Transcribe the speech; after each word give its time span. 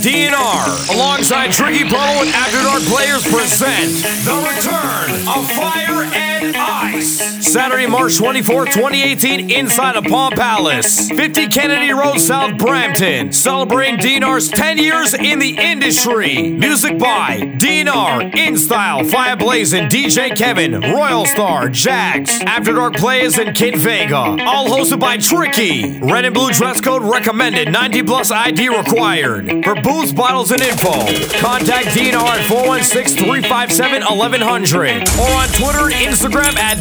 DNR, 0.00 0.94
alongside 0.94 1.52
Tricky 1.52 1.84
Bubble 1.84 2.22
and 2.22 2.30
After 2.30 2.62
Dark 2.62 2.82
Players 2.84 3.22
present 3.24 4.02
The 4.24 4.34
Return 4.34 5.10
of 5.28 5.50
Fire 5.52 6.04
and 6.14 6.56
Ice. 6.56 7.43
Saturday, 7.54 7.86
March 7.86 8.18
24, 8.18 8.64
2018, 8.64 9.48
inside 9.48 9.94
of 9.94 10.02
Palm 10.02 10.32
Palace, 10.32 11.08
50 11.08 11.46
Kennedy 11.46 11.92
Road, 11.92 12.18
South 12.18 12.58
Brampton. 12.58 13.30
Celebrating 13.30 13.96
DNR's 13.96 14.50
10 14.50 14.76
years 14.78 15.14
in 15.14 15.38
the 15.38 15.56
industry. 15.56 16.50
Music 16.50 16.98
by 16.98 17.42
DNR, 17.60 18.32
InStyle, 18.32 19.08
Fire 19.08 19.36
Blazing, 19.36 19.84
DJ 19.84 20.36
Kevin, 20.36 20.80
Royal 20.80 21.26
Star, 21.26 21.68
Jax, 21.68 22.40
After 22.40 22.72
Dark 22.72 22.96
Players, 22.96 23.38
and 23.38 23.56
Kid 23.56 23.76
Vega. 23.78 24.16
All 24.16 24.66
hosted 24.66 24.98
by 24.98 25.16
Tricky. 25.18 26.00
Red 26.00 26.24
and 26.24 26.34
blue 26.34 26.50
dress 26.50 26.80
code 26.80 27.02
recommended, 27.02 27.70
90 27.70 28.02
plus 28.02 28.32
ID 28.32 28.68
required. 28.70 29.64
For 29.64 29.76
booths, 29.80 30.12
bottles, 30.12 30.50
and 30.50 30.60
info, 30.60 30.90
contact 31.38 31.86
DNR 31.96 32.16
at 32.16 32.46
416 32.46 33.16
357 33.16 34.02
1100 34.02 35.08
or 35.20 35.30
on 35.30 35.48
Twitter 35.50 35.94
and 35.94 35.94
Instagram 35.94 36.56
at 36.58 36.78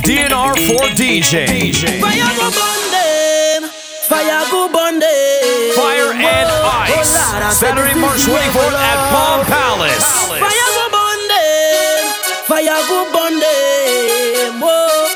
DNR4DJ. 0.64 2.00
Fire 2.00 2.32
go 2.40 2.48
bonding, 2.56 3.70
fire 4.08 4.46
go 4.50 4.70
bonding. 4.72 5.76
Fire 5.76 6.14
and 6.16 6.50
Ice, 6.88 7.58
Saturday, 7.58 8.00
March 8.00 8.24
24th 8.24 8.72
at 8.72 9.00
Palm 9.12 9.46
Palace. 9.46 10.08
Fire 10.40 10.70
go 10.78 10.86
bonding, 10.96 12.04
fire 12.48 12.80
go 12.88 13.12
bonding. 13.12 14.62
Whoa, 14.64 15.08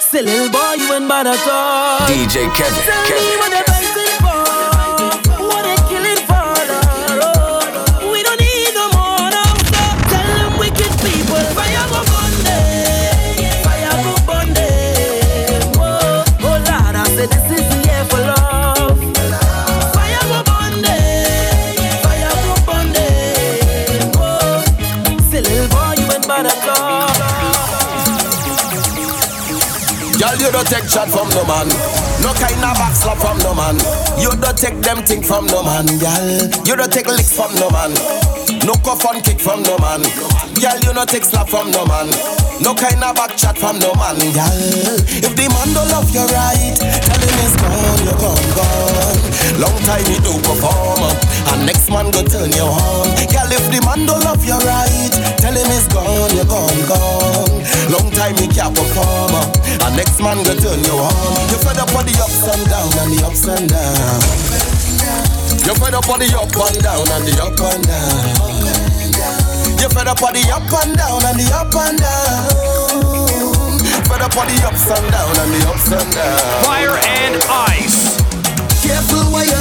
still 0.00 0.24
little 0.24 0.50
boy, 0.50 0.74
you 0.78 0.92
ain't 0.92 1.08
bad 1.08 1.28
at 1.28 1.46
all. 1.46 2.00
DJ 2.08 2.50
Kevin, 2.56 2.82
Tell 2.82 3.06
Kevin, 3.06 3.67
you 30.48 30.52
don't 30.52 30.66
take 30.66 30.88
chat 30.88 31.08
from 31.12 31.28
no 31.36 31.44
man. 31.44 31.68
No 32.24 32.32
kind 32.32 32.64
of 32.64 32.72
backslap 32.80 33.20
from 33.20 33.36
no 33.44 33.52
man. 33.52 33.76
You 34.16 34.32
don't 34.40 34.56
take 34.56 34.80
them 34.80 35.04
thing 35.04 35.22
from 35.22 35.44
no 35.44 35.62
man, 35.62 35.84
girl. 36.00 36.48
You 36.64 36.74
don't 36.74 36.90
take 36.90 37.06
licks 37.06 37.36
from 37.36 37.52
no 37.60 37.68
man. 37.68 37.92
No 38.64 38.72
cuff 38.80 39.04
on 39.04 39.20
kick 39.20 39.40
from 39.40 39.62
no 39.62 39.76
man. 39.76 40.00
Girl, 40.56 40.78
you 40.80 40.94
don't 40.96 41.08
take 41.08 41.24
slap 41.24 41.50
from 41.50 41.70
no 41.70 41.84
man. 41.84 42.08
No 42.64 42.74
kind 42.74 43.04
of 43.04 43.14
back 43.14 43.36
chat 43.36 43.58
from 43.58 43.78
no 43.78 43.92
man, 44.00 44.16
girl. 44.32 44.96
If 45.20 45.36
the 45.36 45.46
man 45.52 45.68
don't 45.76 45.88
love 45.92 46.08
you 46.16 46.24
right, 46.24 46.76
tell 46.80 47.20
him 47.20 47.44
it's 47.44 47.56
gone, 47.60 48.04
you're 48.08 48.16
gone, 48.16 48.48
gone. 48.56 49.17
Long 49.56 49.72
time 49.88 50.04
you 50.12 50.20
do 50.20 50.36
perform, 50.44 51.00
and 51.48 51.64
next 51.64 51.88
man 51.88 52.12
go 52.12 52.20
turn 52.20 52.52
you 52.52 52.68
on. 52.68 53.08
Girl, 53.32 53.48
if 53.48 53.64
the 53.72 53.80
man 53.88 54.04
don't 54.04 54.20
love 54.20 54.44
you 54.44 54.58
right, 54.68 55.12
tell 55.40 55.56
him 55.56 55.72
it's 55.72 55.88
gone, 55.88 56.36
you're 56.36 56.44
gone, 56.44 56.76
gone. 56.84 57.64
Long 57.88 58.12
time 58.12 58.36
you 58.36 58.52
can't 58.52 58.76
perform, 58.76 59.32
and 59.80 59.96
next 59.96 60.20
man 60.20 60.44
go 60.44 60.52
turn 60.52 60.84
you 60.84 61.00
on. 61.00 61.48
You 61.48 61.58
fed 61.64 61.80
up 61.80 61.88
on 61.96 62.04
the 62.04 62.12
ups 62.20 62.44
and 62.44 62.64
down 62.68 62.92
and 63.00 63.16
the 63.16 63.24
ups 63.24 63.48
and 63.48 63.64
down. 63.64 64.20
You 65.64 65.74
fed 65.80 65.94
up 65.96 66.08
on 66.08 66.20
the 66.20 66.28
up 66.36 66.52
and 66.52 66.78
down 66.84 67.08
and 67.08 67.24
the 67.24 67.32
up 67.40 67.56
and 67.56 67.82
down. 67.88 68.68
You 69.80 69.88
fed 69.88 70.08
up 70.08 70.22
on 70.22 70.32
the 70.36 70.44
up 70.52 70.68
and 70.84 70.92
down 70.96 71.24
and 71.24 71.38
the 71.40 71.48
up 71.56 71.72
and 71.72 71.98
down. 71.98 72.48
Fed 74.08 74.22
up 74.22 74.36
on 74.36 74.46
the 74.46 74.56
ups 74.66 74.90
and 74.90 75.10
down 75.10 75.36
and 75.40 75.50
the 75.52 75.68
ups 75.68 75.92
and 75.92 76.12
down. 76.12 76.64
Fire 76.64 76.96
and 77.00 77.42
Ice. 77.48 78.17
Careful 78.82 79.32
where 79.32 79.44
you 79.44 79.57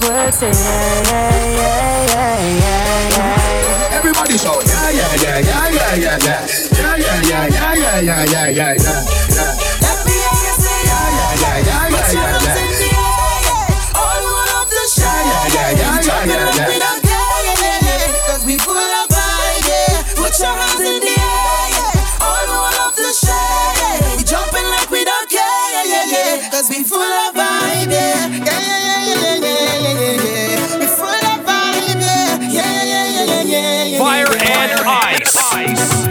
make 0.00 0.10
this 0.10 0.10
work, 0.10 0.34
say 0.34 0.50
yeah, 0.50 1.02
yeah, 1.02 1.56
yeah, 1.56 2.06
yeah, 2.06 2.58
yeah, 2.58 3.16
yeah. 3.16 3.96
Everybody 3.96 4.38
shout, 4.38 4.64
yeah, 4.66 4.90
yeah, 4.90 5.14
yeah, 5.16 5.38
yeah, 5.38 5.68
yeah, 5.68 5.94
yeah, 5.94 6.18
yeah. 6.22 6.46
Yeah, 6.72 6.96
yeah, 6.96 7.22
yeah, 7.22 7.46
yeah, 7.48 7.74
yeah, 7.74 8.00
yeah, 8.00 8.24
yeah, 8.24 8.48
yeah, 8.48 8.74
yeah. 8.74 9.67
place. 35.74 36.07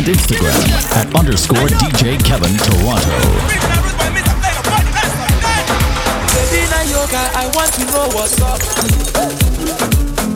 and 0.00 0.16
Instagram 0.16 0.56
at 0.96 1.14
underscore 1.14 1.68
DJ 1.68 2.16
Kevin 2.24 2.56
Toronto. 2.56 3.60
I 7.12 7.50
want 7.54 7.72
to 7.74 7.84
know 7.86 8.08
what's 8.14 8.40
up. 8.40 8.60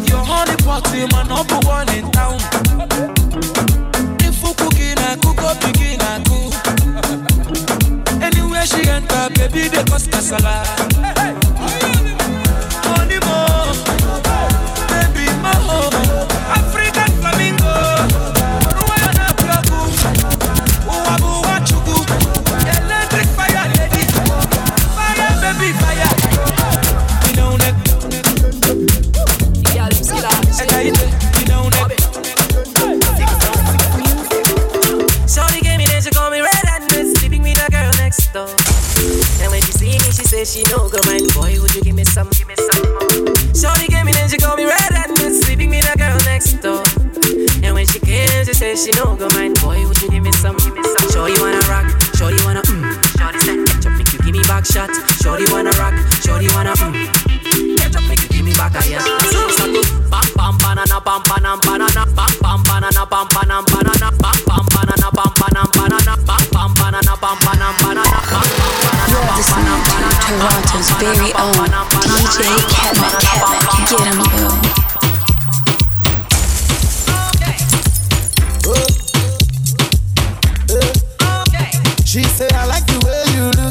Your 0.08 0.22
honey 0.24 0.56
pot 0.64 0.86
is 0.94 1.10
my 1.12 1.22
number 1.24 1.58
one 1.66 1.88
in 1.96 2.10
town. 2.10 2.38
If 4.20 4.42
you 4.42 4.52
cook 4.54 5.42
up, 5.42 5.60
begin, 5.60 5.98
cook. 6.28 6.52
Anywhere 8.22 8.66
she 8.66 8.88
enter, 8.88 9.30
baby, 9.34 9.68
they 9.68 9.84
cause. 9.84 10.93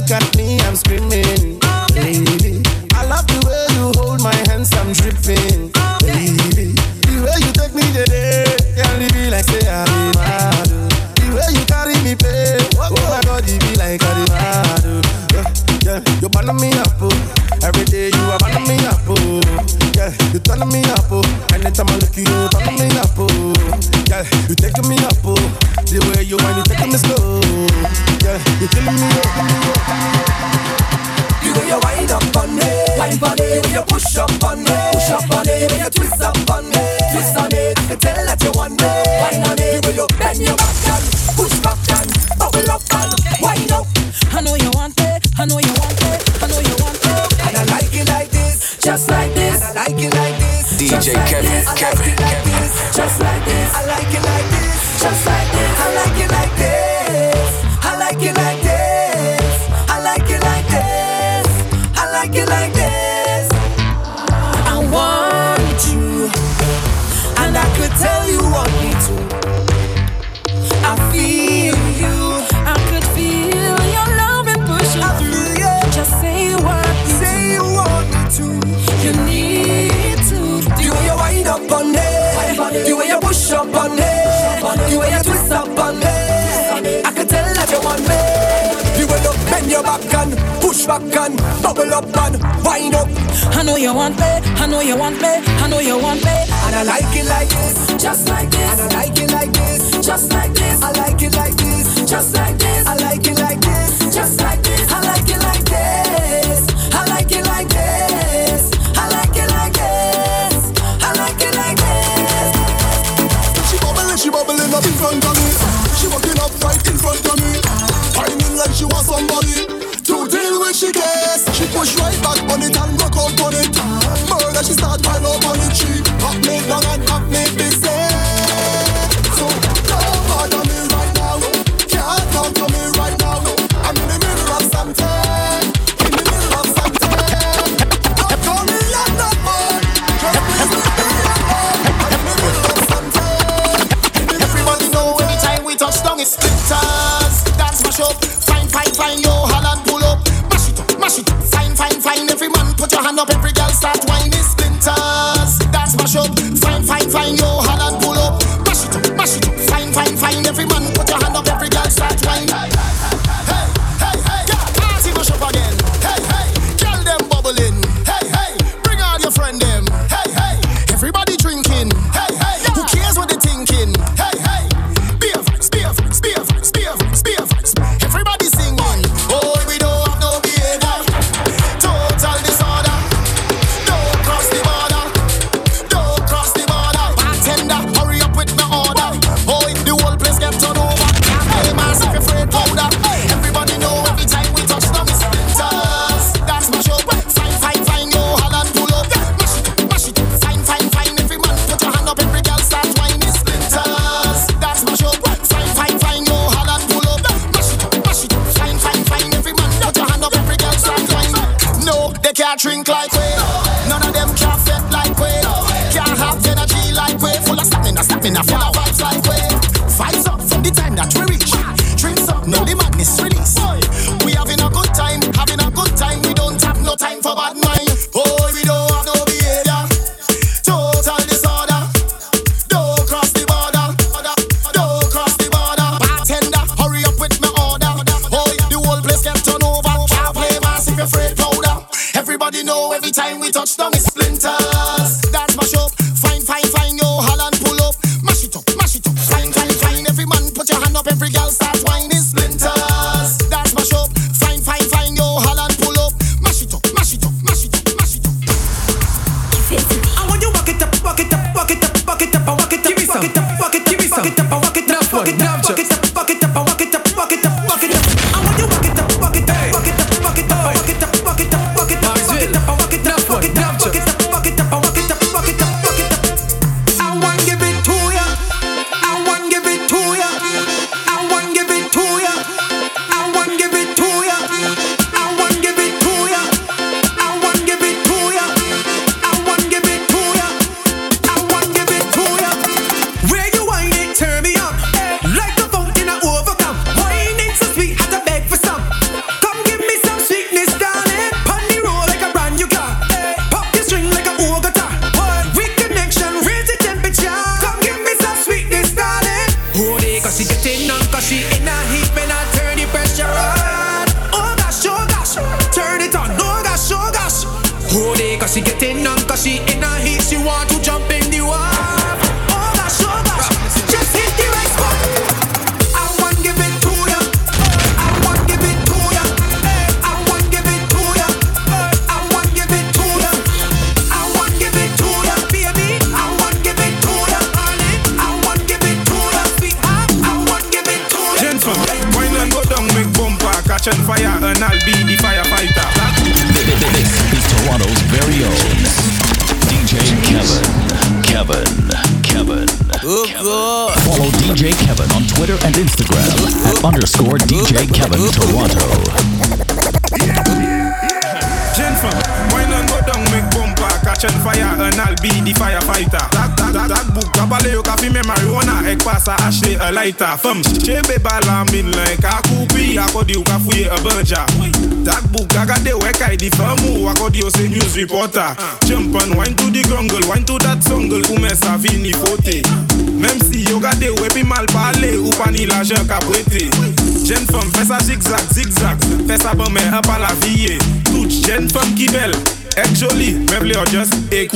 look 0.04 0.12
at 0.12 0.38
me. 0.38 0.43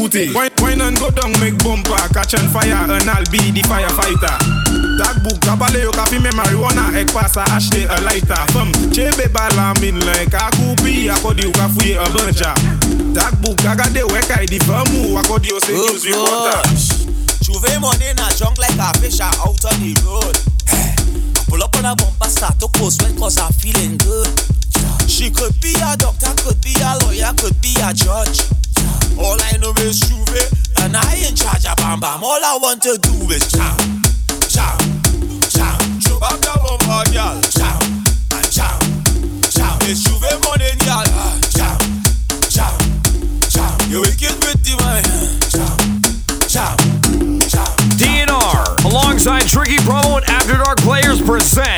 booty. 0.08 0.34
Wine, 0.34 0.52
wine 0.60 0.82
and 0.82 0.98
go 1.00 1.12
down, 1.12 1.32
make 1.39 1.58
bumper, 1.60 1.96
catch 2.13 2.36
on 2.36 2.48
fire, 2.50 2.88
and 2.88 3.10
I'll 3.10 3.28
be 3.32 3.52
the 3.52 3.62
firefighter. 3.67 4.36
Tag 4.98 5.24
book, 5.24 5.39
kabale 5.43 5.82
yo 5.84 5.91
kafi 5.91 6.22
me 6.22 6.30
marijuana, 6.32 6.96
ek 6.96 7.12
pasa 7.12 7.43
ashte 7.52 7.86
a 7.86 8.02
lighter. 8.02 8.39
Fam, 8.52 8.72
chebe 8.91 9.32
bala 9.32 9.74
min 9.82 10.00
like 10.06 10.34
a 10.34 10.50
kupi, 10.56 11.10
akodi 11.12 11.43
yo 11.43 11.52
kafuye 11.52 11.98
a 12.00 12.06
bunja. 12.10 12.54
Tag 13.13 13.36
book, 13.41 13.58
agade 13.67 14.04
wekai 14.08 14.48
di 14.48 14.60
famu, 14.60 15.20
akodi 15.20 15.50
yo 15.50 15.60
se 15.60 15.74
use 15.74 16.06
you 16.06 16.15
water. 16.15 16.62
Juve 17.43 17.80
money 17.80 18.13
na 18.15 18.30
drunk 18.38 18.58
like 18.58 18.80
a 18.80 18.98
fish 19.00 19.20
out 19.20 19.46
on 19.46 19.80
the 19.80 19.93
road. 20.06 20.36
Pull 21.48 21.63
up 21.63 21.76
on 21.78 21.86
a 21.86 21.96
bumper, 21.96 22.30
start 22.30 22.60
to 22.60 22.67
post 22.67 23.02
sweat 23.02 23.15
cause 23.17 23.38
I'm 23.38 23.52
feeling 23.54 23.98
good. 23.98 24.28
She 25.08 25.32
could 25.32 25.60
be 25.62 25.74
a 25.80 25.96
doctor, 25.96 26.34
could 26.43 26.60
be 26.62 26.76
a 26.84 26.98
lawyer, 27.04 27.32
could 27.38 27.60
be 27.62 27.74
a 27.82 27.93
judge. 27.93 28.43
All 29.18 29.38
I 29.42 29.58
know 29.58 29.74
is 29.82 30.00
Juve, 30.00 30.44
and 30.84 30.96
I 30.96 31.16
in 31.28 31.36
charge 31.36 31.66
of 31.66 31.76
Bam 31.78 32.00
Bam. 32.00 32.24
All 32.24 32.44
I 32.44 32.58
want 32.62 32.82
to 32.84 32.98
do 32.98 33.13
is 33.32 33.48
jam, 33.52 33.78
jam, 34.50 34.78
jam. 35.50 35.78
Chop 36.00 36.22
up 36.22 36.40
the 36.40 36.54
bomba, 36.62 37.04
girl. 37.12 37.42
Jam, 37.50 37.82
and 38.34 38.50
jam, 38.52 38.80
jam. 39.50 39.78
It's 39.90 40.04
Juve 40.06 40.30
morning, 40.46 40.78
girl. 40.86 41.06
Jam, 41.58 41.78
jam, 42.50 42.78
jam. 43.50 43.74
You 43.90 44.02
wicked 44.02 44.38
with 44.46 44.62
the 44.62 44.74
man. 44.82 45.04
Jam, 45.50 45.78
jam, 46.48 46.78
jam. 47.50 47.72
DNR 47.98 48.86
alongside 48.86 49.48
Tricky 49.48 49.78
Promo 49.78 50.18
and 50.18 50.26
After 50.30 50.58
Dark 50.58 50.78
Players 50.80 51.22
present. 51.22 51.77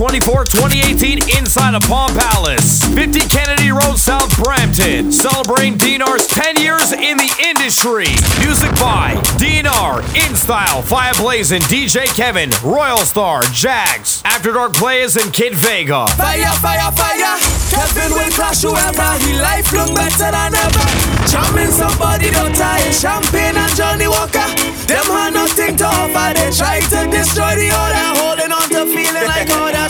24, 0.00 0.44
2018 0.46 1.36
inside 1.36 1.74
of 1.74 1.82
Palm 1.82 2.08
Palace, 2.16 2.82
50 2.96 3.20
Kennedy 3.28 3.70
Road, 3.70 3.98
South 3.98 4.32
Brampton. 4.42 5.12
Celebrating 5.12 5.76
DNR's 5.76 6.26
10 6.26 6.56
years 6.56 6.92
in 6.92 7.18
the 7.18 7.28
industry. 7.44 8.08
Music 8.40 8.72
by 8.80 9.20
DNR, 9.36 10.00
In 10.16 10.32
InStyle, 10.32 10.80
Fireblazin', 10.88 11.60
DJ 11.68 12.06
Kevin, 12.16 12.48
Royal 12.64 13.04
Star, 13.04 13.42
Jags, 13.52 14.22
After 14.24 14.54
Dark 14.54 14.72
Players, 14.72 15.18
and 15.18 15.34
Kid 15.34 15.52
Vega. 15.52 16.06
Fire, 16.16 16.48
fire, 16.64 16.90
fire. 16.92 17.36
Kevin 17.68 18.10
will 18.16 18.32
crush 18.32 18.62
whoever. 18.62 19.10
He 19.20 19.36
life 19.36 19.70
look 19.70 19.92
better 19.94 20.32
than 20.32 20.54
ever. 20.54 20.86
Charming 21.28 21.70
somebody 21.70 22.30
don't 22.30 22.56
tie. 22.56 22.88
Champagne 22.88 23.54
and 23.54 23.76
Johnnie 23.76 24.08
Walker. 24.08 24.48
Them 24.88 25.04
have 25.12 25.34
nothing 25.34 25.76
to 25.76 25.84
offer. 25.84 26.32
They 26.32 26.50
try 26.56 26.80
to 26.80 27.00
destroy 27.12 27.54
the 27.54 27.68
order. 27.68 28.08
Holding 28.16 28.50
on 28.50 28.68
to 28.70 28.88
feeling 28.88 29.28
like 29.28 29.50
order. 29.50 29.89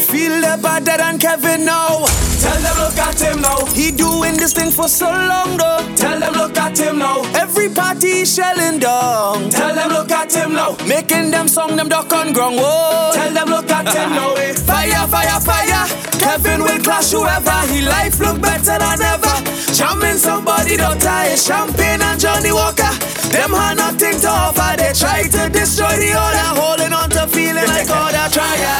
feel 0.00 0.40
the 0.40 0.58
better 0.62 0.96
than 0.96 1.18
Kevin 1.18 1.64
now. 1.64 2.06
Tell 2.40 2.60
them 2.62 2.76
look 2.78 2.98
at 2.98 3.20
him 3.20 3.42
now. 3.42 3.64
He 3.74 3.90
doing 3.90 4.36
this 4.36 4.52
thing 4.54 4.70
for 4.70 4.88
so 4.88 5.06
long 5.06 5.56
though. 5.56 5.84
Tell 5.94 6.18
them 6.18 6.32
look 6.34 6.56
at 6.56 6.78
him 6.78 6.98
now. 6.98 7.22
Every 7.34 7.68
party 7.68 8.24
shelling 8.24 8.78
down. 8.78 9.50
Tell 9.50 9.74
them 9.74 9.90
look 9.90 10.10
at 10.10 10.32
him 10.32 10.54
now. 10.54 10.76
Making 10.86 11.30
them 11.30 11.48
song 11.48 11.76
them 11.76 11.88
duck 11.88 12.12
on 12.12 12.32
ground. 12.32 12.56
Whoa. 12.56 13.12
Tell 13.12 13.32
them 13.32 13.48
look 13.48 13.70
at 13.70 13.88
him 13.94 14.10
now. 14.10 14.34
Fire, 14.70 15.06
fire, 15.08 15.40
fire. 15.40 15.84
Kevin 16.18 16.60
will 16.62 16.80
clash 16.80 17.10
whoever. 17.12 17.60
He 17.72 17.82
life 17.82 18.18
look 18.20 18.40
better 18.40 18.78
than 18.78 19.00
ever. 19.02 19.36
Charming 19.74 20.16
somebody 20.16 20.76
daughter. 20.76 21.20
It's 21.28 21.46
champagne 21.46 22.00
and 22.00 22.18
Johnnie 22.18 22.52
Walker. 22.52 22.92
Them 23.28 23.52
had 23.52 23.76
nothing 23.76 24.18
to 24.20 24.28
offer. 24.28 24.76
They 24.76 24.92
try 24.92 25.22
to 25.24 25.48
destroy 25.50 25.96
the 25.96 26.10
order. 26.16 26.48
Holding 26.56 26.92
on 26.92 27.10
to 27.10 27.26
feeling 27.28 27.66
like 27.66 27.90
order. 27.90 28.26
Try 28.32 28.79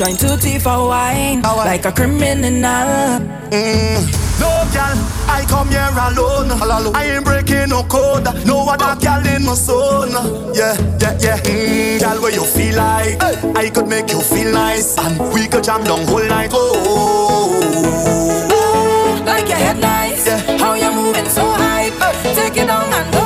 Trying 0.00 0.16
to 0.16 0.34
thief 0.38 0.64
a 0.64 0.82
wine 0.82 1.42
oh, 1.44 1.56
like 1.56 1.84
a 1.84 1.92
criminal. 1.92 3.20
Mm. 3.52 4.00
No, 4.40 4.48
girl, 4.72 4.96
I 5.28 5.44
come 5.46 5.68
here 5.68 5.92
alone. 5.92 6.50
alone. 6.52 6.96
I 6.96 7.16
ain't 7.16 7.22
breaking 7.26 7.68
no 7.68 7.82
code. 7.82 8.24
No 8.46 8.66
other 8.66 8.96
oh. 8.96 8.98
girl 8.98 9.26
in 9.36 9.44
my 9.44 9.52
zone. 9.52 10.54
Yeah, 10.54 10.74
yeah, 11.02 11.18
yeah. 11.20 11.36
Mm, 11.42 12.00
girl, 12.00 12.22
where 12.22 12.32
you 12.32 12.44
feel 12.44 12.76
like? 12.78 13.20
Hey. 13.20 13.52
I 13.54 13.68
could 13.68 13.88
make 13.88 14.08
you 14.08 14.22
feel 14.22 14.50
nice, 14.50 14.96
and 14.96 15.20
we 15.34 15.46
could 15.46 15.64
jam 15.64 15.84
down 15.84 16.06
whole 16.06 16.24
night. 16.24 16.48
Oh, 16.54 16.72
oh, 16.86 18.48
oh. 18.50 19.22
like 19.26 19.48
your 19.48 19.58
head 19.58 19.80
nice. 19.80 20.26
Yeah. 20.26 20.56
How 20.56 20.72
you 20.72 20.90
moving 20.94 21.28
so 21.28 21.44
high? 21.44 21.90
Hey. 21.90 22.34
Take 22.34 22.56
it 22.56 22.68
down 22.68 22.90
and 22.90 23.12
go. 23.12 23.19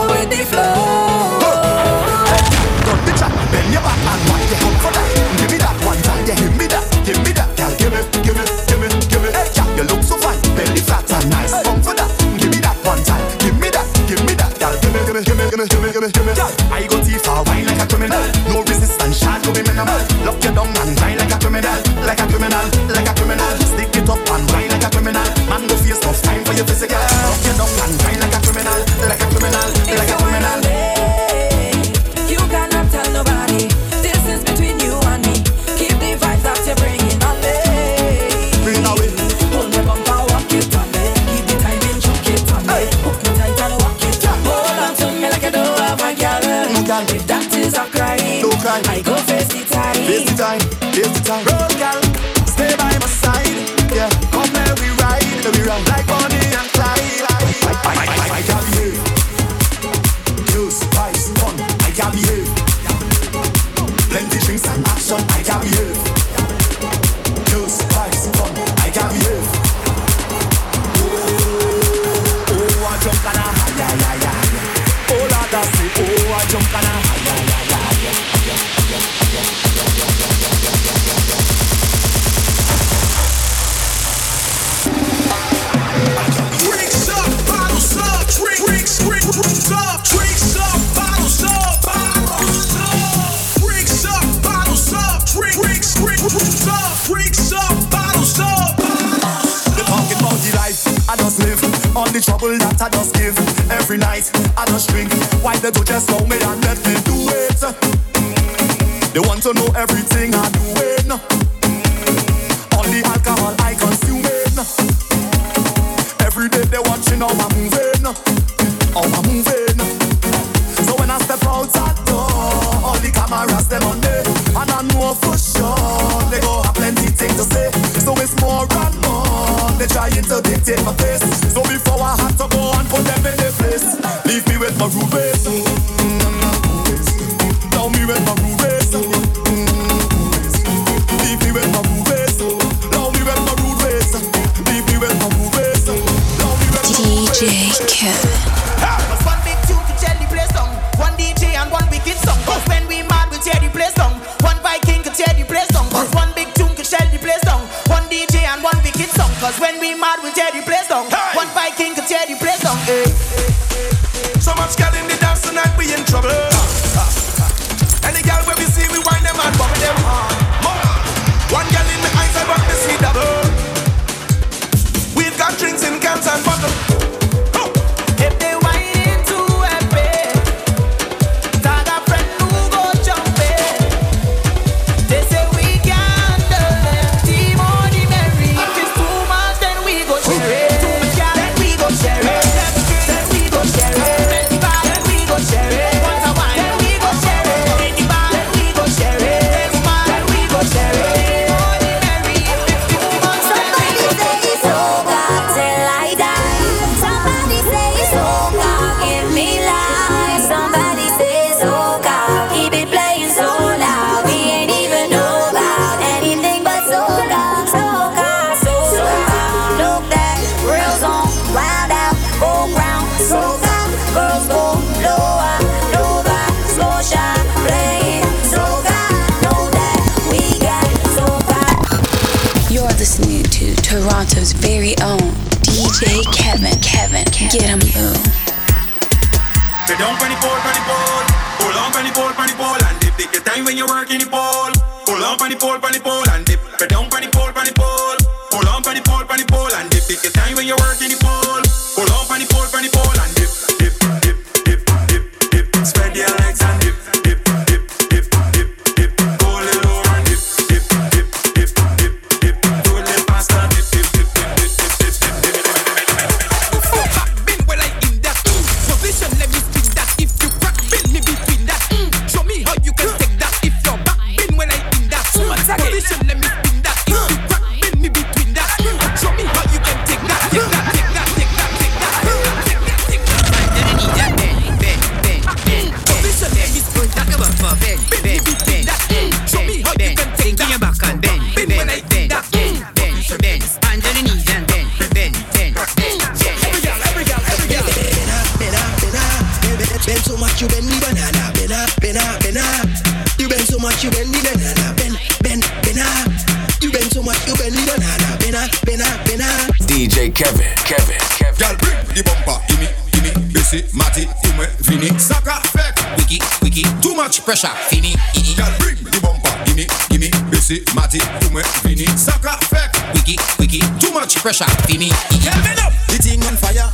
Bend 309.37 309.43
up. 309.43 309.75
DJ 309.87 310.35
Kevin, 310.35 310.71
Kevin, 310.85 311.19
Kevin. 311.39 311.59
Girl, 311.59 311.77
bring 311.79 311.99
the 312.15 312.23
bumper, 312.23 312.59
gimme, 312.69 312.89
gimme, 313.13 313.53
Bessie, 313.53 313.85
Matty, 313.97 314.27
Ume, 314.47 314.67
Vini, 314.81 315.19
Saka, 315.19 315.61
Fek, 315.75 315.95
Wiki, 316.19 316.39
Wiki, 316.63 316.83
too 317.03 317.15
much 317.15 317.45
pressure, 317.45 317.69
Fini, 317.89 318.15
Girl, 318.57 318.71
bring 318.79 318.97
the 318.97 319.21
bumper, 319.23 319.51
gimme, 319.67 319.87
gimme, 320.11 320.31
Bessie, 320.51 320.83
Matty, 320.95 321.21
Ume, 321.51 321.63
Vini, 321.83 322.07
Saka, 322.17 322.57
Fek, 322.71 322.91
Wiki, 323.15 323.37
Wiki, 323.59 323.81
too 323.99 324.13
much 324.13 324.37
pressure, 324.37 324.69
Fini, 324.87 325.11
Girl, 325.43 325.59
bend 325.63 325.81
up, 325.81 325.93
the 326.09 326.19
thing 326.19 326.43
on 326.45 326.57
fire, 326.57 326.91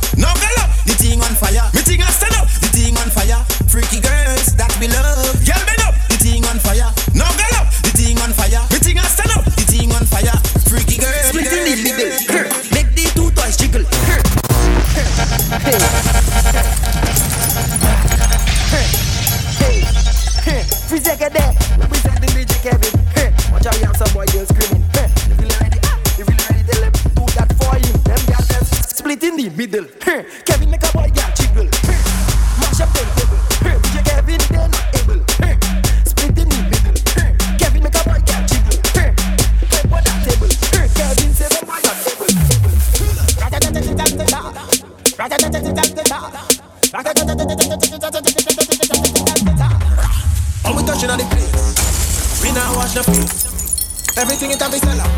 Everything 54.21 54.51
in 54.51 54.57
time 54.59 54.71
is 54.71 54.81
sell 54.81 55.01
out. 55.01 55.09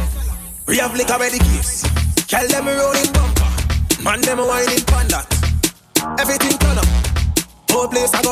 We 0.66 0.78
have 0.78 0.96
liquor 0.96 1.18
ready 1.20 1.38
case. 1.38 1.84
Tell 2.26 2.48
them 2.48 2.66
we 2.66 2.72
rolling 2.72 3.12
bumper. 3.12 3.50
Man 4.02 4.22
them 4.22 4.40
whining 4.40 4.80
panda. 4.88 5.28
Everything 6.24 6.58
turn 6.58 6.78
up. 6.78 6.88
Whole 7.70 7.90
place 7.90 8.14
I 8.14 8.22
go 8.24 8.32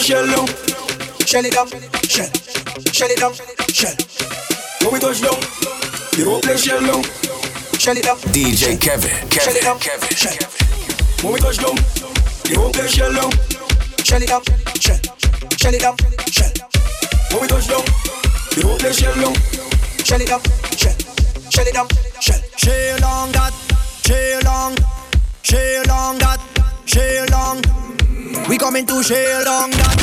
shell 0.00 0.26
down. 0.26 0.46
Shell 1.26 1.44
it 1.44 1.52
down, 1.52 1.68
shell. 2.08 2.30
Shell 2.92 3.10
it 3.10 3.18
down, 3.18 3.32
shell. 3.68 3.94
When 4.82 4.92
we 4.94 4.98
touch 5.00 5.20
down, 5.20 5.38
the 6.16 6.24
whole 6.24 6.40
place 6.40 6.64
shell 6.64 6.80
down. 6.80 7.02
Shell 7.78 7.96
it 7.96 8.04
down. 8.04 8.16
DJ 8.32 8.80
Kevin, 8.80 9.10
Shell 9.30 9.54
it 9.54 9.60
Kevin, 9.60 9.62
down, 9.62 9.78
Kevin. 9.78 10.16
shell. 10.16 10.36
When 11.22 11.32
we 11.34 11.40
touch 11.40 11.58
down, 11.58 11.76
the 11.76 12.54
whole 12.58 12.72
place 12.72 12.90
shell 12.92 13.12
down. 13.12 13.30
Shell 14.04 14.22
it 14.22 14.28
down, 14.28 14.42
shell. 14.80 14.98
Shell 15.58 15.74
it 15.74 15.80
down, 15.80 15.96
shell. 16.32 16.52
When 17.30 17.42
we 17.42 17.48
touch 17.48 17.68
down, 17.68 17.84
the 18.56 18.62
whole 18.66 18.78
place 18.78 18.98
shell 18.98 19.14
down. 19.14 19.34
Shell 20.04 20.20
it 20.20 20.28
down, 20.28 20.42
shell. 20.76 20.96
Shell 21.50 21.66
it 21.68 21.74
down, 21.74 21.88
shell. 22.20 22.40
Share 22.56 22.98
long 23.00 23.32
that, 23.32 23.52
share 24.04 24.40
long, 24.42 24.76
share 25.42 25.84
long 25.84 26.18
that, 26.18 26.40
share 26.86 27.26
long. 27.26 27.89
We 28.50 28.58
coming 28.58 28.84
to 28.86 29.00
shell 29.00 29.44
down 29.44 29.70
that. 29.70 29.94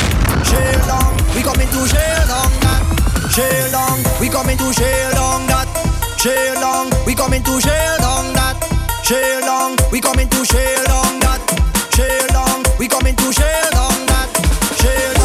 Shell 0.47 0.79
down. 0.87 1.11
We 1.35 1.43
coming 1.43 1.67
to 1.67 1.83
shell 1.83 2.27
down 2.31 2.51
that. 2.63 2.79
Shell 3.27 3.71
down. 3.75 3.99
We 4.21 4.29
coming 4.29 4.55
to 4.55 4.71
shell 4.71 5.11
down 5.11 5.47
that. 5.51 5.67
Shell 6.15 6.55
down. 6.55 6.87
We 7.05 7.13
coming 7.13 7.43
to 7.43 7.59
shell 7.59 7.97
down 7.99 8.31
that. 8.39 8.55
Shell 9.03 9.41
down. 9.41 9.75
We 9.91 9.99
coming 9.99 10.29
to 10.29 10.45
shell 10.45 10.85
down 10.87 11.19
that. 11.19 11.43
Shell 11.91 12.27
down. 12.31 12.63
We 12.79 12.87
coming 12.87 13.17
to 13.17 13.33
shell 13.33 13.71
down 13.75 14.05
that. 14.15 14.31
Shell 14.79 15.16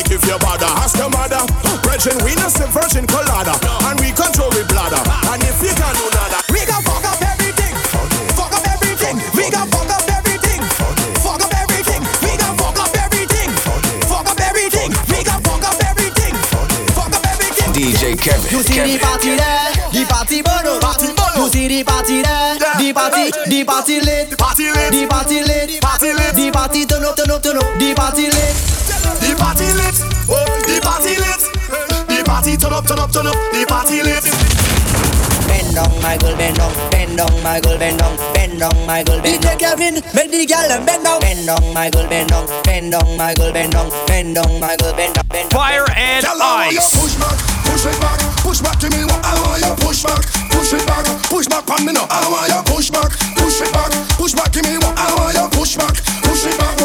like 0.00 0.10
if 0.12 0.24
you 0.24 0.38
bother, 0.38 0.70
ask 0.80 0.96
your 0.96 1.10
mother. 1.10 1.44
Virgin, 1.84 2.16
we 2.24 2.32
no 2.40 2.48
say 2.48 2.64
virgin 2.72 3.06
colada. 3.06 3.52
And 3.84 4.00
we 4.00 4.12
control 4.16 4.48
we 4.56 4.64
bladder. 4.64 5.00
And 5.28 5.42
if 5.44 5.60
you 5.60 5.72
can 5.76 5.92
do 5.92 6.06
nada, 6.16 6.40
We 6.48 6.64
gon' 6.64 6.80
fuck 6.88 7.04
up 7.04 7.20
everything. 7.20 7.74
Fuck 8.32 8.52
up 8.56 8.64
everything. 8.64 9.16
We 9.36 9.50
gon' 9.52 9.68
fuck 9.68 9.92
up 9.92 10.08
everything. 10.08 10.60
Fuck 11.20 11.42
up 11.44 11.52
everything. 11.52 12.00
We 12.24 12.32
gon' 12.40 12.56
fuck 12.56 12.80
up 12.80 12.96
everything. 12.96 13.50
Fuck 14.08 14.28
up 14.30 14.40
everything. 14.40 14.90
We 15.12 15.20
gon' 15.20 15.42
fuck 15.44 15.64
up 15.68 15.80
everything. 15.84 16.34
Fuck 16.96 17.12
up 17.12 17.24
everything. 17.28 17.68
DJ 17.76 18.16
Kevin, 18.16 18.48
You 18.48 18.62
see 18.64 18.80
the 18.80 18.96
party 19.04 19.36
there, 19.36 19.68
the 19.92 20.02
party 20.08 20.40
bono, 20.40 20.80
party 20.80 21.12
bono. 21.12 21.44
You 21.44 21.46
see 21.52 21.68
the 21.68 21.84
party 21.84 22.22
there, 22.24 22.56
the 22.56 22.88
party, 22.96 23.28
the 23.52 23.64
party 23.68 24.00
lit, 24.00 24.32
party 24.38 24.72
lit, 24.72 24.92
the 24.96 25.04
party 25.06 25.44
lit, 25.44 25.80
party 25.80 26.12
lit, 26.14 26.32
the 26.34 26.50
party 26.50 26.86
turn 26.86 27.04
up, 27.04 27.16
turn 27.16 27.30
up, 27.30 27.42
turn 27.42 27.58
up, 27.58 27.68
the 27.76 27.92
party 27.94 28.30
lit. 28.32 28.79
The 29.50 29.56
party 29.56 29.74
lit. 29.74 29.96
Oh, 30.30 30.46
the 30.62 30.80
party 30.80 31.14
lit. 31.18 31.42
The 32.06 32.22
party 32.24 32.56
turn 32.56 32.72
up, 32.72 32.86
turn 32.86 32.98
up, 32.98 33.10
turn 33.10 33.26
up. 33.26 33.34
The 33.50 33.66
party 33.66 34.02
lit. 34.02 34.22
Bend 35.50 35.74
down, 35.74 35.90
my 36.02 36.16
girl, 36.18 36.36
bend 36.36 36.56
down, 36.56 36.72
bend 36.90 37.16
down, 37.18 37.42
my 37.42 37.58
girl, 37.60 37.78
bend 37.78 37.98
down, 37.98 38.16
bend 38.34 38.60
down, 38.60 38.74
my 38.86 39.02
girl, 39.02 39.20
bend 39.20 39.42
down. 39.42 39.58
DJ 39.58 39.58
Kevin, 39.58 39.94
make 40.14 40.30
the 40.30 40.46
girl 40.46 40.68
them 40.68 40.86
bend 40.86 41.02
down, 41.02 41.20
bend 41.20 41.46
down, 41.46 41.62
my 41.74 41.90
girl, 41.90 42.06
bend 42.06 42.30
down, 42.30 42.46
bend 42.62 42.92
down, 42.92 43.16
my 43.16 43.34
girl, 43.34 43.52
bend 43.52 43.72
down, 43.72 43.90
bend 44.06 44.34
down, 44.34 44.60
my 44.60 44.76
girl, 44.78 44.94
bend 44.94 45.14
down, 45.14 45.26
bend 45.26 45.50
down. 45.50 45.58
Fire 45.58 45.86
and 45.96 46.22
Tell 46.22 46.38
her 46.38 46.46
how 46.46 46.70
you 46.70 46.78
ice. 46.78 46.94
Push 46.94 47.18
back, 47.18 47.38
push 47.66 47.86
it 47.90 47.98
back, 47.98 48.18
push 48.46 48.60
back 48.62 48.78
to 48.78 48.86
me. 48.90 49.02
What 49.02 49.18
I 49.26 49.34
want 49.42 49.62
you 49.66 49.74
push 49.82 50.02
back, 50.06 50.22
push 50.54 50.72
it 50.78 50.86
back, 50.86 51.04
push 51.26 51.46
back 51.50 51.66
on 51.66 51.82
me 51.82 51.92
now. 51.92 52.06
I 52.06 52.22
want 52.30 52.46
you 52.54 52.62
push 52.70 52.90
back, 52.94 53.10
push 53.34 53.58
it 53.58 53.72
back, 53.74 53.90
push 54.14 54.34
back 54.34 54.50
to 54.54 54.62
me. 54.62 54.78
What 54.78 54.94
I 54.94 55.10
want 55.18 55.34
you 55.34 55.46
push 55.58 55.74
back, 55.74 55.94
push 56.22 56.46
it 56.46 56.54
back. 56.54 56.79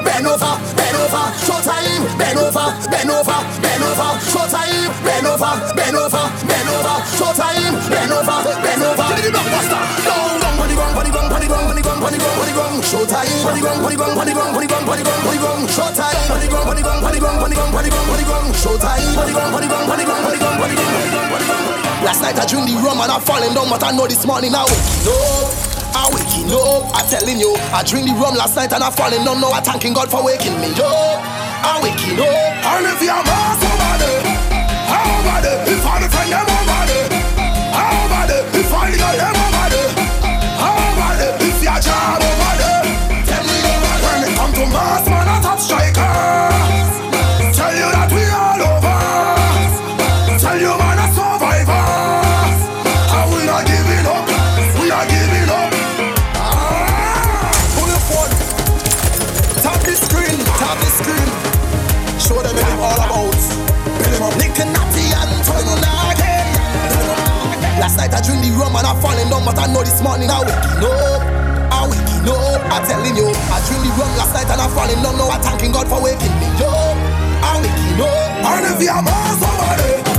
Bend 0.00 0.26
over, 0.26 0.52
bend 0.72 0.96
over. 0.96 1.24
Showtime. 1.44 2.02
Bend 2.16 2.38
over, 2.40 2.66
bend 2.88 3.10
over, 3.12 3.38
bend 3.60 3.84
over. 3.84 4.10
Showtime. 4.32 4.88
Bend 5.04 5.26
over, 5.28 5.52
bend 5.76 5.96
over, 5.96 6.24
bend 6.48 6.68
over. 6.72 6.96
Showtime. 7.20 7.74
Bend 7.92 8.12
over, 8.12 8.38
bend 8.64 8.82
over. 8.82 9.06
Down, 10.08 10.40
down, 10.40 10.54
pon 10.56 10.68
the 10.68 10.74
ground, 10.74 10.94
pon 10.96 11.04
the 11.04 11.12
ground, 11.12 11.28
pon 11.28 11.40
the 11.40 11.48
ground, 11.48 11.66
pon 11.68 11.76
the 11.76 11.82
ground, 11.84 12.00
pon 12.00 12.12
the 12.12 12.18
ground, 12.18 12.38
pon 12.40 12.48
the 12.48 12.56
ground. 12.56 12.80
Showtime. 12.82 13.44
Pon 13.44 13.58
the. 13.58 13.72
Last 22.02 22.20
night 22.20 22.36
I 22.36 22.44
drink 22.46 22.66
the 22.66 22.74
rum 22.82 23.00
and 23.00 23.12
I'm 23.12 23.20
falling 23.20 23.54
down, 23.54 23.70
but 23.70 23.82
I 23.84 23.92
know 23.92 24.06
this 24.08 24.26
morning 24.26 24.52
I 24.54 24.64
waking 24.64 25.68
up. 25.68 25.71
I 26.32 26.40
waking 26.40 26.56
up, 26.56 26.88
I 26.96 27.04
telling 27.12 27.38
you. 27.38 27.52
I 27.76 27.84
drink 27.84 28.08
the 28.08 28.14
rum 28.16 28.34
last 28.34 28.56
night 28.56 28.72
and 28.72 28.82
I'm 28.82 28.92
falling 28.92 29.20
down. 29.24 29.40
Now 29.40 29.52
I'm 29.52 29.62
thanking 29.62 29.92
God 29.92 30.08
for 30.10 30.24
waking 30.24 30.56
me 30.64 30.72
up. 30.80 31.20
I'm 31.60 31.84
waking 31.84 32.16
up. 32.16 32.24
And 32.24 32.88
if 32.88 33.04
you're 33.04 33.12
over 33.12 33.92
there, 34.00 34.24
how 34.88 35.04
about 35.20 35.44
it? 35.44 35.68
If 35.68 35.84
I'm 35.84 36.00
the 36.00 36.08
friend, 36.08 36.32
them 36.32 36.48
over 36.48 36.84
there. 36.88 37.12
About 37.68 38.32
it? 38.32 38.48
If 38.56 38.72
I'm 38.72 38.88
the 38.92 38.96
girl, 38.96 39.12
them 39.12 39.36
over 39.36 39.68
there. 39.76 39.92
How 40.56 40.72
about 40.72 41.20
it? 41.20 41.36
If 41.36 41.60
you're 41.60 41.80
job 41.84 42.24
over 42.24 42.54
there. 42.56 42.80
Tell 43.28 43.44
me 43.44 43.56
over 43.68 43.96
when 44.00 44.24
it 44.24 44.32
come 44.32 44.52
to 44.56 44.64
mass 44.72 45.04
man, 45.12 45.28
a 45.28 45.51
I 69.62 69.70
know 69.70 69.78
this 69.84 70.02
morning 70.02 70.28
I 70.28 70.42
waking 70.42 70.82
up. 70.82 71.22
I 71.70 71.86
waking 71.86 72.26
up. 72.26 72.60
I'm 72.66 72.82
telling 72.82 73.14
you, 73.14 73.30
I 73.30 73.62
dreamed 73.70 73.86
the 73.86 73.90
wrong 73.94 74.10
last 74.18 74.34
night 74.34 74.50
and 74.50 74.60
I'm 74.60 74.70
falling 74.74 74.98
down. 75.06 75.14
Now 75.16 75.30
I'm 75.30 75.40
thanking 75.40 75.70
God 75.70 75.86
for 75.86 76.02
waking 76.02 76.34
me 76.42 76.50
up. 76.66 76.98
I 77.46 77.62
waking 77.62 78.02
up. 78.02 78.42
And 78.42 78.74
if 78.74 78.82
you're 78.82 79.02
boss 79.06 80.11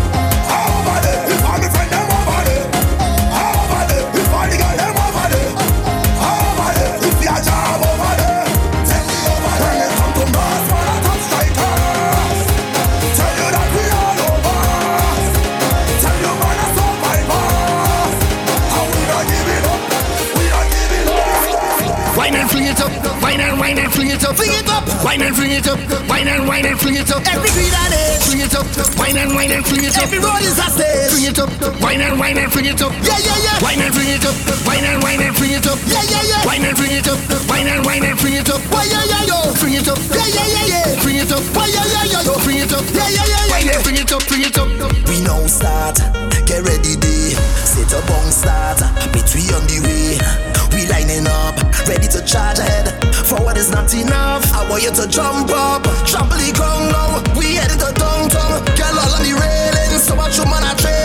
wine 25.04 25.22
and 25.22 25.36
fling 25.36 25.52
it 25.52 25.68
up, 25.68 25.80
wine 26.08 26.28
and 26.28 26.48
wine 26.48 26.66
and 26.66 26.80
fling 26.80 26.96
it 26.96 27.12
up. 27.12 27.22
Every 27.28 27.52
beat 27.54 27.76
on 27.76 27.92
it, 27.92 28.24
fling 28.24 28.42
it 28.42 28.56
up, 28.56 28.66
wine 28.98 29.18
and 29.18 29.36
wine 29.36 29.52
and 29.52 29.66
fling 29.66 29.84
it 29.84 29.96
up. 29.96 30.04
Every 30.04 30.20
road 30.20 30.42
is 30.42 30.58
a 30.58 30.68
stage, 30.72 31.12
fling 31.12 31.28
it 31.30 31.40
up, 31.40 31.52
wine 31.82 32.02
and 32.02 32.20
wine 32.20 32.38
and 32.38 32.52
fling 32.52 32.66
it 32.66 32.82
up. 32.82 32.92
Yeah 33.04 33.20
yeah 33.20 33.38
yeah, 33.44 33.58
wine 33.62 33.82
and 33.84 33.94
fling 33.94 34.10
it 34.10 34.26
up, 34.26 34.36
wine 34.66 34.84
and 34.84 35.04
wine 35.04 35.22
and 35.22 35.36
fling 35.36 35.52
it 35.52 35.68
up. 35.68 35.80
Yeah 35.86 36.04
yeah 36.08 36.24
yeah, 36.24 36.46
wine 36.48 36.64
and 36.64 36.78
fling 36.78 36.96
it 36.96 37.08
up, 37.08 37.20
wine 37.50 37.68
and 37.68 37.86
wine 37.86 38.04
and 38.04 38.18
fling 38.20 38.40
it 38.40 38.50
up. 38.50 38.62
Why 38.72 38.88
yeah 38.88 39.04
yeah 39.04 39.24
yo, 39.28 39.38
fling 39.60 39.76
it 39.76 39.88
up. 39.88 40.00
Yeah 40.10 40.28
yeah 40.32 40.48
yeah 40.48 40.66
yeah, 40.72 41.00
fling 41.04 41.20
it 41.20 41.32
up. 41.32 41.44
Why 41.52 41.68
yeah 41.68 41.84
yeah 41.84 42.24
yo, 42.24 42.34
fling 42.40 42.64
it 42.64 42.74
up. 42.74 42.84
Yeah 42.96 43.10
yeah 43.12 43.28
yeah 43.28 43.44
yeah, 43.44 43.52
wine 43.52 43.70
and 43.70 43.84
fling 43.84 44.00
it 44.00 44.12
up, 44.12 44.24
fling 44.24 44.48
it 44.48 44.58
up. 44.58 44.70
We 45.12 45.20
now 45.22 45.44
start, 45.48 46.00
get 46.48 46.64
ready 46.64 46.96
day. 46.96 47.36
Set 47.68 47.92
up 47.94 48.08
on 48.10 48.32
start, 48.32 48.80
between 49.12 49.52
on 49.52 49.68
the 49.68 49.84
way. 49.84 50.18
We 50.74 50.88
lining 50.90 51.28
up, 51.28 51.53
ready 51.88 52.08
to 52.08 52.24
charge 52.26 52.60
ahead. 52.60 52.88
Forward 53.14 53.58
is 53.58 53.72
not 53.72 53.94
enough. 53.94 54.44
I 54.54 54.68
want 54.70 54.84
you 54.84 54.92
to 54.92 55.08
jump 55.08 55.50
up, 55.52 55.84
trample 56.06 56.38
the 56.38 56.52
ground 56.56 56.92
now. 56.92 57.24
We 57.38 57.56
headed 57.56 57.80
to 57.80 57.92
downtown, 57.94 58.64
girl 58.76 59.00
all 59.00 59.14
on 59.16 59.24
the 59.24 59.34
railing. 59.34 60.00
So 60.00 60.16
much 60.16 60.38
you 60.38 60.46
man 60.46 60.64
are 60.64 60.76
trailing. 60.76 61.03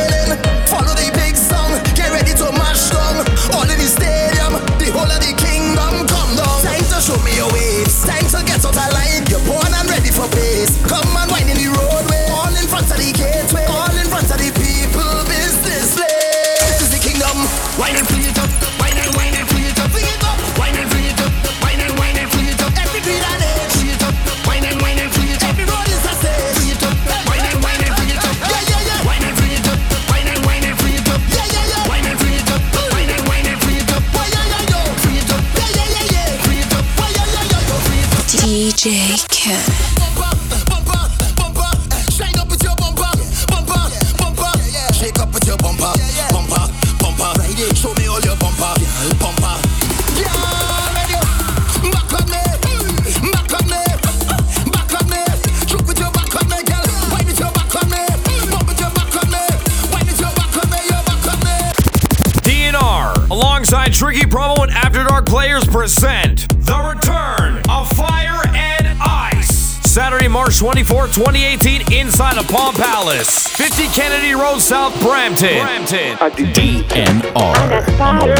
4th, 70.88 71.12
2018, 71.12 71.92
inside 71.92 72.38
of 72.38 72.48
Palm 72.48 72.74
Palace. 72.74 73.46
50 73.46 73.88
Kennedy 73.88 74.32
Road, 74.32 74.58
South 74.58 74.98
Brampton. 75.02 75.60
Brampton. 75.60 76.16
DNR. 76.16 78.00
On 78.00 78.18
the 78.18 78.32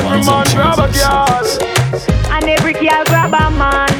grab 0.55 0.79
a 0.79 0.89
twos. 0.89 1.59
And 2.33 2.49
every 2.49 2.73
girl 2.73 3.05
grab 3.05 3.35
a 3.35 3.51
man. 3.53 3.93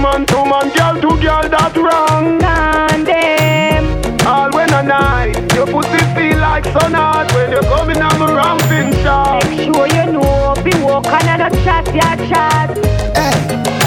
Man 0.00 0.24
to 0.26 0.44
man, 0.46 0.70
girl 0.70 0.94
to 1.02 1.20
girl, 1.20 1.48
that 1.50 1.74
wrong. 1.74 2.38
Condemn. 2.38 3.86
All 4.24 4.50
when 4.52 4.72
a 4.72 4.82
night, 4.84 5.34
your 5.54 5.66
pussy 5.66 5.98
feel 6.14 6.38
like 6.38 6.64
sun 6.66 6.94
hot 6.94 7.32
when 7.34 7.50
you're 7.50 7.62
coming 7.62 8.00
on 8.00 8.22
a 8.22 8.34
ramping 8.36 8.92
shot. 9.02 9.44
Make 9.50 9.74
sure 9.74 9.88
you 9.88 10.12
know, 10.12 10.54
be 10.62 10.70
walking 10.80 11.26
and 11.26 11.42
a 11.42 11.50
chat, 11.64 11.92
yeah, 11.92 12.14
chat. 12.28 12.78
Hey. 13.16 13.77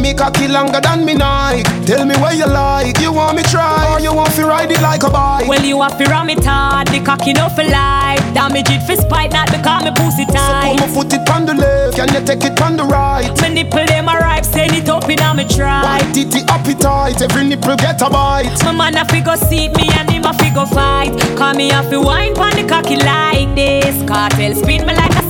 Me 0.00 0.14
cocky 0.14 0.48
longer 0.48 0.80
than 0.80 1.04
me 1.04 1.14
Nike. 1.14 1.62
Tell 1.84 2.06
me 2.06 2.16
where 2.16 2.32
you 2.32 2.46
like. 2.46 2.98
You 3.00 3.12
want 3.12 3.36
me 3.36 3.42
try 3.42 3.92
or 3.92 4.00
you 4.00 4.14
want 4.14 4.32
to 4.34 4.46
ride 4.46 4.70
it 4.70 4.80
like 4.80 5.02
a 5.02 5.10
bike? 5.10 5.46
Well, 5.46 5.62
you 5.62 5.82
have 5.82 5.98
to 5.98 6.04
ram 6.04 6.30
it 6.30 6.42
hard, 6.42 6.88
the 6.88 7.00
cocky 7.00 7.34
no 7.34 7.48
for 7.50 7.64
life. 7.64 8.20
Damage 8.32 8.70
it 8.70 8.82
for 8.86 8.96
spite, 8.96 9.32
not 9.32 9.50
because 9.50 9.84
me 9.84 9.90
pussy 9.94 10.24
tight. 10.24 10.78
So 10.78 10.78
put 10.78 10.80
my 10.80 10.88
foot 10.94 11.12
it 11.12 11.30
on 11.30 11.44
the 11.44 11.54
left, 11.54 11.96
can 11.96 12.08
you 12.14 12.24
take 12.26 12.44
it 12.44 12.60
on 12.62 12.76
the 12.76 12.84
right? 12.84 13.30
Me 13.42 13.62
nipple 13.62 13.84
them 13.84 14.08
a 14.08 14.16
ripe, 14.16 14.44
send 14.44 14.72
it 14.72 14.88
up 14.88 15.08
in 15.08 15.20
a 15.20 15.34
me 15.34 15.44
try. 15.44 15.82
White 15.82 16.14
titty 16.14 16.40
appetite, 16.48 17.20
every 17.20 17.44
nipple 17.44 17.76
get 17.76 18.00
a 18.00 18.08
bite. 18.08 18.56
My 18.64 18.72
man 18.72 18.96
a 18.96 19.04
figure 19.04 19.36
seat 19.36 19.76
me 19.76 19.90
and 19.92 20.10
him 20.10 20.24
a 20.24 20.32
figure 20.34 20.66
fight. 20.66 21.12
Call 21.36 21.54
me 21.54 21.70
a 21.70 21.82
fi 21.82 21.96
wine 21.98 22.34
pon 22.34 22.54
the 22.56 22.64
cocky 22.66 22.96
like 22.96 23.54
this. 23.54 24.02
Cartel 24.08 24.54
spin 24.54 24.86
me 24.86 24.94
like 24.94 25.14
a 25.14 25.22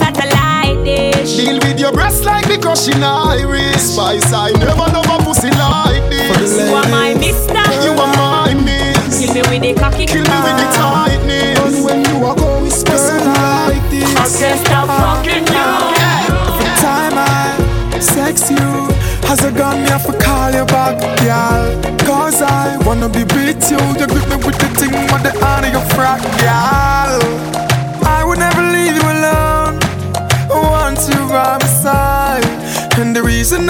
satellite 0.71 0.85
dish. 0.85 1.37
Deal 1.37 1.59
with 1.59 1.81
your 1.81 1.93
breast 1.93 2.25
like 2.25 2.47
the 2.47 2.59
crushing 2.59 3.03
iris. 3.03 3.95
Spice, 3.95 4.33
I 4.33 4.53
never 4.53 4.87
love 4.93 5.07
a 5.07 5.25
pussy 5.25 5.51
like 5.51 6.09
this. 6.11 6.59
You 6.59 6.75
are 6.75 6.89
my 6.89 7.15
mister. 7.15 7.65
You 7.85 7.93
are 7.93 8.15
my 8.17 8.55
miss. 8.55 9.23
You 9.23 9.35
me 9.35 9.43
with 9.49 9.63
the 9.63 9.75
cocky. 9.75 10.07
Kill 10.07 10.23
me 10.23 10.39
with 10.47 10.59
the 10.59 10.69
tightness. 10.75 11.59
And 11.59 11.85
when 11.85 12.05
you 12.05 12.25
are 12.25 12.37
going 12.37 12.65
whisper 12.65 12.93
like 12.93 13.83
this. 13.91 14.09
I 14.17 14.27
can't 14.39 14.67
stop 14.67 14.87
fucking 14.89 15.47
you. 15.47 15.69
Every 16.51 16.71
time 16.81 17.15
I 17.17 17.99
sex 18.01 18.51
you, 18.51 18.89
as 19.29 19.45
a 19.45 19.53
gun, 19.53 19.83
me 19.83 19.89
have 19.89 20.07
to 20.07 20.17
call 20.19 20.51
you 20.51 20.65
back, 20.67 20.99
girl. 21.21 21.99
Cause 22.07 22.43
I 22.43 22.77
wanna 22.87 23.09
be 23.09 23.25
with 23.25 23.71
you. 23.71 23.79
You 23.99 24.07
grip 24.07 24.29
me 24.29 24.40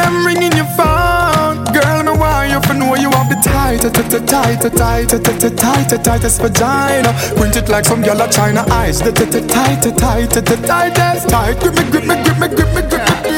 them 0.02 0.26
ringing 0.26 0.52
your 0.56 0.70
phone. 0.76 1.64
Girl, 1.72 2.02
me 2.04 2.12
want 2.16 2.50
you 2.52 2.60
for 2.66 2.74
know 2.74 2.94
you 2.96 3.10
have 3.10 3.28
the 3.28 3.38
tighter, 3.42 3.90
tighter, 3.90 4.20
tighter, 4.20 4.70
tighter, 4.70 5.18
tighter, 5.18 5.50
tighter, 5.50 5.98
tightest 5.98 6.40
vagina. 6.40 7.12
Printed 7.36 7.68
like 7.68 7.84
some 7.84 8.02
yellow 8.02 8.28
China 8.28 8.64
eyes. 8.70 9.00
The 9.00 9.12
tighter, 9.12 9.42
tighter, 9.46 9.92
tighter, 9.92 10.56
tightest. 10.66 11.28
Tight, 11.28 11.60
grip 11.60 11.74
me, 11.74 11.84
grip 11.90 12.04
me, 12.04 12.16
grip 12.24 12.38
me, 12.38 12.48
grip 12.48 12.70
me, 12.74 12.82
grip 12.90 13.04
me. 13.24 13.30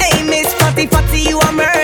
Hey, 0.00 0.22
Miss 0.28 0.52
Fatty 0.54 0.86
Fatty, 0.86 1.20
you 1.20 1.38
are 1.40 1.52
murder. 1.52 1.83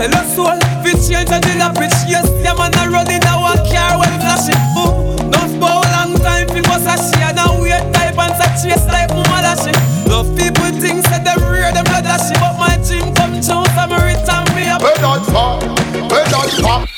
Sell 0.00 0.10
your 0.10 0.24
soul, 0.32 0.58
fit 0.80 0.96
change 1.04 1.28
and 1.28 1.44
deal 1.44 1.60
up 1.60 1.76
it. 1.76 1.92
Yes, 2.08 2.24
yeah 2.40 2.56
man, 2.56 2.72
I 2.80 2.88
run 2.88 3.10
in 3.12 3.20
our 3.28 3.52
car 3.68 4.00
when 4.00 4.14
flashing. 4.24 4.56
Ooh, 4.80 5.12
enough 5.28 5.52
bow 5.60 5.84
long 5.92 6.16
time 6.24 6.48
for 6.48 6.64
us 6.72 6.88
a 6.88 6.96
share. 6.96 7.34
Now 7.36 7.60
wait 7.60 7.84
type 7.92 8.16
and 8.16 8.34
such 8.40 8.64
chase 8.64 8.86
like 8.88 9.12
mother 9.28 9.56
she. 9.60 9.72
Love 10.08 10.32
people 10.32 10.72
think 10.80 11.04
say 11.04 11.20
them 11.20 11.44
rear 11.44 11.68
them 11.72 11.84
blood 11.84 12.08
she, 12.24 12.32
but 12.40 12.56
my 12.56 12.80
dream 12.80 13.12
come 13.12 13.36
true, 13.44 13.64
so 13.76 13.82
me 13.92 13.98
return 14.00 14.44
me 14.56 14.64
up. 14.72 14.80
Where 14.80 14.96
does 14.96 15.28
pop? 15.28 15.60
Where 16.08 16.24
does 16.32 16.56
pop? 16.60 16.88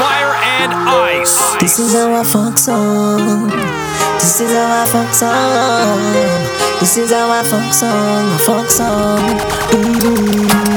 Fire 0.00 0.34
and 0.40 0.72
ice. 0.72 1.36
This 1.60 1.78
is 1.78 1.92
how 1.92 2.14
I 2.14 2.24
fuck 2.24 2.56
song. 2.56 3.50
This 4.16 4.40
is 4.40 4.52
how 4.56 4.72
I 4.72 4.86
fuck 4.88 5.12
song. 5.12 6.00
This 6.80 6.96
is 6.96 7.10
how 7.10 7.30
I 7.30 7.42
fuck 7.42 7.72
song. 7.74 8.24
I 8.32 8.38
fuck 8.46 8.70
song. 8.70 9.20
Mm-hmm. 9.68 10.67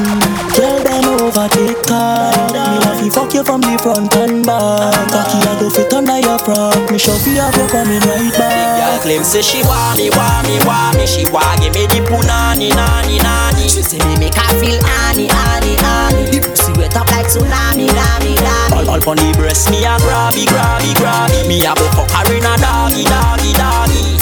Tell 1.42 1.50
them 1.50 2.54
over 2.54 2.70
Me 2.70 2.78
love 2.86 3.02
you 3.02 3.10
fuck 3.10 3.34
you 3.34 3.42
from 3.42 3.62
the 3.66 3.74
front 3.82 4.14
and 4.14 4.46
back. 4.46 4.94
Cocky 5.10 5.42
I 5.42 5.58
do 5.58 5.74
fit 5.74 5.90
under 5.90 6.22
your 6.22 6.38
front. 6.38 6.92
Me 6.92 7.02
show 7.02 7.18
you 7.26 7.42
have 7.42 7.58
you 7.58 7.66
coming 7.66 7.98
right 8.06 8.30
Girl 8.30 8.38
back. 8.38 9.02
claim 9.02 9.24
say 9.26 9.42
she 9.42 9.66
want 9.66 9.98
me, 9.98 10.14
want 10.14 10.46
me, 10.46 10.62
want 10.70 11.02
me. 11.02 11.10
She 11.10 11.26
want 11.34 11.58
give 11.58 11.74
me 11.74 11.90
the 11.90 12.06
punani, 12.06 12.70
nani, 12.70 13.18
nani. 13.18 13.66
She 13.66 13.82
say 13.82 13.98
me 14.06 14.22
make 14.22 14.38
her 14.38 14.54
feel 14.62 14.78
honey, 14.86 15.34
honey, 15.34 15.74
honey. 15.82 16.30
The 16.30 16.46
pussy 16.46 16.78
wet 16.78 16.94
up 16.94 17.10
like 17.10 17.26
tsunami, 17.26 17.90
dami, 17.90 18.38
dami. 18.38 18.78
All, 18.78 18.90
all 18.94 19.02
pon 19.02 19.18
the 19.18 19.34
breast, 19.34 19.74
me 19.74 19.82
a 19.82 19.98
grabby, 19.98 20.46
grabby, 20.46 20.94
grabby. 21.02 21.48
Me 21.50 21.58
a 21.66 21.74
go 21.74 21.90
fuck 21.98 22.12
her 22.22 22.38
in 22.38 22.46
a 22.46 22.54
doggy, 22.62 23.02
doggy, 23.10 23.50
doggy. 23.58 24.22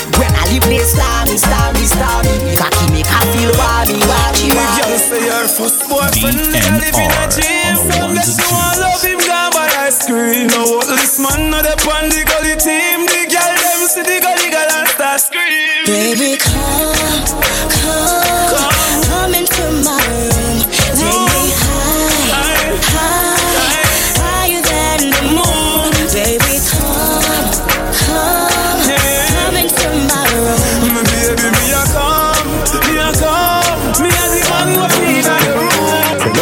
When 0.50 0.58
I 0.58 0.58
leave 0.58 0.64
place. 0.64 2.58
Cocky 2.58 2.91
make 2.91 3.06
her 3.06 3.26
feel 3.34 3.52
wabby, 3.54 4.02
wabby, 4.02 4.50
Girl 4.50 4.58
wabby. 4.58 4.97
say 4.97 5.30
her 5.30 5.47
first 5.47 5.86
boyfriend 5.86 6.41
Girl 6.41 6.74
live 6.82 6.97
in 6.97 7.12
a 7.14 7.26
gym 7.30 7.76
Some 7.93 8.12
bless 8.18 8.34
you 8.34 8.50
want 8.50 8.80
love 8.82 9.04
him 9.06 9.20
gone 9.30 9.52
but 9.54 9.70
I 9.78 9.89
scream 9.93 10.47
No 10.50 10.64
what 10.82 10.88
this 10.89 11.20
man 11.20 11.52
not 11.52 11.66
up 11.70 11.86
on 11.86 12.10
the 12.10 12.26
gully 12.26 12.58
team. 12.58 13.06
The 13.06 13.30
girl 13.30 13.54
them 13.62 13.82
see 13.93 14.02
the 14.02 14.18
gully 14.26 14.50
girl 14.50 14.70
and 14.74 14.88
start 14.89 15.22
scream. 15.22 15.86
Baby, 15.86 16.38
come, 16.41 16.97
come, 16.97 17.59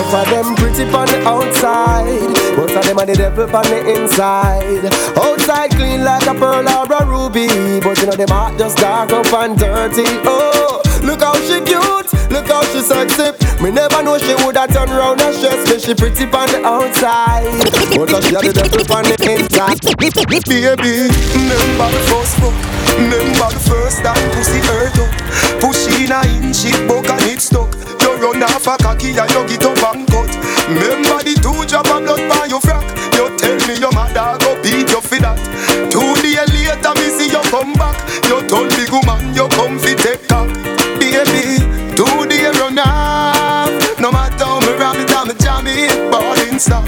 Enough 0.07 0.23
of 0.23 0.31
them 0.31 0.55
pretty 0.55 0.83
on 0.95 1.05
the 1.05 1.19
outside, 1.27 2.31
most 2.55 2.71
of 2.71 2.85
them 2.85 2.97
are 2.97 3.05
the 3.05 3.13
devil 3.13 3.43
on 3.43 3.63
the 3.67 3.91
inside. 3.91 4.87
Outside 5.19 5.71
clean 5.71 6.05
like 6.05 6.25
a 6.25 6.33
pearl 6.33 6.63
or 6.63 6.87
a 6.87 7.03
ruby, 7.03 7.83
but 7.83 7.99
you 7.99 8.07
know 8.07 8.15
them 8.15 8.29
heart 8.29 8.57
just 8.57 8.77
dark 8.77 9.11
up 9.11 9.27
and 9.33 9.59
dirty. 9.59 10.07
Oh, 10.23 10.79
look 11.03 11.19
how 11.19 11.35
she 11.43 11.59
cute, 11.59 12.07
look 12.31 12.47
how 12.47 12.63
she 12.71 12.79
sexy. 12.79 13.35
Me 13.61 13.69
never 13.69 14.01
know 14.01 14.17
she 14.17 14.31
woulda 14.39 14.63
turn 14.71 14.87
round 14.95 15.19
and 15.19 15.35
stress 15.35 15.67
me. 15.67 15.75
She 15.75 15.93
pretty 15.93 16.23
on 16.23 16.47
the 16.55 16.63
outside, 16.63 17.43
but 17.99 18.23
she 18.23 18.35
are 18.39 18.47
the 18.47 18.55
devil 18.55 18.87
on 18.95 19.03
the 19.03 19.17
inside. 19.27 19.75
Baby, 20.47 21.11
remember 21.35 21.91
the 21.91 21.99
first 22.07 22.39
fuck 22.39 22.55
Remember 22.95 23.51
the 23.51 23.59
first 23.59 23.99
time 23.99 24.31
pussy 24.31 24.63
hurt 24.63 24.95
up 25.03 25.11
Push 25.59 25.87
in 25.99 26.11
a 26.11 26.23
inch, 26.39 26.63
it 26.63 26.87
broke 26.87 27.09
and 27.09 27.23
it 27.23 27.41
stuck 27.41 27.96
run 28.19 28.43
off 28.43 28.67
a 28.67 28.77
cocky 28.77 29.13
and 29.13 29.31
you 29.31 29.43
get 29.47 29.65
up 29.65 29.95
and 29.95 30.07
cut. 30.07 30.31
Remember 30.67 31.23
the 31.23 31.33
two 31.39 31.65
drop 31.65 31.87
of 31.87 32.03
blood 32.03 32.23
by 32.29 32.45
your 32.45 32.59
frack 32.59 32.83
You 33.15 33.31
tell 33.37 33.57
me 33.67 33.79
your 33.79 33.91
mother 33.93 34.37
go 34.43 34.55
beat 34.61 34.89
you 34.89 35.01
for 35.01 35.19
that. 35.21 35.37
Two 35.91 36.15
days 36.21 36.43
later 36.51 36.93
me 36.97 37.07
see 37.15 37.29
you 37.31 37.43
come 37.49 37.73
back. 37.73 37.97
You 38.27 38.41
told 38.47 38.69
big 38.75 38.91
woman 38.91 39.33
you 39.33 39.47
come 39.55 39.79
fi 39.79 39.95
take 39.95 40.27
cock. 40.27 40.49
Baby, 40.99 41.61
two 41.95 42.27
days 42.27 42.53
run 42.59 42.79
off. 42.79 43.71
No 43.99 44.11
matter 44.11 44.45
how 44.45 44.59
me 44.59 44.73
ram 44.77 44.99
it, 44.99 45.11
I'm 45.15 45.29
jam 45.39 45.67
it 45.67 46.11
Ballin' 46.11 46.59
stop. 46.59 46.85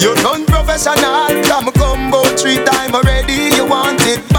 You 0.00 0.14
done 0.16 0.44
professional 0.46 1.42
Come 1.44 1.72
combo 1.72 2.22
three 2.36 2.62
time 2.64 2.94
already 2.94 3.54
You 3.56 3.66
want 3.66 4.00
it 4.02 4.29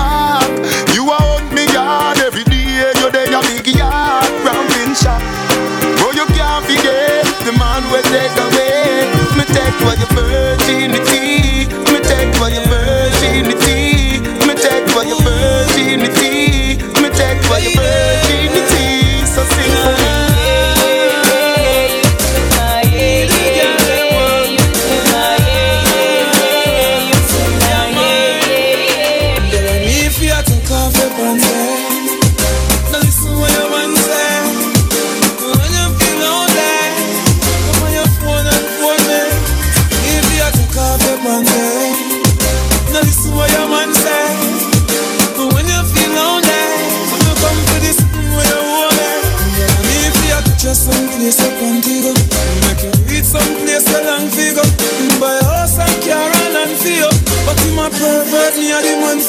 pervert, 58.01 58.57
me 58.57 58.71
a 58.71 58.81
the 58.81 58.95
man 59.01 59.19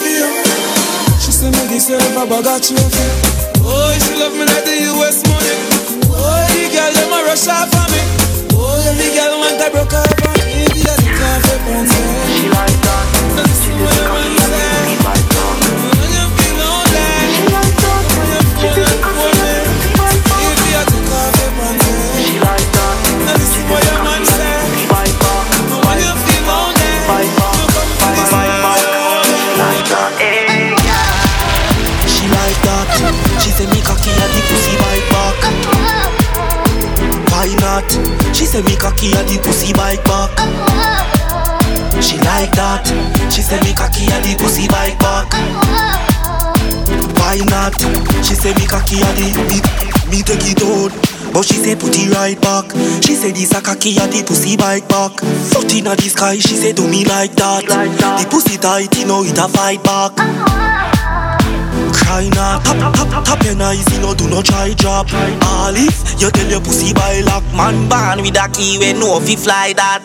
for 1.86 1.98
Baba 2.14 2.42
got 2.42 2.70
you. 2.70 2.76
Oh, 3.64 3.90
she 3.98 4.14
love 4.14 4.32
me 4.34 4.44
like 4.46 4.64
the 4.64 4.86
US 4.94 5.18
money. 5.26 5.56
Oh, 6.14 6.46
the 6.54 6.70
girl 6.70 6.92
them 6.94 7.10
a 7.10 7.26
rush 7.26 7.48
off 7.48 7.74
on 7.74 7.90
me. 7.90 7.98
Oh, 8.54 8.78
the 8.94 9.08
girl 9.10 9.38
want 9.42 9.58
to 9.58 9.70
broke 9.70 9.94
off 9.94 10.26
on 10.26 10.38
me. 10.46 10.62
The 10.70 10.86
other 10.86 11.10
can't 11.18 11.91
say 38.52 38.60
me 38.68 38.76
cocky 38.76 39.06
and 39.16 39.26
the 39.26 39.40
pussy 39.40 39.72
bite 39.72 40.04
back. 40.04 40.28
She 42.04 42.20
like 42.28 42.52
that. 42.52 42.84
She 43.32 43.40
say 43.40 43.56
me 43.64 43.72
cocky 43.72 44.04
and 44.12 44.20
the 44.20 44.36
pussy 44.36 44.68
bite 44.68 45.00
back. 45.00 45.32
Why 47.16 47.40
not? 47.48 47.72
She 48.20 48.36
say 48.36 48.52
me 48.52 48.68
cocky 48.68 49.00
and 49.00 49.16
the 49.16 49.32
me, 49.48 49.56
me 50.12 50.20
take 50.20 50.44
it 50.44 50.60
out. 50.60 50.92
But 51.32 51.46
she 51.48 51.56
say 51.64 51.74
put 51.76 51.96
it 51.96 52.12
right 52.12 52.38
back. 52.42 52.68
She 53.00 53.14
say 53.16 53.32
this 53.32 53.56
a 53.56 53.62
cocky 53.62 53.96
and 53.96 54.12
the 54.12 54.22
pussy 54.22 54.58
bite 54.58 54.86
back. 54.86 55.16
Foot 55.48 55.72
inna 55.72 55.96
the 55.96 56.12
sky, 56.12 56.36
she 56.36 56.52
say 56.52 56.74
do 56.74 56.86
me 56.86 57.06
like 57.06 57.32
that. 57.40 57.64
The 57.64 58.28
pussy 58.28 58.58
tight, 58.58 58.92
you 58.98 59.06
know 59.06 59.24
it 59.24 59.38
a 59.38 59.48
fight 59.48 59.82
back. 59.82 60.12
Cry 62.12 62.28
not, 62.28 62.62
tap 62.62 62.92
tap 62.92 63.24
tap 63.24 63.42
your 63.42 63.56
eyes, 63.62 63.88
you 63.88 63.98
know 64.04 64.12
do 64.12 64.28
not 64.28 64.44
try 64.44 64.74
drop. 64.74 65.08
All 65.48 65.72
if 65.72 66.20
you 66.20 66.30
tell 66.30 66.46
your 66.46 66.60
pussy 66.60 66.92
by 66.92 67.22
lock, 67.24 67.42
man 67.56 67.88
born 67.88 68.20
with 68.20 68.36
a 68.36 68.52
key 68.52 68.76
when 68.78 69.00
no 69.00 69.18
fi 69.18 69.34
fly 69.34 69.72
that. 69.72 70.04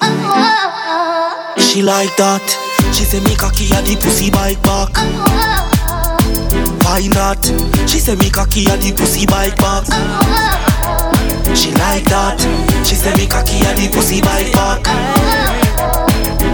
She 1.59 1.81
like 1.81 2.15
that. 2.15 2.47
She 2.95 3.03
say 3.03 3.19
me 3.19 3.35
cocky 3.35 3.67
and 3.75 3.85
the 3.85 3.99
pussy 3.99 4.31
bite 4.31 4.55
back. 4.63 4.95
Why 6.87 7.11
not? 7.11 7.43
She 7.91 7.99
say 7.99 8.15
me 8.15 8.29
cocky 8.29 8.63
and 8.71 8.79
the 8.79 8.95
pussy 8.95 9.25
bite 9.27 9.57
back. 9.59 9.83
She 11.59 11.75
like 11.75 12.07
that. 12.07 12.39
She 12.87 12.95
say 12.95 13.11
me 13.19 13.27
cocky 13.27 13.59
and 13.67 13.75
the 13.75 13.91
pussy 13.91 14.21
bite 14.23 14.53
back. 14.55 14.79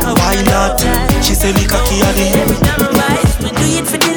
Why 0.01 0.33
not? 0.49 0.81
She 1.21 1.35
say 1.37 1.53
me 1.53 1.69
cocky 1.69 2.01
and 2.01 2.17
the. 2.17 3.13
Do 3.53 3.69
it 3.69 3.85
for 3.85 4.12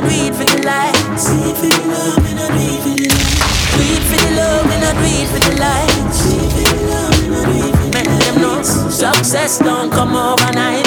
love, 0.00 0.10
do 0.10 0.26
it 0.26 0.34
for 0.34 0.44
the 0.44 0.62
lights. 0.62 1.24
Do 1.26 1.36
it 1.40 1.56
for 1.56 1.68
the 1.68 1.80
love, 1.88 2.18
and 2.26 2.38
I 2.40 2.48
do 2.48 2.64
it 2.64 2.80
for 2.82 2.94
the 2.96 3.06
lights. 3.12 3.76
Do 3.76 3.82
it 3.82 4.02
for 4.08 4.16
the 4.16 4.30
love, 4.36 4.66
and 4.70 4.84
I 4.84 4.92
do 4.92 5.06
it 5.06 5.28
for 5.28 5.40
the 5.40 5.52
lights. 5.60 6.18
Do 6.24 6.36
it 6.36 6.52
for 6.52 6.62
the 6.64 6.82
love, 6.86 7.24
and 7.24 7.34
I 7.34 7.42
do 7.44 7.56
it 7.56 7.74
for 7.76 7.84
the 7.84 7.96
Make 7.96 8.10
them 8.24 8.42
know 8.42 8.62
success 8.62 9.58
don't 9.58 9.90
come 9.90 10.16
overnight. 10.16 10.84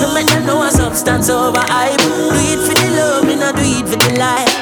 No 0.00 0.14
make 0.14 0.26
them 0.26 0.46
know 0.46 0.62
a 0.62 0.70
substance 0.70 1.28
over 1.28 1.60
hype. 1.60 1.98
Do 1.98 2.30
it 2.34 2.60
for 2.66 2.74
the 2.74 2.90
love, 2.96 3.28
and 3.28 3.42
I 3.42 3.52
do 3.52 3.62
it 3.62 3.88
for 3.88 3.96
the 3.96 4.18
light. 4.18 4.61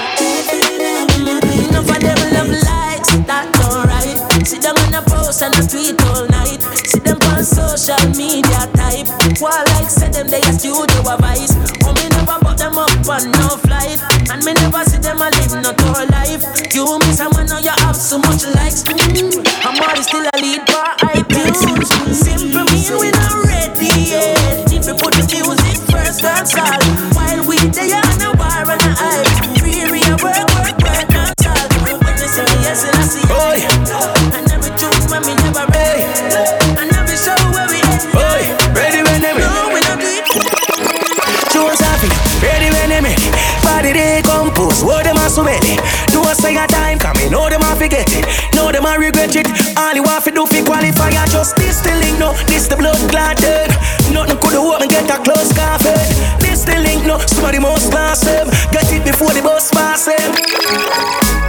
Regret 49.10 49.34
it. 49.34 49.46
All 49.76 49.94
you 49.94 50.02
want 50.02 50.24
to 50.24 50.30
do 50.30 50.46
fi 50.46 50.62
qualify, 50.62 51.10
I 51.10 51.26
just 51.26 51.56
this 51.56 51.80
the 51.80 51.94
link, 51.98 52.18
no, 52.18 52.32
this 52.46 52.68
the 52.68 52.76
blood 52.76 52.98
clotted. 53.10 53.70
Nothing 54.14 54.38
could 54.38 54.54
have 54.54 54.80
me 54.80 54.86
get 54.86 55.10
a 55.10 55.18
close 55.22 55.52
coffin. 55.52 55.98
This 56.38 56.62
the 56.62 56.78
link, 56.78 57.04
no, 57.06 57.18
somebody 57.26 57.58
must 57.58 57.90
pass 57.90 58.20
them. 58.20 58.48
Get 58.70 58.86
it 58.92 59.04
before 59.04 59.32
the 59.34 59.42
bus 59.42 59.70
pass 59.70 60.06
them. 60.06 60.30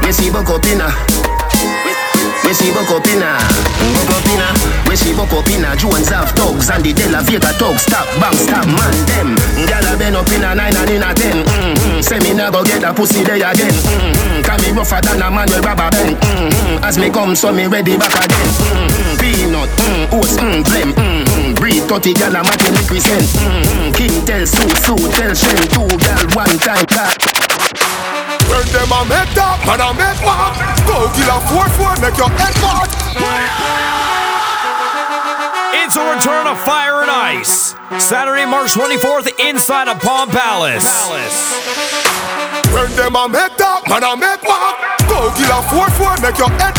We 0.03 0.11
see 0.11 0.31
buck 0.31 0.49
up 0.49 0.65
see 5.01 5.13
buck 5.17 5.33
up 5.33 5.49
inna. 5.49 5.73
Jones 5.75 6.09
have 6.09 6.29
thugs 6.37 6.69
and 6.69 6.85
the 6.85 6.93
De 6.93 7.09
La 7.09 7.21
Vega 7.25 7.49
thugs. 7.57 7.83
Stop, 7.89 8.05
bang, 8.21 8.37
stop, 8.37 8.65
man, 8.69 8.93
them. 9.09 9.29
Gyal 9.65 9.89
a 9.89 9.97
been 9.97 10.15
up 10.15 10.29
inna 10.29 10.53
nine 10.53 10.77
and 10.77 10.89
inna 10.89 11.09
ten. 11.17 11.41
Mm-hmm. 11.41 12.01
Say 12.01 12.19
me 12.21 12.37
nah 12.37 12.53
go 12.53 12.63
get 12.63 12.85
a 12.85 12.93
pussy 12.93 13.25
day 13.25 13.41
again. 13.41 13.73
Mm-hmm. 13.73 14.45
Cause 14.45 14.61
me 14.61 14.69
rougher 14.77 15.01
than 15.01 15.21
a 15.21 15.27
man 15.33 15.49
with 15.49 15.65
rubber 15.65 15.89
band. 15.89 16.15
Mm-hmm. 16.21 16.85
As 16.85 16.97
me 16.97 17.09
come, 17.09 17.35
so 17.35 17.51
me 17.51 17.65
ready 17.65 17.97
back 17.97 18.13
again. 18.13 18.49
Mm-hmm. 18.61 19.17
Peanut, 19.17 19.69
mm, 19.69 20.13
oats, 20.13 20.37
mm, 20.37 20.61
blem. 20.63 20.93
Mm-hmm. 20.93 21.57
Breed 21.57 21.83
30 21.89 22.13
gyal 22.13 22.37
a 22.37 22.41
match 22.45 22.65
me 22.69 22.81
present. 22.85 23.25
Mm-hmm. 23.41 23.91
King 23.97 24.15
tell 24.25 24.45
Sue, 24.45 24.69
Sue 24.85 25.01
tell 25.17 25.33
Shen. 25.33 25.57
Two 25.73 25.89
gyal 25.97 26.25
one 26.37 26.55
time 26.61 26.85
car. 26.85 27.09
When 28.49 28.65
them 28.69 28.91
a 28.91 28.99
make 29.07 29.31
that, 29.33 29.57
man 29.65 29.81
a 29.81 29.89
make 29.97 30.19
what? 30.21 30.53
Go 30.85 31.09
kill 31.15 31.31
a 31.31 31.37
four 31.49 31.67
four, 31.79 31.93
make 32.03 32.17
your 32.17 32.29
head 32.37 32.55
hot. 32.61 33.90
It's 35.91 35.99
a 35.99 36.15
return 36.15 36.47
of 36.47 36.57
Fire 36.63 37.01
and 37.01 37.11
Ice. 37.11 37.75
Saturday, 37.99 38.45
March 38.45 38.75
24th, 38.75 39.27
inside 39.43 39.89
of 39.89 39.99
Palm 39.99 40.29
Palace. 40.29 40.87
When 42.71 42.89
them 42.95 43.17
a 43.17 43.27
make 43.27 43.57
that, 43.59 43.83
man 43.89 43.99
a 43.99 44.15
make 44.15 44.41
what? 44.41 44.79
Go 45.11 45.27
kill 45.35 45.51
a 45.51 45.59
four 45.67 45.91
four, 45.99 46.15
make 46.23 46.39
your 46.39 46.47
head. 46.47 46.75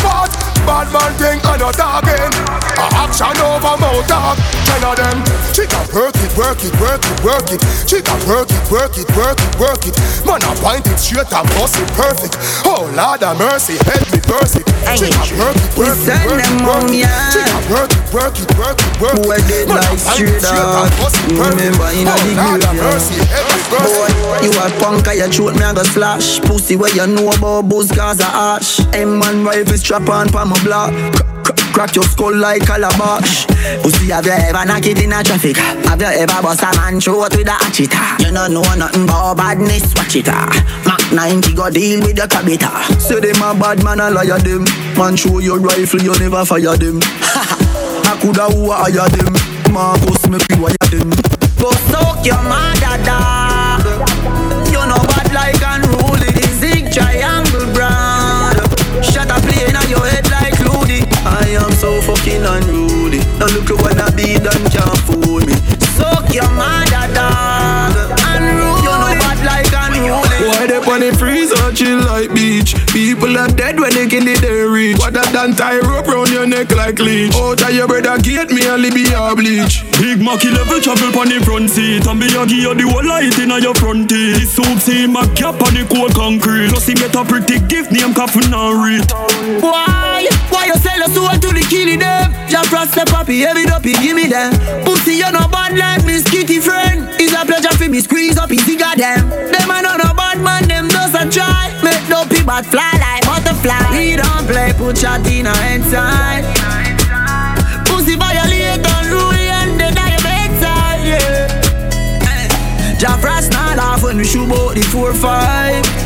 Bad 0.65 0.89
man 0.97 1.13
thing. 1.21 2.62
A 2.79 2.87
action 3.05 3.37
over 3.43 3.77
mouth 3.77 4.07
talk. 4.09 4.39
Ten 4.67 4.83
of 4.85 4.97
them. 4.97 5.19
She 5.53 5.67
can 5.69 5.85
work 5.93 6.17
it, 6.17 6.33
work 6.37 6.61
it, 6.65 6.73
work 6.81 7.03
it, 7.05 7.19
work 7.25 7.49
it. 7.53 7.61
She 7.85 8.01
can 8.01 8.21
work 8.25 8.49
it, 8.49 8.63
work 8.73 8.97
it, 8.97 9.09
work 9.17 9.37
it, 9.37 9.53
work 9.61 9.83
it. 9.85 9.95
Man 10.25 10.41
a 10.41 10.53
point 10.61 10.87
it 10.89 10.99
straight 10.99 11.29
and 11.33 11.49
bust 11.57 11.77
it 11.77 11.89
perfect. 11.93 12.35
Oh 12.65 12.89
Lord 12.97 13.23
of 13.23 13.37
mercy, 13.39 13.77
help 13.85 14.09
me 14.13 14.21
burst 14.25 14.57
it. 14.57 14.67
She 14.97 15.13
can 15.13 15.29
work 15.37 15.57
it, 15.57 15.71
work 15.77 15.97
it, 16.01 16.17
work 16.25 16.41
it, 16.41 16.57
work 16.65 16.89
it. 16.89 17.05
can 17.45 17.63
work 17.69 17.93
it, 17.93 18.03
work 18.13 18.37
it, 18.41 18.51
work 18.57 18.79
it, 18.81 19.27
work 19.29 19.45
it. 19.45 19.69
Man 19.69 19.77
a 19.77 19.93
like 19.93 19.99
straight 20.01 20.41
it 20.41 20.43
straight 20.43 20.65
and 20.65 20.89
out. 20.89 21.13
You 21.29 21.37
perfect. 21.37 21.61
remember 21.61 21.89
a 21.89 22.01
Oh 22.03 22.19
the 22.25 22.33
Lord 22.33 22.65
of 22.65 22.75
mercy, 22.81 23.21
help 23.29 23.47
me 23.53 23.61
Boy, 23.73 24.09
it. 24.09 24.45
you 24.45 24.53
a 24.57 24.67
punk, 24.81 25.09
I 25.09 25.29
throat 25.29 25.57
me 25.57 25.65
I 25.65 25.75
go 25.75 25.83
slash 25.83 26.41
Pussy 26.41 26.77
where 26.77 26.95
you 26.95 27.07
know 27.07 27.31
about 27.31 27.69
booze 27.69 27.91
cause 27.93 28.21
I 28.21 28.57
ash 28.57 28.81
M1 28.97 29.45
rifle 29.45 29.77
strap 29.77 30.09
on 30.09 30.29
pa 30.29 30.45
my 30.45 30.57
block 30.65 30.93
Crack 31.73 31.95
your 31.95 32.05
skull 32.05 32.37
like 32.37 32.67
calabash 32.67 33.47
Pussy 33.83 34.11
have 34.11 34.27
you 34.27 34.33
ever 34.33 34.65
knock 34.67 34.85
it 34.87 35.01
in 35.03 35.13
a 35.13 35.23
traffic? 35.25 35.57
Have 35.57 36.01
you 36.01 36.07
ever 36.07 36.43
bust 36.43 36.63
a 36.63 36.71
man 36.77 37.01
throat 37.01 37.35
with 37.37 37.49
a 37.49 37.53
hatchet 37.53 37.93
You 38.21 38.33
don't 38.33 38.53
know 38.53 38.63
nothing 38.77 39.05
about 39.05 39.37
badness, 39.37 39.95
watch 39.97 40.17
it 40.17 40.29
ah. 40.29 40.53
Mac 40.85 41.13
90 41.13 41.55
go 41.55 41.71
deal 41.71 42.01
with 42.01 42.17
the 42.17 42.23
cabita. 42.29 42.71
Say 43.01 43.21
them 43.21 43.43
a 43.43 43.59
bad 43.59 43.83
man, 43.85 44.01
I 44.01 44.09
liar 44.11 44.39
them. 44.39 44.65
Man 44.97 45.17
show 45.17 45.39
your 45.39 45.59
rifle, 45.59 46.01
you 46.03 46.13
never 46.19 46.45
fire 46.45 46.77
them. 46.77 47.01
I 47.03 48.19
coulda 48.21 48.49
who 48.53 48.71
hire 48.71 49.09
them? 49.09 49.33
Marcus 49.73 50.29
make 50.29 50.45
you 50.53 50.63
wire 50.63 50.89
them. 50.91 51.11
Go 51.61 51.71
soak 51.89 52.25
your 52.25 52.43
mother 52.43 52.97
dog. 53.05 53.85
You 54.69 54.83
know 54.89 55.01
bad 55.09 55.33
like 55.33 55.63
unruly 55.65 56.33
The 56.33 56.49
zig 56.61 56.93
triangle 56.93 57.42
so 62.43 62.51
fucking 62.51 62.75
unruly 62.75 63.19
Now 63.39 63.47
look 63.47 63.71
at 63.71 63.79
what 63.81 63.99
I 63.99 64.11
be 64.15 64.39
done 64.39 64.65
can't 64.71 64.99
fool 65.07 65.41
me 65.41 65.55
Soak 65.95 66.35
your 66.35 66.51
mother 66.51 67.07
dog 67.15 67.95
Unruly 68.27 68.83
You 68.83 68.93
know 68.93 69.15
bad 69.19 69.39
like 69.47 69.73
unruly 69.73 70.49
Why 70.49 70.67
they 70.67 70.79
on 70.79 71.01
the 71.01 71.17
freezer 71.19 71.73
chill 71.73 72.01
like 72.07 72.35
beach? 72.35 72.75
people 72.93 73.39
are 73.39 73.49
dead 73.49 73.81
when 73.81 73.95
they 73.95 74.07
kill 74.07 74.29
it, 74.29 74.41
they 74.41 74.67
reach. 74.69 74.99
What 74.99 75.15
that 75.15 75.33
done 75.33 75.57
tie 75.57 75.81
rope 75.81 76.07
round 76.07 76.29
your 76.29 76.47
neck 76.47 76.71
like 76.77 76.99
leech. 76.99 77.35
Out 77.35 77.63
of 77.63 77.73
your 77.73 77.89
brother 77.89 78.21
gate, 78.21 78.51
me 78.51 78.69
only 78.69 78.91
be 78.91 79.09
a 79.09 79.35
bleach. 79.35 79.81
Big 79.97 80.21
Macky 80.21 80.51
level 80.51 80.81
travel 80.81 81.09
on 81.19 81.29
the 81.29 81.41
front 81.45 81.71
seat 81.71 82.07
And 82.07 82.19
me 82.19 82.27
a 82.35 82.45
give 82.45 82.59
you 82.59 82.75
the 82.75 82.83
whole 82.91 83.07
light 83.07 83.39
in 83.39 83.51
your 83.63 83.75
front 83.75 84.11
teeth 84.11 84.35
This 84.35 84.53
soup 84.53 84.79
see 84.81 85.07
my 85.07 85.27
cap 85.35 85.63
on 85.63 85.75
the 85.75 85.87
cold 85.89 86.13
concrete 86.15 86.71
Plus 86.71 86.87
he 86.87 86.95
get 86.95 87.15
a 87.15 87.25
pretty 87.25 87.61
gift 87.71 87.93
name 87.93 88.13
coffin 88.13 88.53
and 88.53 88.83
read 88.83 89.07
Why? 89.63 90.27
Why 90.53 90.67
you 90.69 90.77
sell 90.77 90.99
your 90.99 91.09
soul 91.09 91.33
to 91.33 91.49
the 91.57 91.65
killing 91.73 92.01
them? 92.05 92.31
Just 92.47 92.69
trust 92.69 92.95
the 92.95 93.09
puppy, 93.09 93.41
heavy 93.41 93.65
dopey, 93.65 93.97
give 94.05 94.15
me 94.15 94.29
them. 94.29 94.53
Pussy, 94.85 95.17
you 95.17 95.31
no 95.33 95.49
bad 95.49 95.73
like 95.77 96.05
Miss 96.05 96.29
Kitty 96.29 96.61
friend. 96.61 97.09
It's 97.17 97.33
a 97.33 97.45
pleasure 97.49 97.73
for 97.73 97.89
me 97.89 98.01
squeeze 98.01 98.37
up 98.37 98.51
his 98.51 98.61
cigar 98.65 98.95
them. 98.95 99.31
Them 99.31 99.71
a 99.73 99.81
no 99.81 100.13
bad 100.13 100.39
man, 100.45 100.69
them 100.69 100.89
just 100.93 101.17
a 101.17 101.25
try. 101.25 101.73
Make 101.83 102.05
no 102.13 102.29
peep, 102.29 102.45
but 102.45 102.67
fly 102.67 102.93
like 103.01 103.25
butterfly. 103.25 103.97
We 103.97 104.17
don't 104.21 104.45
play, 104.45 104.77
put 104.77 105.01
your 105.01 105.17
Tina 105.25 105.57
inside. 105.73 106.45
Pussy 107.89 108.17
violate 108.17 108.85
on 108.85 109.05
rule 109.09 109.33
and 109.33 109.81
they 109.81 109.91
die 109.91 110.17
bedside, 110.21 111.01
yeah 111.07 111.49
eh, 112.29 112.97
Jah 112.99 113.17
Frost 113.19 113.53
not 113.53 113.79
off 113.79 114.03
when 114.03 114.17
we 114.19 114.25
shoot 114.25 114.51
out 114.51 114.75
the 114.75 114.81
4-5 114.81 116.02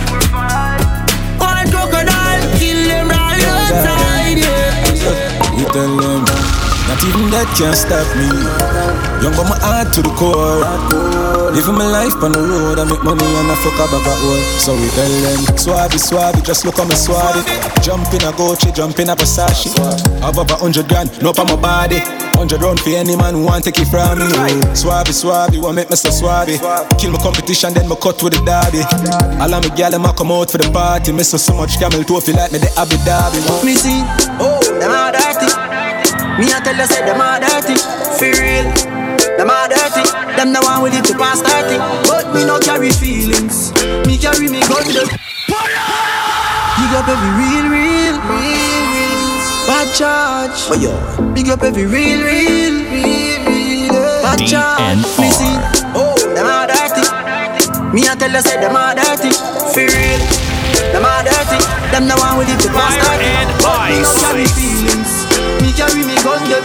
tell 5.77 5.97
them 5.99 6.16
not 6.97 7.09
even 7.09 7.31
that 7.31 7.49
can 7.57 7.75
stop 7.77 8.07
me. 8.17 8.29
Young 9.21 9.35
but 9.37 9.49
my 9.49 9.57
heart 9.61 9.93
to 9.95 10.01
the 10.03 10.13
core. 10.17 10.65
Living 11.53 11.77
my 11.77 11.89
life 11.89 12.17
on 12.25 12.33
the 12.33 12.41
road, 12.41 12.79
I 12.79 12.85
make 12.85 13.03
money 13.05 13.25
and 13.25 13.53
I 13.53 13.57
fuck 13.61 13.81
up 13.81 13.93
about 13.93 14.21
work. 14.25 14.45
So 14.61 14.73
we 14.73 14.89
tell 14.93 15.09
them, 15.09 15.41
swabby, 15.57 15.99
swabby, 16.01 16.45
just 16.45 16.65
look 16.65 16.79
on 16.79 16.89
me 16.89 16.95
swabby. 16.95 17.45
Jump 17.83 18.09
in 18.13 18.25
a 18.25 18.33
Gucci, 18.33 18.75
jump 18.75 18.99
in 18.99 19.09
a 19.09 19.17
Versace. 19.17 19.73
Have 20.21 20.39
over 20.39 20.57
hundred 20.57 20.89
grand, 20.89 21.11
no 21.23 21.33
on 21.37 21.47
my 21.47 21.57
body. 21.57 22.01
Hundred 22.37 22.61
round 22.61 22.81
for 22.81 22.91
any 22.91 23.17
man 23.17 23.35
who 23.35 23.45
want 23.45 23.65
take 23.65 23.79
it 23.81 23.89
from 23.89 24.21
me. 24.21 24.29
Swabby, 24.77 25.13
swabby, 25.13 25.61
want 25.61 25.77
make 25.77 25.91
me 25.91 25.97
so 25.97 26.09
swabby. 26.09 26.57
Kill 26.99 27.13
my 27.13 27.19
competition, 27.19 27.73
then 27.75 27.89
me 27.89 27.97
cut 27.97 28.23
with 28.23 28.37
the 28.37 28.41
daddy. 28.45 28.85
All 29.41 29.53
of 29.53 29.61
me 29.65 29.71
gal, 29.77 29.91
them 29.91 30.05
come 30.17 30.33
out 30.33 30.51
for 30.51 30.59
the 30.59 30.69
party. 30.73 31.13
Miss 31.13 31.31
so 31.31 31.37
so 31.37 31.53
much 31.57 31.79
camel 31.79 32.05
toe, 32.05 32.21
feel 32.21 32.37
like 32.37 32.53
me 32.53 32.59
the 32.59 32.71
Abu 32.77 32.97
Dhabi. 33.05 33.41
Me 33.65 33.75
see, 33.75 34.01
oh, 34.41 34.61
them 34.81 34.93
are 34.93 35.13
dirty. 35.13 35.96
Me 36.39 36.53
a 36.53 36.61
tell 36.61 36.77
you 36.77 36.85
say 36.85 37.01
them 37.01 37.21
are 37.21 37.41
dirty, 37.41 37.77
for 38.21 38.29
real. 38.29 38.69
Them 39.41 39.49
are 39.49 39.69
dirty, 39.73 40.05
them 40.37 40.53
the 40.53 40.61
one 40.61 40.83
with 40.83 40.93
it 40.93 41.05
to 41.09 41.17
pass 41.17 41.41
30. 41.41 41.81
But 42.05 42.35
me 42.37 42.45
no 42.45 42.59
carry 42.61 42.93
feelings, 42.93 43.73
me 44.05 44.21
carry 44.21 44.45
me 44.53 44.61
gun 44.69 44.85
them. 44.85 45.09
Big 46.77 46.93
up 46.93 47.09
every 47.09 47.33
real, 47.41 47.67
real, 47.73 48.17
real, 48.21 48.85
real. 48.93 49.17
Bad 49.65 49.89
charge, 49.97 50.61
but 50.69 50.77
yo. 50.77 50.93
Big 51.33 51.49
up 51.49 51.63
every 51.63 51.87
real, 51.87 52.21
real, 52.21 52.85
real, 52.93 53.41
real. 53.49 53.97
Bad 54.21 54.41
charge, 54.45 55.09
me 55.17 55.33
see. 55.33 55.57
Oh, 55.97 56.21
them 56.37 56.45
are 56.45 56.69
dirty. 56.69 57.01
Me 57.97 58.05
a 58.09 58.15
tell 58.15 58.29
you 58.29 58.43
say 58.45 58.61
them 58.61 58.77
are 58.77 58.93
dirty, 58.95 59.33
for 59.73 59.89
real. 59.89 60.21
Them 60.93 61.01
are 61.01 61.25
dirty, 61.25 61.57
them 61.97 62.05
the 62.05 62.17
one 62.21 62.37
with 62.37 62.53
it 62.53 62.61
to 62.61 62.69
pass 62.77 62.93
30. 63.09 63.25
But 63.65 63.89
me 63.89 64.05
no 64.05 64.13
carry 64.21 64.45
feelings. 64.53 65.06
Carry 65.77 66.03
me 66.09 66.17
gun 66.25 66.41
them. 66.49 66.65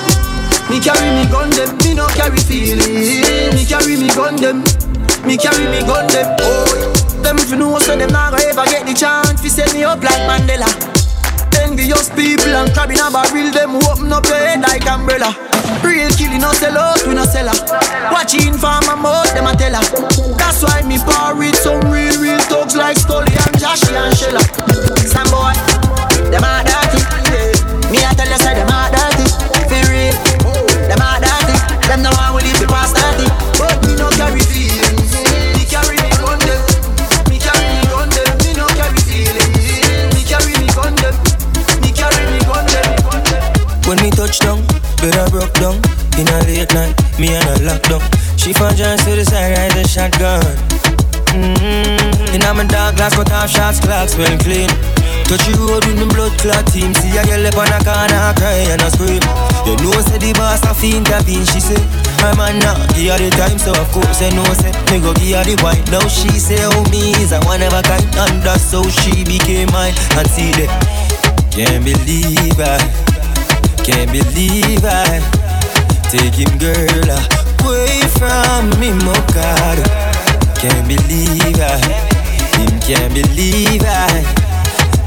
Me 0.69 0.79
carry 0.79 1.11
me 1.11 1.27
gun 1.29 1.49
them. 1.51 1.75
Me 1.83 1.93
no 1.93 2.07
carry 2.15 2.39
feelings. 2.39 3.53
Me 3.53 3.65
carry 3.67 3.97
me 3.99 4.07
gun 4.15 4.35
them. 4.37 4.63
Me 5.27 5.35
carry 5.37 5.67
me 5.67 5.83
gun 5.83 6.07
them. 6.07 6.35
Oh, 6.39 6.65
them 7.21 7.37
if 7.37 7.51
you 7.51 7.57
know 7.57 7.77
so 7.79 7.95
them 7.95 8.09
not 8.11 8.33
ever 8.41 8.65
get 8.65 8.87
the 8.87 8.93
chance 8.93 9.41
to 9.41 9.49
set 9.49 9.73
me 9.73 9.83
up 9.83 10.01
like 10.01 10.23
Mandela. 10.23 10.65
Envious 11.59 12.09
people 12.09 12.55
and 12.55 12.71
crab 12.73 12.89
in 12.89 12.99
a 12.99 13.11
barrel, 13.11 13.51
them 13.51 13.75
open 13.83 14.11
up 14.11 14.25
your 14.25 14.39
head 14.39 14.61
like 14.61 14.87
umbrella. 14.87 15.35
Real 15.83 16.09
killing 16.15 16.39
no 16.39 16.51
sell 16.53 16.77
out, 16.77 17.05
we 17.05 17.13
no 17.13 17.25
sell 17.25 17.51
her. 17.51 17.59
Watching 18.11 18.53
for 18.55 18.79
my 18.87 18.95
mouth, 18.95 19.33
them 19.35 19.45
a 19.45 19.53
tell 19.53 19.75
her. 19.75 19.83
That's 20.39 20.63
why 20.63 20.81
me 20.87 20.97
par 21.03 21.35
with 21.35 21.55
some 21.59 21.83
real, 21.91 22.15
real 22.19 22.39
thugs 22.47 22.75
like 22.75 22.97
Scully 22.97 23.35
and 23.43 23.55
Joshy 23.59 23.91
and 23.91 24.15
Shella. 24.15 24.41
Some 25.03 25.27
boy, 25.29 25.53
them 26.31 26.47
a 26.47 26.63
dirty. 26.63 27.03
Me 27.91 27.99
a 27.99 28.09
tell 28.15 28.27
you 28.27 28.39
say 28.39 28.55
them 28.55 28.71
a 28.71 28.87
dirty, 28.87 29.00
them 31.91 32.03
no 32.03 32.11
one 32.15 32.31
will 32.31 32.43
leave 32.47 32.55
the 32.55 32.67
past 32.71 32.95
dirty. 32.95 33.27
But 33.59 33.83
me 33.83 33.99
no 33.99 34.07
carry 34.15 34.39
feelings, 34.47 35.11
me 35.11 35.63
carry 35.67 35.99
me 35.99 36.11
gun 36.23 36.39
them. 36.39 36.61
Me 37.27 37.35
carry 37.35 37.67
me 37.67 37.83
gun 37.91 38.07
them, 38.07 38.31
me 38.39 38.51
no 38.55 38.65
carry 38.79 39.01
feelings. 39.03 40.15
Me 40.15 40.23
carry 40.23 40.55
me 40.55 40.71
gun 40.71 40.95
them, 41.03 41.15
me 41.83 41.91
carry 41.91 42.23
me 42.31 42.39
gun 42.47 42.63
them. 42.71 42.87
When 43.83 43.99
me 43.99 44.09
touch 44.09 44.39
down, 44.39 44.63
better 45.03 45.27
broke 45.35 45.51
down. 45.59 45.83
In 46.15 46.31
a 46.31 46.39
late 46.47 46.71
night, 46.71 46.95
me 47.19 47.35
and 47.35 47.43
a 47.51 47.55
lockdown. 47.67 48.03
She 48.39 48.53
found 48.53 48.77
just 48.77 49.03
to 49.03 49.11
the 49.11 49.25
side, 49.25 49.51
ride 49.51 49.75
the 49.75 49.83
shotgun. 49.83 50.47
Mm-hmm. 51.35 52.35
In 52.35 52.41
a 52.43 52.53
my 52.53 52.63
dark 52.71 52.95
glass, 52.95 53.15
cut 53.15 53.31
off 53.31 53.49
shots, 53.49 53.79
clocks 53.81 54.15
well 54.15 54.37
clean. 54.39 54.71
Touch 55.31 55.47
the 55.47 55.55
road 55.63 55.87
with 55.87 55.95
me 55.95 56.03
blood 56.11 56.35
clot 56.43 56.67
team. 56.75 56.91
See 56.91 57.15
a 57.15 57.23
girl 57.23 57.47
up 57.47 57.55
on 57.55 57.71
a 57.71 57.79
corner, 57.87 58.35
cry 58.35 58.67
and 58.67 58.83
a 58.83 58.91
scream. 58.91 59.23
You 59.63 59.79
know, 59.79 59.95
say 60.03 60.19
the 60.19 60.35
boss 60.35 60.59
a 60.67 60.75
fiend 60.75 61.07
intervene. 61.07 61.47
She 61.47 61.63
say, 61.63 61.79
I'm 62.19 62.35
a 62.35 62.51
now, 62.59 62.75
give 62.91 63.15
her 63.15 63.15
the 63.15 63.31
time, 63.39 63.55
so 63.55 63.71
of 63.71 63.87
course 63.95 64.19
I 64.19 64.27
know, 64.35 64.43
say, 64.59 64.75
me 64.91 64.99
go 64.99 65.15
give 65.15 65.39
her 65.39 65.47
the 65.47 65.55
wine. 65.63 65.79
Now 65.87 66.03
she 66.11 66.27
say, 66.35 66.59
oh, 66.67 66.83
me 66.91 67.15
is 67.23 67.31
a 67.31 67.39
one 67.47 67.63
of 67.63 67.71
a 67.71 67.79
kind, 67.79 68.03
and 68.11 68.43
that's 68.43 68.75
how 68.75 68.83
she 68.83 69.23
became 69.23 69.71
mine. 69.71 69.95
And 70.19 70.27
see 70.27 70.51
that, 70.59 70.67
can't 71.47 71.79
believe 71.79 72.59
I, 72.59 72.83
can't 73.87 74.11
believe 74.11 74.83
I, 74.83 75.23
take 76.11 76.35
him 76.35 76.59
girl 76.59 77.07
away 77.63 78.03
from 78.19 78.67
me, 78.83 78.91
God. 79.31 79.79
Can't 80.59 80.83
believe 80.91 81.55
I, 81.55 81.79
him 82.59 82.75
can't 82.83 83.15
believe 83.15 83.87
I. 83.87 84.50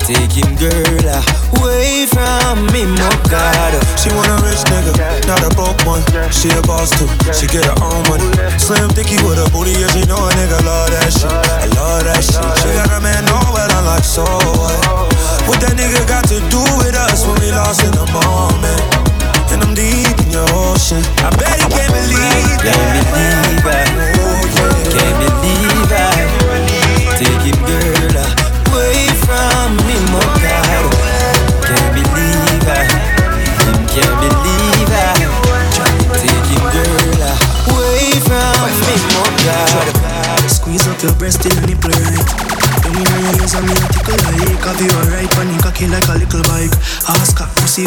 Take 0.05 0.36
him 0.36 0.52
girl 0.61 1.09
away 1.57 2.05
from 2.05 2.68
me, 2.76 2.84
my 2.84 3.09
God. 3.32 3.72
She 3.96 4.12
want 4.12 4.28
a 4.28 4.36
rich 4.44 4.61
nigga, 4.68 4.92
not 5.24 5.40
a 5.40 5.48
broke 5.57 5.80
one. 5.88 6.05
She 6.28 6.52
a 6.52 6.61
boss 6.68 6.92
too, 6.92 7.09
she 7.32 7.48
get 7.48 7.64
her 7.64 7.76
own 7.80 8.05
money. 8.12 8.28
Slim 8.61 8.92
thicky 8.92 9.16
with 9.24 9.40
a 9.40 9.48
booty, 9.48 9.72
yeah, 9.72 9.88
she 9.96 10.05
know 10.05 10.20
a 10.20 10.30
nigga 10.36 10.61
love 10.61 10.92
that 10.92 11.09
shit. 11.09 11.32
I 11.32 11.66
love 11.72 12.05
that 12.05 12.20
shit. 12.20 12.36
She 12.61 12.68
got 12.76 12.92
a 12.92 13.00
man 13.00 13.24
know 13.24 13.40
well, 13.48 13.64
I'm 13.72 13.88
like, 13.88 14.05
so 14.05 14.24
what? 14.61 14.76
What 15.48 15.59
that 15.64 15.72
nigga 15.72 16.05
got 16.05 16.28
to 16.28 16.36
do 16.52 16.61
with 16.84 16.92
us 16.92 17.24
when 17.24 17.40
we 17.40 17.48
lost 17.48 17.80
in 17.80 17.92
the 17.96 18.05
moment? 18.12 18.80
And 19.57 19.64
I'm 19.64 19.72
deep 19.72 20.20
in 20.20 20.30
your 20.36 20.44
ocean. 20.52 21.00
I 21.24 21.32
bet 21.40 21.57
he 21.57 21.66
can't 21.72 21.88
believe 21.88 22.61
that. 22.61 22.76
Can't 22.76 23.09
believe 23.09 23.64
that. 23.64 23.88
Can't 24.92 25.16
believe 25.16 25.43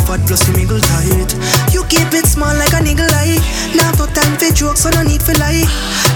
fat 0.07 0.23
plus 0.25 0.47
you 0.47 0.55
mingle 0.55 0.79
tight. 0.79 1.35
You 1.75 1.83
keep 1.91 2.07
it 2.15 2.25
small 2.25 2.55
like 2.55 2.71
a 2.71 2.81
niggle 2.81 3.11
like 3.11 3.43
Now 3.75 3.91
no 3.99 4.07
time 4.15 4.39
for 4.39 4.49
jokes, 4.55 4.81
so 4.81 4.89
no 4.89 5.03
need 5.03 5.21
for 5.21 5.35
lie. 5.35 5.67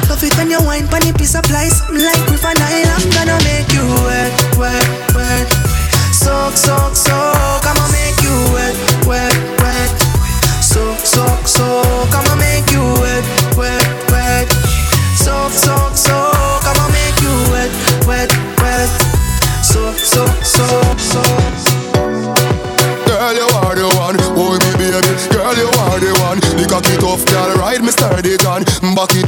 Love 0.08 0.24
it 0.24 0.36
when 0.38 0.50
you 0.50 0.64
wine, 0.64 0.88
pan 0.88 1.04
piece 1.14 1.36
of 1.36 1.44
plies 1.44 1.84
Like 1.92 2.24
with 2.32 2.46
an 2.48 2.56
I'm 2.58 3.04
gonna 3.12 3.38
make 3.44 3.68
you 3.76 3.84
wet, 4.08 4.32
wet, 4.58 4.88
wet. 5.14 5.48
Soak, 6.16 6.56
soak, 6.56 6.96
soak 6.96 7.31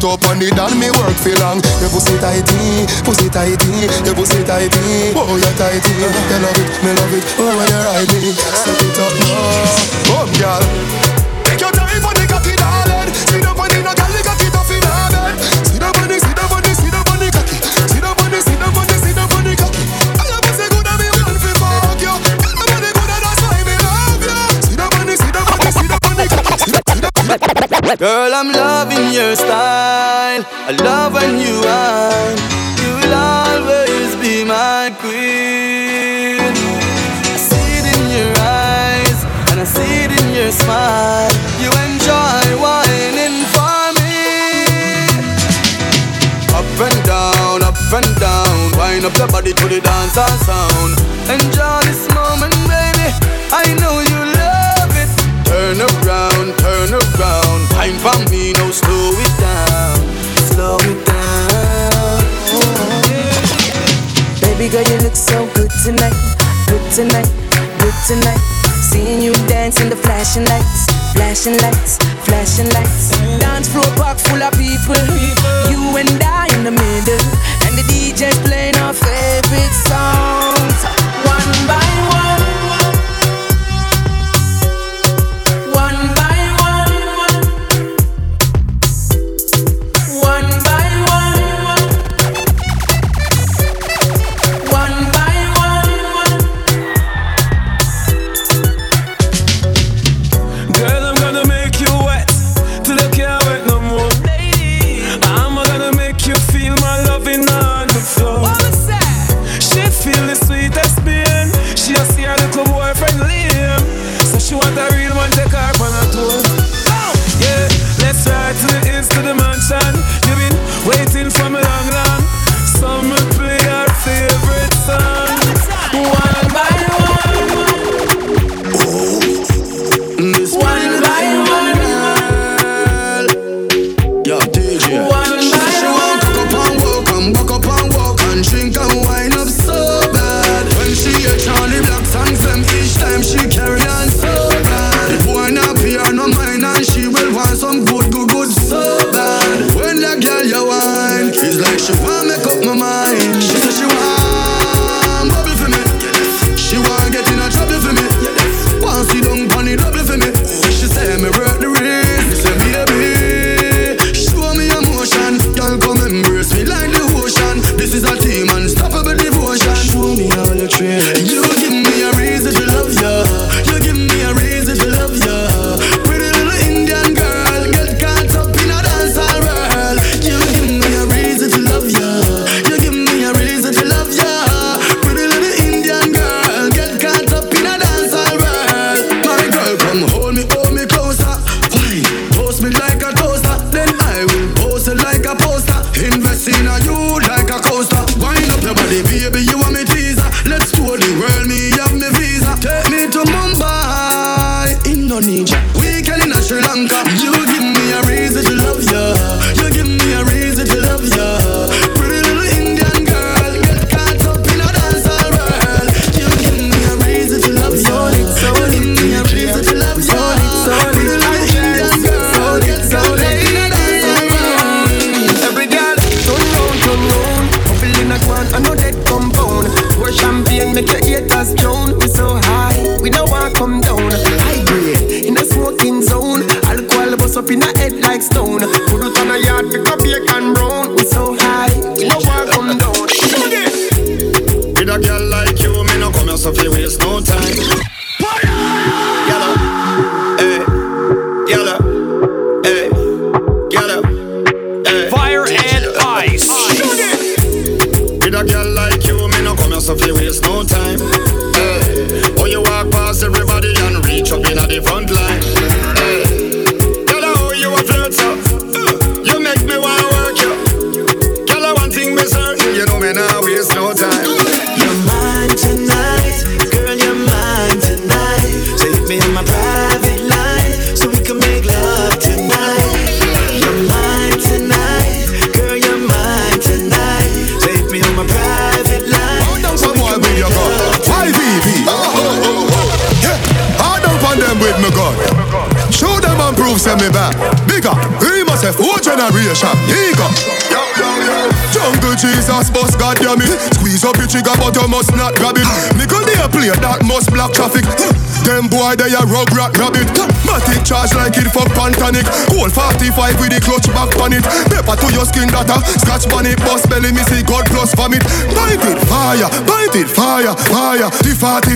up 0.04 0.24
on 0.28 0.41
it 0.43 0.51
and 0.51 0.76
me 0.76 0.91
work 0.91 1.16
for 1.16 1.32
long. 1.39 1.64
Your 1.80 1.88
pussy 1.88 2.20
tighty, 2.20 2.84
pussy 3.08 3.30
tighty, 3.32 3.88
your 4.04 4.16
pussy 4.16 4.43
tighty. 4.43 5.16
Oh, 5.16 5.39
you're 5.39 5.56
tighty. 5.56 5.93
You 5.95 6.12
love 6.43 6.60
it, 6.60 6.68
me 6.84 6.91
love 6.91 7.14
it. 7.16 7.24
Oh, 7.39 7.56
when 7.56 7.68
you 7.72 7.80
ride 7.88 8.12
me, 8.12 8.36
step 8.36 8.76
it 8.84 8.99
up 8.99 9.14
now. 9.24 9.64
Come, 10.08 10.32
girl. 10.36 10.64
Take 11.47 11.62
your 11.64 11.72
time 11.72 12.01
for 12.04 12.12
the 12.12 12.28
cocky, 12.28 12.54
darling. 12.60 13.16
See 13.32 13.39
the 13.39 13.51
body, 13.56 13.80
no 13.80 13.95
girl, 13.95 14.12
the 14.12 14.22
cocky 14.28 14.47
tough 14.51 14.72
in 14.76 14.84
her 14.84 15.08
bed. 15.08 15.39
See 15.72 15.80
the 15.80 15.88
body, 15.88 16.18
see 16.20 16.36
the 16.36 16.43
body, 16.51 16.72
see 16.76 16.91
the 16.91 17.01
body, 17.08 17.28
cocky. 17.32 17.58
See 17.88 18.01
the 18.04 18.12
body, 18.12 18.39
see 18.43 18.58
the 18.60 18.68
body, 18.76 18.95
see 18.99 19.14
the 19.16 19.24
body, 19.32 19.56
cocky. 19.56 19.84
Girl, 27.99 28.34
I'm 28.34 28.51
loving 28.51 29.14
your 29.14 29.36
style. 29.36 29.92
I 30.45 30.71
love 30.83 31.13
when 31.13 31.39
you 31.39 31.55
are. 31.63 32.31
You 32.83 32.91
will 32.99 33.15
always 33.15 34.15
be 34.19 34.43
my 34.43 34.91
queen. 34.99 36.39
I 37.31 37.37
see 37.39 37.79
it 37.79 37.85
in 37.95 38.03
your 38.11 38.31
eyes 38.39 39.19
and 39.51 39.59
I 39.59 39.65
see 39.65 40.03
it 40.03 40.11
in 40.11 40.27
your 40.35 40.51
smile. 40.51 41.31
You 41.63 41.71
enjoy 41.87 42.43
whining 42.59 43.47
for 43.55 43.83
me. 44.03 44.19
Up 46.51 46.67
and 46.87 46.99
down, 47.07 47.63
up 47.63 47.79
and 47.95 48.11
down. 48.19 48.55
Wind 48.77 49.05
up 49.05 49.15
your 49.15 49.27
body 49.27 49.53
to 49.53 49.65
the 49.67 49.79
dance 49.79 50.13
sound. 50.15 50.93
Enjoy 51.31 51.79
this 51.87 52.03
moment, 52.11 52.55
baby. 52.67 53.07
I 53.51 53.71
know 53.79 53.95
you 54.03 54.19
love 54.35 54.91
it. 54.99 55.11
Turn 55.47 55.79
around, 55.79 56.57
turn 56.59 56.91
around. 56.91 57.61
Time 57.71 57.97
for 58.03 58.17
me, 58.31 58.51
no 58.53 58.71
slow 58.71 59.11
it 59.23 59.33
down. 59.39 59.53
Girl, 64.74 64.82
you 64.89 64.97
look 65.05 65.15
so 65.15 65.45
good 65.53 65.69
tonight, 65.86 66.17
good 66.65 66.82
tonight, 66.91 67.30
good 67.78 67.93
tonight. 68.07 68.41
Seeing 68.82 69.21
you 69.21 69.32
dance 69.45 69.80
in 69.80 69.88
the 69.88 69.95
flashing 69.95 70.45
lights, 70.45 70.89
flashing 71.13 71.59
lights, 71.61 71.97
flashing 72.26 72.69
lights. 72.74 73.11
Dance 73.39 73.69
floor 73.69 73.86
park 73.95 74.17
full 74.17 74.41
of 74.41 74.51
people, 74.53 74.97
you 75.69 75.78
and 75.95 76.09
I 76.24 76.49
in 76.57 76.63
the 76.63 76.71
middle, 76.71 77.21
and 77.69 77.78
the 77.78 77.86
DJ 77.86 78.34
playing 78.45 78.76
our 78.78 78.93
favorite 78.93 79.74
song. 79.86 80.62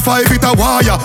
five 0.08 0.32
it 0.32 0.44
a 0.48 0.52
wire. 0.56 0.96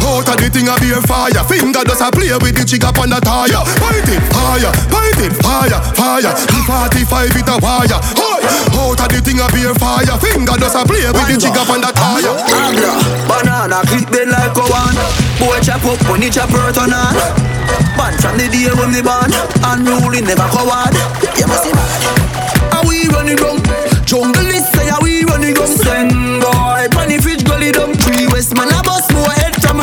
Out 0.00 0.24
of 0.24 0.36
the 0.40 0.48
thing 0.48 0.64
a 0.64 0.74
be 0.80 0.96
fire. 1.04 1.44
Finger 1.44 1.84
does 1.84 2.00
a 2.00 2.08
play 2.08 2.32
with 2.40 2.56
the 2.56 2.64
jigger 2.64 2.88
on 2.88 3.12
the 3.12 3.20
tire. 3.20 3.60
Point 3.76 4.08
it 4.08 4.24
higher, 4.32 4.72
point 4.88 5.20
it 5.20 5.36
higher, 5.44 5.76
fire. 5.92 6.32
Forty 6.64 7.04
five 7.04 7.36
it 7.36 7.44
a 7.44 7.56
wire. 7.60 8.00
Out 8.00 8.96
of 8.96 9.08
the 9.12 9.20
thing 9.20 9.44
a 9.44 9.46
be 9.52 9.68
fire. 9.76 10.16
Finger 10.16 10.56
does 10.56 10.72
a 10.72 10.82
play 10.88 11.04
with 11.12 11.28
the 11.28 11.36
jigger 11.36 11.64
on 11.68 11.84
the 11.84 11.92
tire. 11.92 12.32
Agra, 12.64 12.92
banana 13.28 13.84
clip 13.84 14.08
them 14.08 14.32
like 14.32 14.56
a 14.56 14.64
one. 14.72 14.96
Boy 15.36 15.60
chop 15.60 15.84
up 15.84 16.00
when 16.08 16.24
you 16.24 16.32
chop 16.32 16.48
hurt 16.48 16.80
on 16.80 16.96
on. 16.96 17.12
Ban 18.00 18.16
from 18.24 18.40
the 18.40 18.48
day 18.48 18.72
when 18.72 18.88
they 18.88 19.04
ban. 19.04 19.28
Unruly 19.68 20.24
never 20.24 20.48
coward. 20.48 20.96
You 21.36 21.44
must 21.44 21.68
be 21.68 21.76
mad. 21.76 22.72
Are 22.72 22.88
we 22.88 23.04
running 23.12 23.36
wrong? 23.36 23.59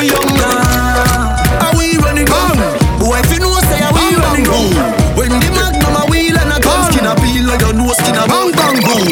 Head 0.07 0.23
from 0.23 0.37
a 0.37 0.47
young 0.47 1.27
Are 1.63 1.75
we 1.77 1.97
running 1.97 2.25
down? 2.25 2.55
Boy 2.99 3.19
if 3.19 3.31
you 3.31 3.39
know 3.39 3.53
say 3.67 3.81
are 3.83 3.93
we 3.93 4.15
running 4.15 4.45
down? 4.45 4.71
When 5.17 5.29
the 5.29 5.49
magnum 5.51 5.95
a 5.95 6.03
wheel 6.09 6.37
and 6.37 6.51
a 6.51 6.59
gun 6.59 6.91
Skin 6.91 7.05
a 7.05 7.15
peel 7.15 7.45
like 7.47 7.61
your 7.61 7.73
nose 7.73 7.97
skin 7.97 8.15
a 8.15 8.27
bang 8.27 8.51
bang 8.51 8.79
boom. 8.81 9.09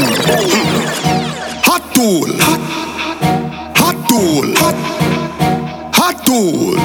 Hot 1.67 1.83
tool. 1.93 2.29
Hot 2.39 2.61
Hot 3.77 3.97
tool. 4.07 4.47
Hot. 4.61 4.77
Hot 5.95 6.17
tool. 6.25 6.77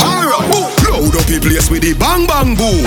Alright 0.00 0.48
Load 0.88 1.16
up 1.16 1.26
the 1.26 1.38
place 1.40 1.70
with 1.70 1.82
the 1.82 1.94
bang 1.94 2.26
bang 2.26 2.54
boom. 2.56 2.84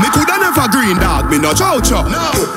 Me 0.00 0.08
coulda 0.10 0.38
never 0.38 0.68
green 0.70 0.96
dog, 0.98 1.30
me 1.30 1.38
no 1.38 1.52
chow 1.52 1.80
chow. 1.80 2.04
Ha 2.06 2.47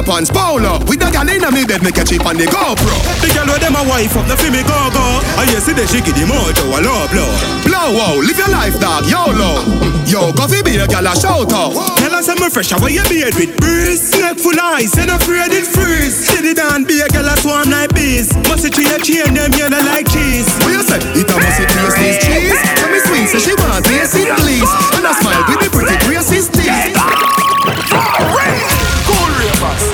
Underpants 0.00 0.32
polo 0.32 0.80
With 0.88 1.00
the 1.00 1.10
gal 1.12 1.28
inna 1.28 1.52
me 1.52 1.64
bed, 1.64 1.82
me 1.82 1.92
catch 1.92 2.12
it 2.12 2.24
on 2.24 2.36
the 2.36 2.48
GoPro 2.48 2.96
The 3.20 3.28
girl 3.36 3.46
where 3.52 3.60
them 3.60 3.76
a 3.76 3.84
wife 3.84 4.16
up, 4.16 4.24
the 4.24 4.36
me 4.48 4.64
go 4.64 4.88
go. 4.96 5.04
I 5.36 5.44
hear 5.44 5.60
see 5.60 5.76
the 5.76 5.84
shiki 5.84 6.16
the 6.16 6.24
mojo 6.24 6.64
a 6.72 6.80
low 6.80 7.04
blow. 7.12 7.28
Blow 7.68 7.92
wow, 7.92 8.16
live 8.16 8.38
your 8.38 8.48
life 8.48 8.80
dog, 8.80 9.04
YOLO 9.04 9.60
Yo, 10.08 10.32
go 10.32 10.48
fi 10.48 10.64
be 10.64 10.80
a 10.80 10.88
gal 10.88 11.04
a 11.04 11.12
shout 11.12 11.52
out 11.52 11.76
Tell 12.00 12.14
us 12.16 12.28
I'm 12.28 12.40
fresh, 12.48 12.72
how 12.72 12.80
you 12.88 13.04
beard 13.12 13.36
with 13.36 13.52
breeze. 13.60 14.10
Snake 14.10 14.40
full 14.40 14.58
eyes, 14.58 14.96
ain't 14.98 15.12
afraid 15.12 15.52
it 15.52 15.68
freeze. 15.68 16.26
The 16.40 16.54
down, 16.56 16.82
be 16.84 16.98
a 16.98 17.08
girl 17.08 17.28
a 17.28 17.36
swarm 17.36 17.70
like 17.70 17.94
bees. 17.94 18.32
Must 18.48 18.64
it 18.64 18.74
tree 18.74 18.88
a 18.88 18.98
chain, 18.98 19.36
them 19.36 19.52
yellow 19.52 19.78
like 19.86 20.08
cheese. 20.08 20.48
What 20.64 20.72
you 20.72 20.82
say? 20.82 20.98
It 21.14 21.28
a 21.28 21.36
must 21.36 21.60
it 21.60 21.68
taste 21.68 21.96
this 22.00 22.16
cheese 22.24 22.58
Tell 22.80 22.90
me 22.90 22.98
sweet, 23.04 23.28
say 23.28 23.38
she 23.38 23.54
want 23.54 23.84
taste 23.84 24.16
it 24.16 24.32
please 24.40 24.70
And 24.96 25.06
I 25.06 25.12
smile 25.20 25.44
with 25.46 25.60
the 25.62 25.70
pretty 25.70 25.94
racist 26.08 26.59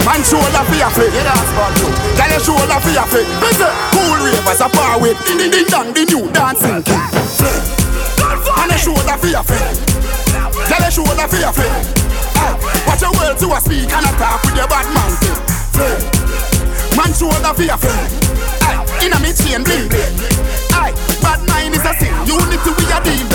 man 0.06 0.22
shoulder 0.22 0.62
for 0.62 0.78
your 0.78 0.90
feet. 0.94 1.10
Yeah, 1.10 1.26
that's 1.26 1.50
bad 1.58 1.72
too. 1.74 1.90
Tell 2.14 2.30
your 2.30 2.40
shoulder 2.40 2.78
for 2.78 2.92
your. 2.94 3.06
Me 3.42 3.50
say, 3.58 3.72
cool 3.90 4.14
ravers 4.22 4.62
a 4.62 4.68
far 4.70 5.02
with 5.02 5.18
ding 5.26 5.38
ding 5.38 5.50
ding 5.50 5.66
dong, 5.66 5.90
the 5.92 6.06
new 6.06 6.30
dancing 6.30 6.80
king. 6.86 7.02
Man 8.22 8.70
a 8.70 8.78
shoulder 8.78 9.16
for 9.18 9.26
your 9.26 9.42
feet. 9.42 9.66
Tell 10.70 10.80
your 10.80 10.94
shoulder 10.94 11.26
for 11.26 11.40
your 11.42 11.52
feet. 11.52 11.74
Hey, 12.38 12.54
ah, 12.54 12.54
watch 12.86 13.02
your 13.02 13.12
words 13.18 13.40
to 13.42 13.50
a 13.50 13.58
speak 13.60 13.90
and 13.90 14.06
a 14.06 14.12
talk 14.16 14.40
with 14.46 14.56
your 14.56 14.68
bad 14.70 14.86
man. 14.94 15.10
thing. 15.74 15.98
Man 16.96 17.10
shoulder 17.12 17.52
for 17.52 17.66
your 17.66 17.76
feet. 17.76 18.06
Hey, 18.62 19.06
inna 19.06 19.18
me 19.18 19.34
chain 19.34 19.66
bling 19.66 19.90
bling. 19.90 20.14
Bad 21.26 21.42
mind 21.50 21.74
is 21.74 21.82
a 21.82 21.92
sin. 21.98 22.14
Unity 22.22 22.70
we 22.78 22.86
a 22.86 23.02
deal. 23.02 23.26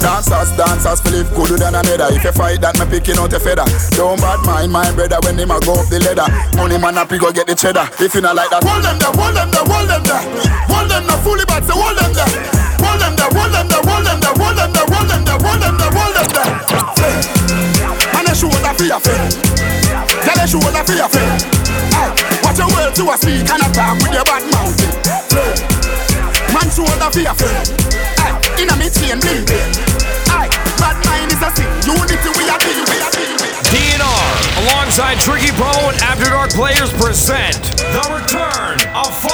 Dancers, 0.00 0.52
dancers, 0.56 1.00
Philip 1.04 1.28
good 1.36 1.60
than 1.60 1.76
another. 1.76 2.08
If 2.16 2.24
you 2.24 2.32
fight 2.32 2.60
that, 2.64 2.76
me 2.80 2.88
picking 2.88 3.20
out 3.20 3.32
a 3.32 3.40
feather. 3.40 3.64
Don't 3.96 4.20
bad 4.20 4.40
mind 4.48 4.72
my 4.72 4.88
brother 4.92 5.20
when 5.24 5.36
him 5.36 5.52
a 5.52 5.60
go 5.60 5.76
up 5.76 5.88
the 5.92 6.00
ladder. 6.00 6.28
Money 6.56 6.80
man 6.80 6.96
up, 6.96 7.12
he 7.12 7.18
go 7.20 7.32
get 7.32 7.46
the 7.46 7.54
cheddar. 7.54 7.84
If 8.00 8.14
you 8.16 8.24
not 8.24 8.36
like 8.36 8.48
that, 8.48 8.64
hold 8.64 8.84
them 8.84 8.96
there, 8.96 9.12
hold 9.12 9.36
them 9.36 9.48
there, 9.52 9.64
hold 9.64 9.88
them 9.88 10.02
there. 10.04 10.24
Hold 10.72 10.88
them 10.88 11.04
there, 11.04 11.20
fully 11.20 11.44
bad, 11.44 11.64
so 11.64 11.76
hold 11.76 11.96
them 11.96 12.12
there. 12.16 12.28
Hold 12.80 13.00
them 13.00 13.12
there, 13.16 13.32
hold 13.32 13.52
them 13.52 13.66
there, 13.68 13.84
hold 13.84 14.04
them 14.04 14.18
there, 14.20 14.36
hold 14.36 14.56
them 14.56 14.70
there, 14.72 14.88
hold 14.88 15.08
them 15.08 15.22
there, 15.24 15.40
hold 15.40 15.60
them 15.60 15.74
there, 15.76 15.92
hold 15.92 16.12
them 16.16 16.28
there. 16.32 16.48
Man, 18.12 18.28
a 18.28 18.32
shoulder 18.36 18.72
for 18.76 18.86
your 18.88 19.00
feet. 19.00 19.36
Tell 20.24 20.38
a 20.40 20.44
shoulder 20.48 20.82
for 20.84 20.96
your 20.96 21.10
feet. 21.12 21.40
Hey, 21.92 22.12
watch 22.44 22.56
your 22.60 22.68
words 22.72 22.96
to 22.96 23.08
a 23.08 23.16
speak 23.16 23.48
and 23.48 23.60
a 23.64 23.68
talk 23.72 23.96
with 24.00 24.12
your 24.12 24.24
bad 24.24 24.44
mouth. 24.52 25.83
Man, 26.54 26.70
for 26.70 27.18
your 27.18 27.34
feet. 27.34 27.66
Hey, 28.22 28.62
inna 28.62 28.76
me 28.78 28.86
chain. 28.86 29.18
Hey, 30.30 30.46
bad 30.78 30.96
mind 31.04 31.32
is 31.34 31.42
a 31.42 31.50
sin. 31.50 31.66
Unity 31.82 32.30
we 32.38 32.46
a 32.46 32.54
a 32.54 32.58
deal. 32.62 32.86
DNR, 33.74 34.62
alongside 34.62 35.18
Tricky 35.18 35.50
Pro 35.58 35.74
and 35.90 35.98
After 36.02 36.30
Dark 36.30 36.50
players 36.50 36.92
present 36.92 37.60
The 37.76 38.06
Return 38.14 38.78
of. 38.94 39.33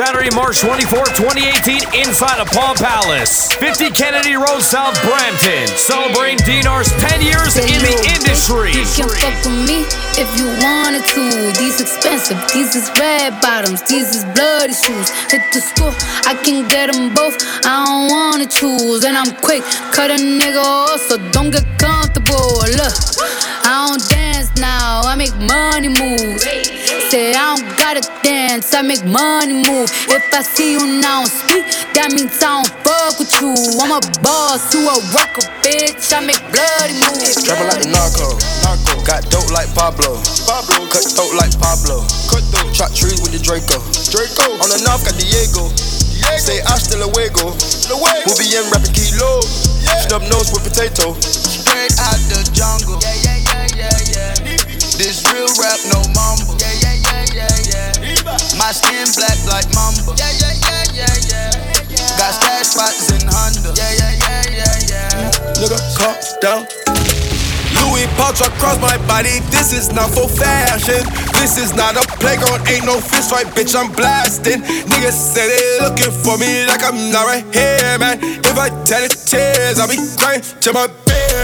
Saturday, 0.00 0.34
March 0.34 0.60
24, 0.60 1.12
2018, 1.12 2.08
inside 2.08 2.40
of 2.40 2.48
Palm 2.48 2.74
Palace. 2.74 3.52
50 3.60 3.90
Kennedy 3.90 4.32
Road, 4.32 4.64
South 4.64 4.96
Brampton. 5.04 5.68
Celebrating 5.76 6.40
DNR's 6.40 6.88
10 6.96 7.20
years 7.20 7.60
in 7.60 7.68
the 7.84 7.92
industry. 8.08 8.72
You 8.72 8.88
can 8.96 9.12
fuck 9.12 9.36
with 9.44 9.60
me 9.68 9.84
if 10.16 10.24
you 10.40 10.48
wanted 10.64 11.04
to. 11.04 11.52
These 11.60 11.82
expensive, 11.82 12.40
these 12.48 12.74
is 12.74 12.88
red 12.96 13.42
bottoms, 13.42 13.82
these 13.82 14.16
is 14.16 14.24
bloody 14.32 14.72
shoes. 14.72 15.12
Hit 15.28 15.44
the 15.52 15.60
school, 15.60 15.92
I 16.24 16.32
can 16.32 16.66
get 16.66 16.90
them 16.90 17.12
both. 17.12 17.36
I 17.68 17.84
don't 17.84 18.08
wanna 18.08 18.48
choose, 18.48 19.04
and 19.04 19.18
I'm 19.18 19.36
quick. 19.44 19.62
Cut 19.92 20.10
a 20.10 20.16
nigga 20.16 20.64
off, 20.64 21.00
so 21.12 21.18
don't 21.30 21.50
get 21.50 21.68
comfortable. 21.76 22.64
Look, 22.72 22.96
I 23.68 23.84
don't 23.84 24.08
dance 24.08 24.48
now, 24.56 25.02
I 25.04 25.14
make 25.14 25.36
money 25.36 25.92
move. 25.92 26.79
Say 27.10 27.34
I 27.34 27.58
don't 27.58 27.66
gotta 27.74 28.06
dance, 28.22 28.70
I 28.70 28.86
make 28.86 29.02
money 29.02 29.66
move. 29.66 29.90
If 30.06 30.30
I 30.30 30.46
see 30.46 30.78
you 30.78 31.02
now 31.02 31.26
speak, 31.26 31.66
that 31.98 32.14
means 32.14 32.38
I 32.38 32.62
don't 32.62 32.70
fuck 32.86 33.18
with 33.18 33.34
you. 33.42 33.50
I'm 33.82 33.90
a 33.90 33.98
boss, 34.22 34.70
you 34.70 34.86
a 34.86 34.94
rocker, 35.10 35.42
bitch. 35.58 36.06
I 36.14 36.22
make 36.22 36.38
bloody 36.54 36.94
moves. 37.02 37.34
Trapping 37.42 37.66
like 37.66 37.82
the 37.82 37.90
narco. 37.90 38.38
narco. 38.62 38.94
Got 39.02 39.26
dope 39.26 39.50
like 39.50 39.66
Pablo. 39.74 40.22
Pablo. 40.46 40.86
Cut 40.86 41.02
throat 41.02 41.34
like 41.34 41.50
Pablo. 41.58 42.06
Cut 42.30 42.46
throat. 42.54 42.70
Chop 42.70 42.94
trees 42.94 43.18
with 43.18 43.34
the 43.34 43.42
Draco. 43.42 43.82
Draco. 44.14 44.46
On 44.62 44.70
the 44.70 44.78
north 44.86 45.02
got 45.02 45.18
Diego. 45.18 45.66
Diego. 45.66 46.38
Say 46.38 46.62
hasta 46.62 46.94
luego. 46.94 47.58
luego. 47.90 48.22
We'll 48.22 48.38
be 48.38 48.54
in 48.54 48.62
rapping 48.70 48.94
kilo. 48.94 49.42
Yeah. 49.82 49.98
Snub 50.06 50.22
nose 50.30 50.54
with 50.54 50.62
potato. 50.62 51.18
Straight 51.18 51.90
out 52.06 52.22
the 52.30 52.46
jungle. 52.54 53.02
Yeah, 53.02 53.18
yeah, 53.26 53.66
yeah, 53.74 53.98
yeah, 53.98 53.98
yeah. 54.14 54.60
This 54.94 55.26
real 55.26 55.50
rap, 55.58 55.82
no 55.90 56.06
mumble. 56.14 56.59
My 58.58 58.72
skin 58.72 59.06
black 59.16 59.38
like 59.46 59.68
mamba. 59.74 60.14
Yeah, 60.16 60.30
yeah, 60.40 60.54
yeah, 60.64 61.06
yeah, 61.06 61.14
yeah. 61.28 62.18
Got 62.18 62.32
stash 62.36 62.66
spots 62.72 63.10
in 63.12 63.24
Honda. 63.28 63.72
Yeah, 63.76 63.92
yeah, 63.96 64.12
yeah, 64.16 64.44
yeah, 64.60 64.90
yeah. 64.90 65.30
Nigga, 65.60 65.78
calm 65.96 66.16
down. 66.40 66.62
Louis 67.76 68.06
pouch 68.16 68.40
across 68.40 68.80
my 68.80 68.96
body. 69.06 69.40
This 69.50 69.72
is 69.72 69.92
not 69.92 70.10
for 70.10 70.28
fashion. 70.28 71.02
This 71.38 71.58
is 71.58 71.74
not 71.74 71.96
a 71.96 72.04
playground. 72.18 72.66
Ain't 72.68 72.84
no 72.84 73.00
fist 73.00 73.30
fight, 73.30 73.46
bitch. 73.54 73.74
I'm 73.74 73.92
blasting. 73.92 74.62
Niggas 74.62 75.12
say 75.12 75.46
they 75.48 75.84
looking 75.84 76.12
for 76.12 76.36
me 76.38 76.66
like 76.66 76.82
I'm 76.82 77.10
not 77.10 77.26
right 77.26 77.44
here, 77.54 77.98
man. 77.98 78.18
If 78.22 78.58
I 78.58 78.68
tell 78.84 79.02
it 79.02 79.16
tears, 79.26 79.78
I'll 79.78 79.88
be 79.88 79.96
crying 80.18 80.42
to 80.42 80.72
my 80.72 80.88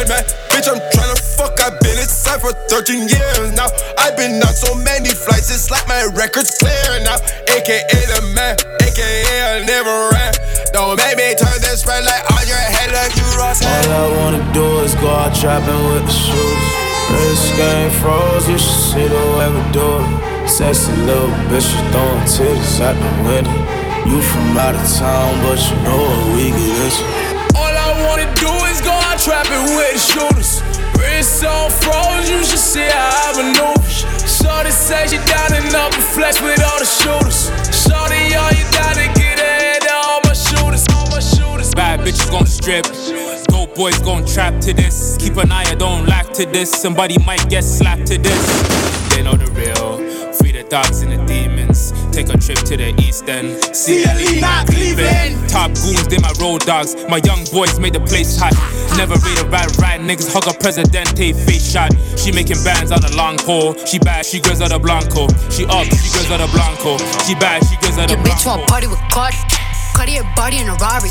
man. 0.05 0.25
Bitch, 0.53 0.69
I'm 0.69 0.77
tryna 0.93 1.17
fuck. 1.17 1.57
I've 1.65 1.81
been 1.81 1.97
inside 1.97 2.41
for 2.45 2.53
13 2.69 3.09
years 3.09 3.53
now. 3.57 3.73
I've 3.97 4.17
been 4.17 4.37
on 4.45 4.53
so 4.53 4.75
many 4.75 5.11
flights. 5.17 5.49
It's 5.49 5.71
like 5.71 5.89
my 5.89 6.05
record's 6.13 6.53
clear 6.59 7.01
now. 7.01 7.17
AKA 7.49 8.01
the 8.13 8.21
man. 8.37 8.61
AKA 8.85 9.57
I 9.57 9.65
never 9.65 10.13
ran. 10.13 10.33
Don't 10.77 10.97
make 11.01 11.17
me 11.17 11.33
turn 11.41 11.57
this 11.65 11.87
red 11.89 12.05
light 12.05 12.25
on 12.37 12.45
your 12.45 12.61
head 12.61 12.93
like 12.93 13.17
you 13.17 13.25
Ross. 13.41 13.65
All 13.65 13.93
I 13.93 14.07
wanna 14.21 14.45
do 14.53 14.85
is 14.85 14.95
go 14.97 15.09
out 15.09 15.35
trapping 15.35 15.83
with 15.93 16.05
the 16.05 16.13
shoes. 16.13 16.87
Wrist 17.13 17.57
game 17.57 17.91
froze, 18.03 18.49
you 18.49 18.59
should 18.59 18.83
see 18.93 19.07
the 19.09 19.23
way 19.39 19.49
we 19.49 19.63
do 19.73 19.87
it. 20.03 20.49
Sexy 20.49 20.93
little 21.07 21.29
bitch, 21.49 21.69
you 21.73 21.83
throwing 21.93 22.27
titties 22.27 22.81
out 22.81 22.97
the 22.99 23.11
window. 23.29 23.77
You 24.11 24.21
from 24.23 24.59
out 24.59 24.75
of 24.75 24.87
town, 24.99 25.35
but 25.43 25.59
you 25.59 25.77
know 25.83 25.99
what 25.99 26.37
we 26.37 26.51
get 26.51 26.85
into. 26.85 27.36
Trapping 29.27 29.75
with 29.75 29.93
the 29.93 29.99
shooters. 29.99 30.63
Wrist 30.95 31.45
on 31.45 31.69
froze, 31.83 32.31
you 32.31 32.39
should 32.47 32.63
see 32.63 32.87
how 32.87 33.11
I 33.11 33.43
maneuver. 33.43 33.83
Shorty 34.23 34.71
say 34.71 35.11
she 35.11 35.19
down 35.27 35.51
and 35.53 35.75
up 35.75 35.93
and 35.93 36.07
flex 36.15 36.41
with 36.41 36.63
all 36.63 36.79
the 36.79 36.87
shooters. 36.87 37.51
Shorty, 37.75 38.23
all 38.39 38.53
you 38.55 38.65
gotta 38.71 39.11
get 39.19 39.43
ahead 39.43 39.83
of 39.83 39.99
all 40.07 40.21
my 40.23 40.33
shooters. 40.33 40.87
All 40.95 41.11
my 41.11 41.19
shooters. 41.19 41.75
Bad 41.75 42.01
bitches 42.07 42.31
gon' 42.31 42.47
strip. 42.47 42.87
Dope 43.49 43.75
boys 43.75 43.99
gon' 43.99 44.25
trap 44.25 44.61
to 44.63 44.73
this. 44.73 45.17
Keep 45.19 45.37
an 45.39 45.51
eye, 45.51 45.65
I 45.67 45.75
don't 45.75 46.07
lack 46.07 46.33
to 46.35 46.47
this. 46.47 46.71
Somebody 46.71 47.19
might 47.27 47.49
get 47.51 47.65
slapped 47.65 48.07
to 48.07 48.19
this. 48.19 48.43
They 49.11 49.23
know 49.25 49.35
the 49.35 49.51
real. 49.59 50.07
Free 50.35 50.53
the 50.53 50.63
dogs 50.69 51.03
and 51.03 51.11
the 51.11 51.19
demons. 51.27 51.56
West. 51.77 51.95
Take 52.13 52.29
a 52.29 52.39
trip 52.39 52.59
to 52.59 52.77
the 52.77 52.95
east 53.01 53.29
end. 53.29 53.61
CLE, 53.77 54.41
not 54.41 54.67
Cleveland. 54.67 55.49
Top 55.49 55.73
goons, 55.75 56.09
they 56.09 56.19
my 56.19 56.33
road 56.41 56.63
dogs. 56.65 56.97
My 57.09 57.21
young 57.25 57.45
boys 57.53 57.79
made 57.79 57.93
the 57.93 58.01
place 58.01 58.39
hot. 58.39 58.55
Never 58.97 59.15
rate 59.15 59.41
a 59.41 59.47
ride, 59.47 59.77
right 59.79 60.01
niggas 60.01 60.33
hug 60.33 60.47
a 60.49 60.59
presidente 60.59 61.33
face 61.33 61.73
shot. 61.73 61.93
She 62.17 62.33
making 62.33 62.63
bands 62.65 62.93
on 62.93 63.05
a 63.05 63.13
long 63.17 63.37
pole. 63.39 63.75
She 63.87 63.99
bad, 63.99 64.25
she 64.25 64.41
goes 64.41 64.61
out 64.61 64.73
of 64.73 64.83
Blanco. 64.83 65.29
She 65.51 65.65
up, 65.67 65.87
she 65.87 66.09
goes 66.17 66.31
out 66.31 66.41
of 66.41 66.51
Blanco. 66.53 66.99
She 67.25 67.35
bad, 67.35 67.63
she 67.65 67.77
goes 67.85 67.99
out 67.99 68.11
of 68.11 68.17
Your 68.17 68.25
bitch 68.25 68.45
Blanco. 68.45 68.61
want 68.61 68.69
party 68.69 68.87
with 68.87 69.01
Cardi. 69.11 69.37
Cardi 69.97 70.21
her 70.21 70.29
body 70.37 70.61
in 70.61 70.69
a 70.69 70.77
Rari. 70.77 71.09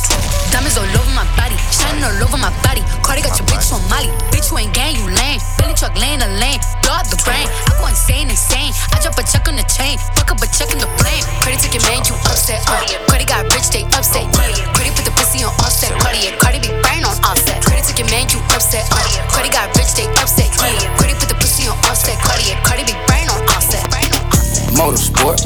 Diamonds 0.53 0.77
all 0.77 0.85
over 0.85 1.13
my 1.17 1.25
body, 1.33 1.57
shining 1.73 2.05
all 2.05 2.21
over 2.21 2.37
my 2.37 2.53
body. 2.61 2.85
Cardi 3.01 3.25
got 3.25 3.33
your 3.33 3.49
bitch 3.49 3.73
on 3.73 3.81
Molly. 3.89 4.13
Bitch, 4.29 4.53
you 4.53 4.61
ain't 4.61 4.77
gang, 4.77 4.93
you 4.93 5.09
lame. 5.09 5.41
Billy 5.57 5.73
truck 5.73 5.97
laying 5.97 6.21
the 6.21 6.29
lane. 6.37 6.61
Blow 6.85 6.93
up 6.93 7.09
the 7.09 7.17
brain. 7.25 7.49
I 7.49 7.73
go 7.81 7.89
insane, 7.89 8.29
insane. 8.29 8.77
I 8.93 9.01
drop 9.01 9.17
a 9.17 9.25
check 9.25 9.49
on 9.49 9.57
the 9.57 9.65
chain. 9.65 9.97
Fuck 10.13 10.29
up 10.29 10.37
a 10.37 10.45
check 10.53 10.69
in 10.69 10.77
the 10.77 10.85
flame. 11.01 11.25
Cardi 11.41 11.57
took 11.57 11.73
your 11.73 11.81
man, 11.89 12.05
you 12.05 12.13
upset. 12.29 12.61
Uh. 12.69 12.77
Cardi 13.09 13.25
got 13.25 13.49
rich, 13.49 13.73
they 13.73 13.89
upset. 13.97 14.21
Yeah. 14.37 14.53
Cardi 14.77 14.93
put 14.93 15.09
the 15.09 15.13
pussy 15.17 15.41
on 15.41 15.49
offset. 15.65 15.89
Cardi, 16.05 16.21
yeah. 16.21 16.37
Cardi 16.37 16.61
be 16.61 16.69
brain 16.85 17.01
on 17.01 17.17
offset. 17.25 17.65
Cardi 17.65 17.81
took 17.81 17.97
your 17.97 18.09
man, 18.13 18.29
you 18.29 18.37
upset. 18.53 18.85
Uh. 18.93 19.01
Cardi 19.33 19.49
got 19.49 19.73
rich, 19.73 19.97
they 19.97 20.05
upset. 20.21 20.45
Yeah. 20.61 20.77
Cardi 21.01 21.17
put 21.17 21.25
the 21.25 21.37
pussy 21.41 21.65
on 21.65 21.73
offset. 21.89 22.21
Cardi, 22.21 22.53
yeah. 22.53 22.61
Cardi 22.61 22.85
be 22.85 22.93
brain 23.09 23.25
on 23.33 23.41
offset. 23.49 23.81
Brain 23.89 24.13
on 24.13 24.21
offset. 24.29 24.69
Motorsport, 24.77 25.41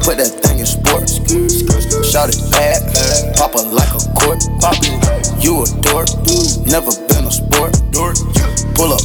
put 0.00 0.16
that 0.16 0.32
thing 0.40 0.64
in 0.64 0.66
sports. 0.66 1.20
Shout 2.08 2.32
it 2.32 2.40
bad, 2.50 2.80
pop 3.36 3.52
it 3.52 3.68
like 3.68 3.92
a 3.92 4.00
court. 4.16 4.40
You 5.44 5.60
a 5.60 5.68
dork, 5.84 6.08
never 6.64 6.88
been 7.04 7.28
a 7.28 7.30
sport. 7.30 7.76
Pull 8.72 8.96
up, 8.96 9.04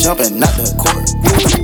jumping 0.00 0.40
out 0.40 0.56
the 0.56 0.72
court. 0.80 1.04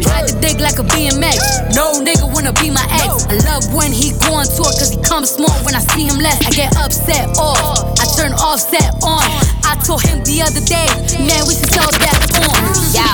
Tried 0.05 0.29
to 0.29 0.35
dig 0.45 0.61
like 0.61 0.77
a 0.77 0.85
BMX. 0.85 1.73
No 1.73 1.97
nigga 1.97 2.29
wanna 2.29 2.53
be 2.61 2.69
my 2.69 2.85
ex. 2.93 3.25
I 3.25 3.41
love 3.49 3.73
when 3.73 3.89
he 3.89 4.13
go 4.21 4.37
on 4.37 4.45
tour 4.45 4.69
cause 4.69 4.93
he 4.93 5.01
comes 5.01 5.31
small 5.33 5.57
when 5.65 5.75
I 5.75 5.81
see 5.97 6.05
him 6.05 6.21
less. 6.21 6.37
I 6.45 6.51
get 6.51 6.77
upset 6.77 7.25
off. 7.41 7.97
I 7.97 8.05
turn 8.13 8.37
offset 8.37 8.93
on. 9.01 9.25
I 9.65 9.81
told 9.81 10.05
him 10.05 10.21
the 10.29 10.45
other 10.45 10.61
day, 10.61 10.93
man, 11.25 11.49
we 11.49 11.57
should 11.57 11.73
sell 11.73 11.89
that 11.89 12.21
on. 12.45 12.61
Yo, 12.93 13.09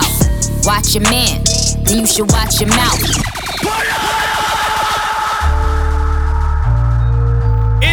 watch 0.67 0.99
your 0.99 1.07
man, 1.07 1.47
then 1.87 2.03
you 2.03 2.07
should 2.11 2.27
watch 2.33 2.59
your 2.59 2.75
mouth. 2.75 2.99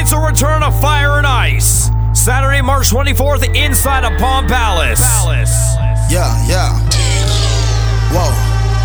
It's 0.08 0.16
a 0.16 0.20
return 0.24 0.64
of 0.64 0.72
Fire 0.80 1.20
and 1.20 1.28
Ice. 1.28 1.92
Saturday, 2.14 2.62
March 2.62 2.92
24th, 2.92 3.44
inside 3.54 4.06
of 4.06 4.18
Palm 4.18 4.48
Palace. 4.48 5.04
Palace. 5.04 5.52
Yeah, 6.08 6.32
yeah. 6.48 6.72
Whoa, 8.16 8.32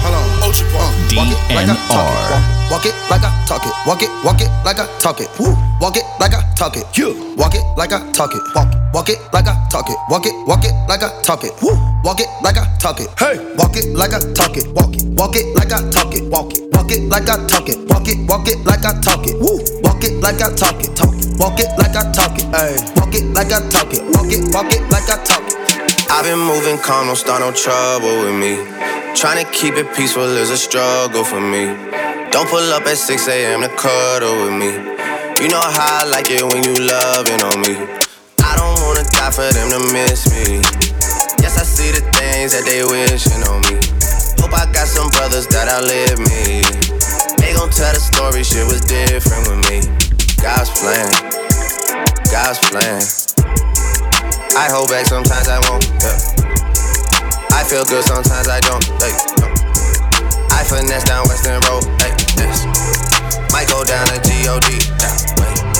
hold 0.03 0.19
on. 0.19 0.43
Ultra 0.43 0.67
uh, 0.67 0.91
walk 1.15 1.31
it 1.31 1.39
like 1.55 1.71
I 1.71 1.79
talk 1.87 2.11
it. 2.11 2.27
Walk, 2.27 2.75
walk 2.75 2.87
it 2.91 2.95
like 3.07 3.23
I 3.23 3.31
talk 3.47 3.63
it. 3.63 3.71
Walk 3.87 4.03
it, 4.03 4.11
walk 4.27 4.41
it 4.43 4.51
like 4.67 4.81
I 4.81 4.99
talk 4.99 5.21
it. 5.21 5.31
Woo. 5.39 5.55
Walk 5.81 5.97
it 5.97 6.03
like 6.19 6.35
I 6.35 6.43
talk 6.59 6.77
it. 6.77 6.99
You. 6.99 7.15
Walk 7.39 7.55
it 7.55 7.63
like 7.79 7.93
I 7.93 8.03
talk 8.11 8.35
it. 8.35 8.43
Walk, 8.57 8.75
walk 8.93 9.09
it 9.09 9.19
like 9.33 9.47
I 9.47 9.55
talk 9.71 9.89
it. 9.91 9.99
Walk 10.11 10.27
it, 10.27 10.35
walk 10.49 10.65
it 10.65 10.75
like 10.89 11.05
I 11.05 11.23
talk 11.23 11.45
it. 11.45 11.55
Woo. 11.63 11.79
Walk 12.03 12.19
it 12.19 12.27
like 12.43 12.59
I 12.59 12.67
talk 12.83 12.99
it. 12.99 13.07
Hey. 13.17 13.39
Walk 13.55 13.77
it 13.77 13.95
like 13.95 14.11
I 14.13 14.19
talk 14.35 14.57
it. 14.57 14.67
Walk 14.75 14.91
it, 14.97 15.07
walk 15.15 15.37
it 15.37 15.47
like 15.55 15.71
I 15.71 15.89
talk 15.89 16.13
it. 16.19 16.27
Walk 16.35 16.51
it, 16.51 16.67
walk 16.75 16.91
it 16.91 17.07
like 17.07 17.29
I 17.31 17.47
talk 17.47 17.69
it. 17.69 17.79
Walk 17.87 18.09
it, 18.09 18.19
walk 18.27 18.49
it 18.49 18.59
like 18.67 18.85
I 18.85 19.01
talk 19.01 19.23
it. 19.23 19.39
Woo. 19.39 19.82
Walk 20.03 20.11
it 20.11 20.19
like 20.19 20.43
I 20.43 20.51
talk 20.53 20.83
it. 20.83 20.97
Talk 20.97 21.15
it. 21.15 21.39
Walk 21.39 21.61
it 21.61 21.71
like 21.79 21.95
I 21.95 22.11
talk 22.11 22.35
it. 22.35 22.51
Hey. 22.51 22.75
Walk 22.99 23.15
it 23.15 23.23
like 23.39 23.55
I 23.55 23.63
talk 23.71 23.87
it. 23.95 24.03
Walk 24.11 24.35
it, 24.35 24.43
walk 24.51 24.67
it 24.75 24.83
like 24.91 25.07
I 25.07 25.23
talk 25.23 25.47
it. 25.47 25.55
I've 26.11 26.27
been 26.27 26.43
moving 26.43 26.77
calm, 26.83 27.07
don't 27.07 27.15
start 27.15 27.39
no 27.39 27.55
trouble 27.55 28.11
with 28.27 28.35
me. 28.35 28.59
Trying 29.15 29.47
to 29.47 29.47
keep 29.53 29.75
it 29.79 29.87
peaceful 29.95 30.27
is 30.27 30.51
a 30.51 30.57
struggle 30.59 31.23
for 31.23 31.39
me. 31.39 31.79
Don't 32.35 32.51
pull 32.51 32.67
up 32.75 32.83
at 32.83 32.99
6 32.99 33.29
a.m. 33.29 33.63
to 33.63 33.69
cuddle 33.79 34.43
with 34.43 34.59
me. 34.59 34.75
You 35.39 35.47
know 35.47 35.63
how 35.63 36.03
I 36.03 36.11
like 36.11 36.35
it 36.35 36.43
when 36.51 36.67
you 36.67 36.75
loving 36.83 37.39
on 37.39 37.63
me. 37.63 37.79
I 38.43 38.59
don't 38.59 38.83
wanna 38.83 39.07
die 39.07 39.31
for 39.31 39.47
them 39.55 39.71
to 39.71 39.79
miss 39.95 40.27
me. 40.35 40.67
Yes, 41.39 41.55
I 41.55 41.63
see 41.63 41.95
the 41.95 42.03
things 42.19 42.51
that 42.59 42.67
they 42.67 42.83
wishing 42.83 43.47
on 43.47 43.63
me. 43.71 43.79
Hope 44.43 44.51
I 44.51 44.67
got 44.75 44.91
some 44.91 45.11
brothers 45.15 45.47
that 45.55 45.71
outlive 45.71 46.19
me. 46.27 46.92
Tell 47.73 47.93
the 47.95 48.01
story, 48.01 48.45
shit 48.45 48.67
was 48.69 48.81
different 48.85 49.49
with 49.49 49.65
me. 49.73 49.81
God's 50.45 50.69
plan, 50.77 51.09
God's 52.29 52.61
plan. 52.69 53.01
I 54.53 54.69
hold 54.69 54.91
back, 54.93 55.07
sometimes 55.07 55.49
I 55.49 55.59
won't. 55.67 55.89
Yeah. 56.05 56.21
I 57.51 57.65
feel 57.65 57.85
good, 57.89 58.05
sometimes 58.05 58.49
I 58.49 58.61
don't. 58.61 58.85
Hey, 59.01 59.17
no. 59.41 59.49
I 60.53 60.63
finesse 60.69 61.05
down 61.05 61.25
Weston 61.29 61.65
Road. 61.65 61.89
Hey, 62.05 62.13
yes. 62.37 62.69
Might 63.53 63.69
go 63.69 63.83
down 63.85 64.07
to 64.07 64.21
God. 64.45 64.61
Yeah, 64.69 65.72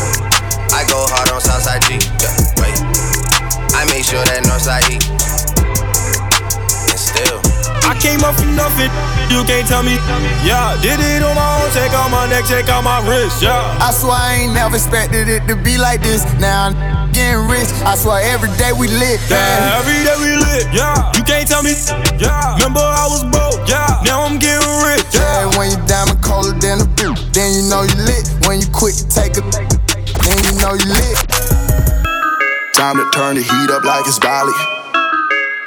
I 8.33 8.37
came 8.41 8.57
nothing, 8.57 8.91
you 9.29 9.45
can't 9.45 9.69
tell 9.69 9.83
me. 9.83 10.01
Yeah, 10.41 10.77
did 10.81 11.01
it 11.01 11.23
on 11.23 11.37
my 11.37 11.61
own, 11.61 11.69
check 11.73 11.93
out 11.93 12.09
my 12.11 12.25
neck, 12.29 12.45
check 12.49 12.69
out 12.69 12.85
my 12.85 13.05
wrist, 13.05 13.43
yeah. 13.43 13.77
I 13.81 13.93
swear 13.93 14.17
I 14.17 14.35
ain't 14.45 14.55
never 14.55 14.77
expected 14.77 15.29
it 15.29 15.47
to 15.49 15.57
be 15.57 15.77
like 15.77 16.01
this. 16.01 16.25
Now 16.41 16.73
I'm 16.73 17.13
getting 17.13 17.45
rich. 17.49 17.69
I 17.85 17.97
swear 17.97 18.25
every 18.25 18.49
day 18.57 18.73
we 18.73 18.89
lit. 18.89 19.21
Yeah, 19.29 19.79
every 19.79 20.01
day 20.01 20.17
we 20.17 20.33
lit, 20.41 20.67
yeah. 20.73 21.13
You 21.13 21.23
can't 21.25 21.47
tell 21.47 21.63
me, 21.63 21.77
yeah. 22.17 22.57
Remember 22.57 22.81
I 22.81 23.05
was 23.13 23.25
broke, 23.29 23.69
yeah. 23.69 24.01
Now 24.05 24.25
I'm 24.25 24.39
getting 24.39 24.65
rich, 24.89 25.05
Yeah, 25.13 25.53
when 25.61 25.71
you 25.71 25.79
diamond 25.85 26.23
colder 26.25 26.57
than 26.57 26.81
a 26.81 26.89
boot, 26.97 27.21
then 27.37 27.53
you 27.53 27.69
know 27.69 27.85
you 27.85 27.97
lit. 28.09 28.25
When 28.49 28.61
you 28.61 28.69
quit 28.73 28.97
to 28.97 29.07
take 29.09 29.37
a, 29.37 29.43
then 29.45 30.37
you 30.41 30.53
know 30.57 30.73
you 30.73 30.89
lit. 30.89 31.17
Time 32.73 32.97
to 32.97 33.05
turn 33.13 33.37
the 33.37 33.45
heat 33.45 33.69
up 33.71 33.85
like 33.85 34.09
it's 34.09 34.19
Bali. 34.19 34.57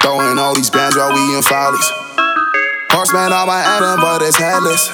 Throwing 0.02 0.38
all 0.38 0.54
these 0.54 0.70
bands 0.70 0.96
while 0.96 1.14
we 1.14 1.22
in 1.36 1.42
follies. 1.42 2.05
Horseman 3.06 3.30
on 3.30 3.46
my 3.46 3.62
anthem, 3.62 4.02
but 4.02 4.18
it's 4.18 4.34
headless. 4.34 4.90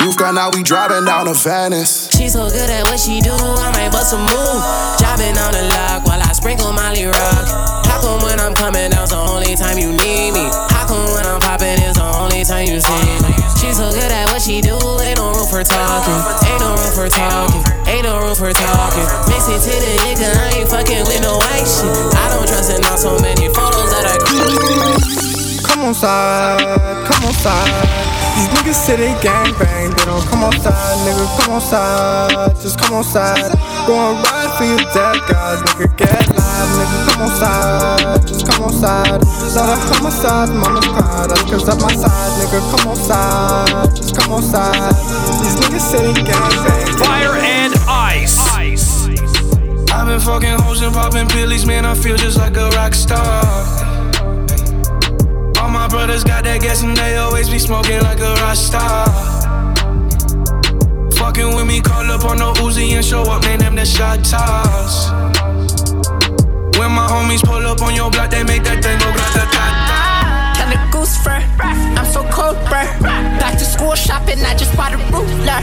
You've 0.00 0.16
got 0.16 0.32
now 0.32 0.48
we 0.48 0.64
driving 0.64 1.04
down 1.04 1.28
to 1.28 1.36
Venice. 1.36 2.08
She's 2.16 2.32
so 2.32 2.48
good 2.48 2.72
at 2.72 2.88
what 2.88 2.96
she 2.96 3.20
do, 3.20 3.36
I 3.36 3.68
might 3.76 3.92
bust 3.92 4.16
a 4.16 4.18
move. 4.18 4.60
Driving 4.96 5.36
on 5.36 5.52
the 5.52 5.68
lock 5.76 6.08
while 6.08 6.24
I 6.24 6.32
sprinkle 6.32 6.72
Molly 6.72 7.04
Rock. 7.04 7.44
How 7.84 8.00
come 8.00 8.24
when 8.24 8.40
I'm 8.40 8.56
coming 8.56 8.96
down's 8.96 9.12
the 9.12 9.20
only 9.20 9.52
time 9.60 9.76
you 9.76 9.92
need 9.92 10.32
me? 10.32 10.48
How 10.72 10.88
come 10.88 11.04
when 11.12 11.28
I'm 11.28 11.36
popping 11.44 11.76
is 11.84 12.00
the 12.00 12.08
only 12.16 12.48
time 12.48 12.64
you 12.64 12.80
see 12.80 13.04
me? 13.20 13.36
She's 13.60 13.76
so 13.76 13.92
good 13.92 14.08
at 14.08 14.32
what 14.32 14.40
she 14.40 14.64
do, 14.64 14.80
ain't 15.04 15.20
no 15.20 15.28
room 15.28 15.44
for 15.52 15.60
talking. 15.60 16.16
Ain't 16.48 16.64
no 16.64 16.80
room 16.80 16.92
for 16.96 17.12
talking. 17.12 17.60
Ain't 17.92 18.08
no 18.08 18.24
room 18.24 18.36
for 18.40 18.56
talking. 18.56 19.04
Mix 19.28 19.52
it 19.52 19.60
to 19.68 19.74
the 19.76 19.92
nigga, 20.00 20.32
I 20.32 20.64
ain't 20.64 20.68
fucking 20.72 21.04
with 21.04 21.20
no 21.20 21.36
white 21.36 21.68
shit. 21.68 21.92
I 22.16 22.32
don't 22.32 22.48
trust 22.48 22.72
in 22.72 22.80
not 22.80 22.96
so 22.96 23.20
many 23.20 23.52
photos 23.52 23.92
that 23.92 24.08
I 24.08 24.16
Come 25.88 25.94
on 25.94 26.00
side, 26.02 27.06
come 27.08 27.24
on 27.24 27.32
side. 27.32 27.88
These 28.36 28.48
niggas 28.52 28.74
say 28.74 28.96
they 28.96 29.22
gang 29.22 29.56
bang, 29.58 29.88
they 29.88 30.04
don't 30.04 30.20
come 30.28 30.44
outside, 30.44 30.98
nigga. 31.08 31.24
Come 31.40 31.54
on 31.54 31.62
side, 31.62 32.54
just 32.60 32.78
come 32.78 32.92
on 32.92 33.04
side. 33.04 33.56
Go 33.86 33.96
and 33.96 34.20
ride 34.20 34.52
for 34.58 34.64
your 34.68 34.84
dead 34.92 35.16
guys, 35.24 35.62
nigga. 35.64 35.96
Get 35.96 36.28
live, 36.36 36.68
nigga. 36.76 37.08
Come 37.08 37.22
on 37.22 37.30
side, 37.40 38.28
just 38.28 38.46
come 38.46 38.64
on 38.64 38.72
side. 38.74 39.24
Not 39.56 39.72
a 39.72 39.76
homicide, 39.88 40.50
mama's 40.50 40.84
cry. 40.88 41.26
That's 41.26 41.42
cause 41.48 41.66
of 41.66 41.80
my 41.80 41.94
side, 41.96 42.32
nigga. 42.36 42.60
Come 42.76 42.88
on 42.90 42.96
side, 42.96 43.96
just 43.96 44.14
come 44.14 44.32
on 44.34 44.42
side. 44.42 44.92
These 45.40 45.56
niggas 45.56 45.88
say 45.88 46.12
they 46.12 46.20
gang 46.20 46.56
bang. 46.68 46.98
Fire 47.00 47.32
and 47.40 47.72
ice. 47.88 48.36
I've 49.88 50.06
been 50.06 50.20
fucking 50.20 50.60
hoes 50.60 50.82
and 50.82 50.92
popping 50.92 51.28
pillies, 51.28 51.64
man. 51.64 51.86
I 51.86 51.94
feel 51.94 52.18
just 52.18 52.36
like 52.36 52.58
a 52.58 52.68
rock 52.76 52.92
star. 52.92 53.87
All 55.68 55.74
my 55.74 55.86
brothers 55.86 56.24
got 56.24 56.44
that 56.44 56.62
gas 56.62 56.82
and 56.82 56.96
they 56.96 57.18
always 57.18 57.50
be 57.50 57.58
smoking 57.58 58.00
like 58.00 58.20
a 58.20 58.32
rasta. 58.40 58.80
Fucking 61.20 61.54
with 61.54 61.66
me, 61.66 61.82
call 61.82 62.10
up 62.10 62.24
on 62.24 62.38
the 62.38 62.50
Uzi 62.62 62.92
and 62.92 63.04
show 63.04 63.20
up, 63.24 63.42
man, 63.42 63.58
them 63.58 63.74
the 63.76 63.84
shot 63.84 64.24
toss. 64.24 65.10
When 66.78 66.90
my 66.92 67.06
homies 67.12 67.44
pull 67.44 67.66
up 67.66 67.82
on 67.82 67.94
your 67.94 68.10
block, 68.10 68.30
they 68.30 68.44
make 68.44 68.64
that 68.64 68.82
thing 68.82 68.98
go 68.98 69.12
grata 69.12 69.44
Kind 69.52 69.92
of 69.92 70.07
goose 70.98 71.16
fur. 71.22 71.38
I'm 71.62 72.06
so 72.06 72.22
cold, 72.34 72.56
bruh. 72.66 72.88
Back 73.38 73.54
to 73.58 73.64
school 73.64 73.94
shopping, 73.94 74.40
I 74.42 74.54
just 74.56 74.74
bought 74.76 74.92
a 74.92 74.98
ruler. 75.14 75.60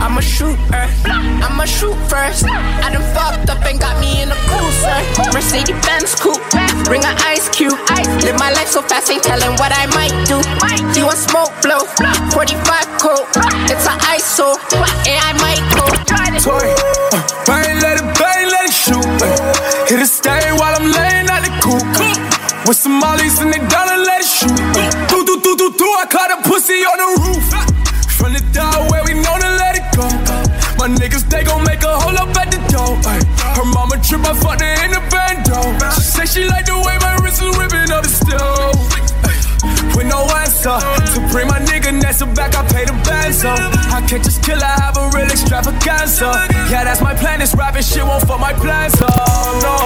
I'm 0.00 0.16
a 0.16 0.22
shooter. 0.22 0.84
I'm 1.44 1.60
a 1.60 1.66
shoot 1.66 1.96
first. 2.08 2.44
I 2.84 2.88
done 2.92 3.04
fucked 3.12 3.50
up 3.50 3.64
and 3.68 3.78
got 3.78 4.00
me 4.00 4.22
in 4.22 4.28
a 4.32 4.38
cruiser. 4.48 4.98
Mercedes 5.34 5.76
Benz 5.84 6.14
coupe. 6.16 6.40
Bring 6.88 7.04
an 7.04 7.16
ice 7.32 7.48
cube. 7.50 7.76
Ice 7.88 8.08
Live 8.24 8.38
my 8.38 8.50
life 8.52 8.68
so 8.68 8.80
fast, 8.82 9.10
ain't 9.10 9.22
telling 9.22 9.52
what 9.60 9.72
I 9.76 9.84
might 9.92 10.16
do. 10.24 10.40
You 10.96 11.04
want 11.06 11.20
smoke 11.20 11.52
blow? 11.60 11.84
45 12.32 12.56
coat. 13.02 13.26
It's 13.68 13.86
an 13.86 13.98
ISO. 14.16 14.56
And 15.04 15.20
I 15.28 15.32
might 15.44 15.62
go. 15.76 15.84
Toy, 16.38 16.70
uh, 17.12 17.20
bang, 17.46 17.80
let 17.82 17.98
it 18.00 18.08
bang, 18.16 18.46
let 18.48 18.64
it 18.64 18.72
shoot. 18.72 19.04
Uh, 19.04 19.86
hit 19.88 20.00
a 20.00 20.06
stain 20.06 20.56
while 20.56 20.74
I'm 20.78 20.88
laying 20.90 21.28
at 21.28 21.42
the 21.44 21.52
coop. 21.60 21.84
With 22.66 22.76
some 22.76 23.00
mollies 23.00 23.40
and 23.40 23.52
they 23.52 23.58
down 23.68 23.97
pussy 26.48 26.80
on 26.88 26.96
the 26.96 27.08
roof. 27.28 27.44
From 28.16 28.32
the 28.32 28.42
doorway, 28.56 29.04
we 29.04 29.14
know 29.20 29.36
to 29.36 29.50
let 29.60 29.76
it 29.76 29.86
go. 29.92 30.08
My 30.80 30.88
niggas, 30.88 31.28
they 31.28 31.44
gon' 31.44 31.62
make 31.62 31.84
a 31.84 31.92
hole 32.00 32.16
up 32.16 32.34
at 32.34 32.48
the 32.50 32.58
door. 32.72 32.96
Her 33.54 33.68
mama 33.68 34.00
trip, 34.00 34.24
I 34.24 34.32
fucked 34.32 34.64
her 34.64 34.74
in 34.82 34.90
the 34.96 35.02
bando. 35.12 35.60
She 35.94 36.00
say 36.00 36.26
she 36.26 36.42
like 36.48 36.64
the 36.64 36.80
way 36.80 36.96
my 37.04 37.20
wrist 37.20 37.44
is 37.44 37.52
ripping 37.60 37.92
up 37.92 38.02
the 38.02 38.10
stove. 38.10 38.80
With 39.94 40.08
no 40.08 40.24
answer, 40.40 40.78
supreme 41.12 41.52
my 41.52 41.60
nigga, 41.60 42.00
that's 42.00 42.24
back, 42.32 42.56
I 42.56 42.64
pay 42.72 42.84
the 42.88 42.96
benzo. 43.04 43.52
I 43.92 44.00
can't 44.08 44.24
just 44.24 44.42
kill, 44.42 44.58
I 44.58 44.72
have 44.80 44.96
a 44.96 45.10
real 45.12 45.28
extravaganza. 45.28 46.32
Yeah, 46.72 46.84
that's 46.88 47.02
my 47.02 47.14
plan, 47.14 47.40
this 47.40 47.54
rapping 47.54 47.82
shit 47.82 48.02
won't 48.02 48.26
fuck 48.26 48.40
my 48.40 48.54
plans 48.54 48.96
up. 49.02 49.12
Oh, 49.12 49.52
no, 49.60 49.76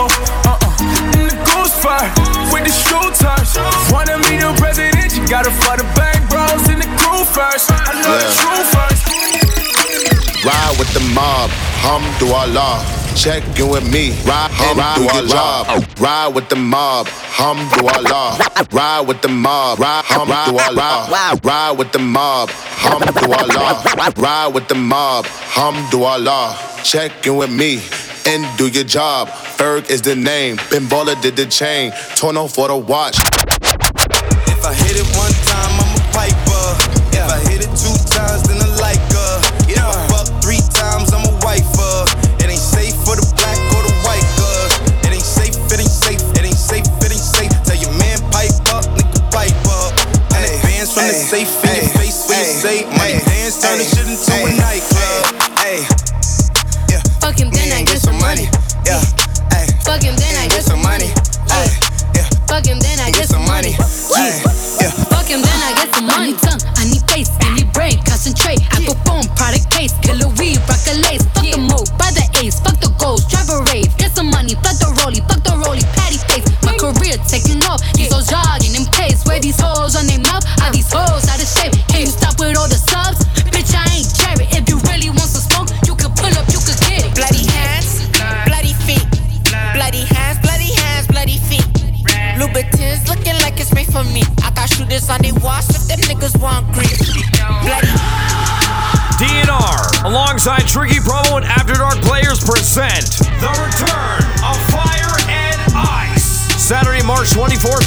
uh 0.47 0.55
uh-uh. 0.55 0.63
uh. 0.63 1.19
In 1.19 1.27
the 1.27 1.37
goose 1.43 1.75
fire 1.83 2.09
with 2.53 2.65
the 2.65 2.73
shooters. 2.73 3.51
Wanna 3.91 4.19
meet 4.25 4.41
the 4.41 4.53
president, 4.61 5.17
you 5.17 5.27
gotta 5.27 5.51
fight 5.51 5.79
the 5.81 5.89
band 5.97 6.12
first. 7.33 7.71
I 7.73 7.93
know 7.97 8.13
yeah. 8.13 8.19
the 8.19 8.35
truth 8.37 8.69
first. 8.75 9.03
Ride 10.45 10.77
with 10.79 10.93
the 10.93 11.01
mob, 11.15 11.51
hum 11.81 12.03
do 12.19 12.33
Allah. 12.33 12.85
Check 13.15 13.45
in 13.59 13.69
with 13.69 13.87
me, 13.93 14.11
ride, 14.25 14.51
hum 14.53 14.77
do 14.99 15.09
Allah. 15.09 15.87
Ride 16.01 16.35
with 16.35 16.49
the 16.49 16.57
mob, 16.57 17.07
hum 17.09 17.59
do 17.79 17.87
Allah. 17.87 18.39
Ride 18.73 19.07
with 19.07 19.23
the 19.23 19.29
mob, 19.29 19.79
ride, 19.79 20.05
hum 20.05 20.29
do 20.29 20.59
Allah. 20.59 21.39
Ride 21.45 21.79
with 21.79 21.93
the 21.93 21.99
mob, 22.01 22.51
hum 22.51 23.01
do 23.01 23.33
Allah. 23.33 24.13
Ride 24.17 24.55
with 24.55 24.69
the 24.69 24.75
mob, 24.75 25.27
hum 25.27 25.77
do 25.91 26.03
Allah. 26.03 26.59
Check 26.83 27.27
in 27.27 27.37
with 27.37 27.51
me 27.51 27.81
and 28.27 28.45
do 28.59 28.67
your 28.69 28.85
job. 28.85 29.29
Ferg 29.29 29.91
is 29.91 30.03
the 30.03 30.17
name. 30.17 30.57
Ben 30.71 30.87
Baller 30.87 31.21
did 31.23 31.37
the 31.37 31.47
chain. 31.47 31.93
Tourneau 32.17 32.49
for 32.49 32.69
the 32.69 32.77
watch. 32.77 33.17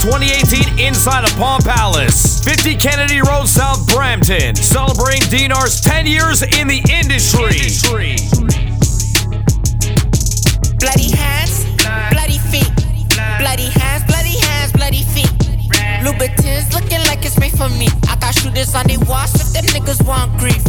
2018, 0.05 0.77
inside 0.77 1.23
of 1.25 1.35
Palm 1.35 1.59
Palace. 1.63 2.37
50 2.45 2.75
Kennedy 2.75 3.21
Road, 3.21 3.47
South 3.47 3.89
Brampton. 3.89 4.55
Celebrating 4.55 5.25
DNR's 5.33 5.81
10 5.81 6.05
years 6.05 6.43
in 6.43 6.67
the 6.69 6.77
industry. 6.93 7.57
Bloody 10.77 11.09
hands, 11.09 11.65
bloody 12.13 12.37
feet. 12.37 12.69
Bloody 13.41 13.65
hands, 13.73 14.05
bloody 14.05 14.37
hands, 14.45 14.71
bloody 14.73 15.01
feet. 15.01 15.33
Louboutins 16.05 16.69
looking 16.71 17.01
like 17.09 17.25
it's 17.25 17.39
made 17.39 17.57
for 17.57 17.69
me. 17.69 17.89
I 18.07 18.15
got 18.21 18.35
shooters 18.37 18.75
on 18.75 18.85
they 18.85 18.97
walls 19.09 19.33
if 19.41 19.57
them 19.57 19.65
niggas 19.73 20.05
want 20.05 20.37
grief. 20.37 20.61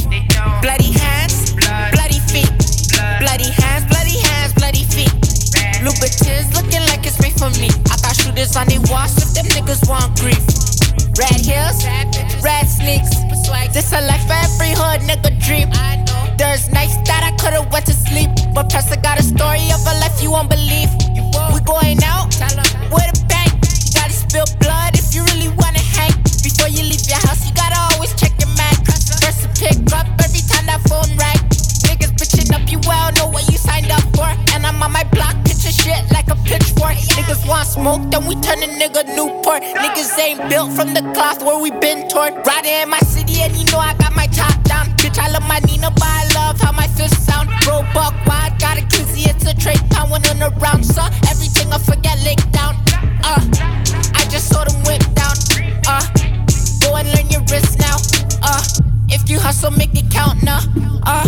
Bloody 0.65 0.97
hands, 0.97 1.53
bloody 1.93 2.25
feet. 2.33 2.49
Bloody 3.21 3.53
hands, 3.53 3.85
bloody 3.85 4.17
hands, 4.17 4.55
bloody 4.55 4.85
feet. 4.89 5.13
Louboutins 5.85 6.49
looking 6.57 6.81
like 6.89 7.05
it's 7.05 7.21
made 7.21 7.37
for 7.37 7.53
me. 7.61 7.69
I 7.93 8.06
shooters 8.37 8.57
on 8.57 8.67
they 8.67 8.79
walls 8.91 9.17
if 9.19 9.35
them 9.35 9.47
niggas 9.47 9.89
want 9.89 10.19
grief. 10.21 10.43
Red 11.19 11.41
heels, 11.41 11.85
red 12.45 12.67
sneaks. 12.67 13.11
This 13.73 13.93
a 13.93 14.01
life 14.03 14.27
for 14.27 14.35
every 14.35 14.73
hood 14.77 15.01
nigga 15.09 15.33
dream. 15.41 15.71
There's 16.37 16.69
nights 16.71 16.97
that 17.09 17.23
I 17.25 17.33
could've 17.41 17.71
went 17.73 17.87
to 17.87 17.95
sleep, 17.95 18.31
but 18.55 18.75
I 18.75 18.97
got 18.97 19.19
a 19.19 19.23
story 19.23 19.71
of 19.73 19.81
a 19.87 19.95
life 20.01 20.23
you 20.23 20.31
won't 20.33 20.51
believe. 20.51 20.91
We 21.55 21.61
going 21.61 22.03
out 22.05 22.29
with 22.93 23.09
a 23.09 23.26
Niggas 36.95 37.49
want 37.49 37.67
smoke, 37.67 38.11
then 38.11 38.27
we 38.27 38.35
turn 38.37 38.63
a 38.63 38.67
nigga 38.67 39.05
Newport. 39.17 39.63
Niggas 39.63 40.19
ain't 40.19 40.49
built 40.49 40.73
from 40.73 40.95
the 40.95 41.03
cloth 41.15 41.43
where 41.43 41.59
we 41.59 41.71
been 41.71 42.09
torn. 42.09 42.35
Riding 42.43 42.83
in 42.83 42.89
my 42.89 42.99
city, 43.01 43.43
and 43.43 43.55
you 43.57 43.65
know 43.73 43.79
I 43.79 43.95
got 43.95 44.15
my 44.15 44.27
top 44.29 44.63
down. 44.65 44.87
Bitch, 44.99 45.19
I 45.19 45.29
love 45.31 45.47
my 45.49 45.59
Nina, 45.61 45.91
but 45.91 46.05
I 46.05 46.29
love 46.35 46.61
how 46.61 46.73
my 46.73 46.87
fist 46.89 47.27
sound. 47.27 47.49
Bro, 47.65 47.83
buck 47.95 48.15
wide, 48.27 48.55
got 48.59 48.79
a 48.79 48.83
kizzy, 48.87 49.29
it's 49.29 49.45
a 49.47 49.55
trade 49.55 49.83
pound. 49.91 50.11
When 50.11 50.25
on 50.27 50.43
around, 50.43 50.85
so 50.85 51.03
everything 51.29 51.73
I 51.73 51.79
forget 51.79 52.19
lick 52.23 52.39
down. 52.53 52.77
Uh, 53.25 53.43
I 54.15 54.27
just 54.31 54.49
saw 54.49 54.65
them 54.65 54.79
whip 54.85 55.03
down. 55.15 55.35
Uh, 55.87 56.05
go 56.83 56.97
and 56.97 57.09
learn 57.15 57.29
your 57.31 57.43
wrist 57.51 57.79
now. 57.79 57.97
Uh, 58.43 58.63
if 59.09 59.29
you 59.29 59.41
hustle, 59.41 59.73
make 59.73 59.95
it 59.95 60.11
count 60.11 60.43
now. 60.43 60.61
Uh, 61.03 61.27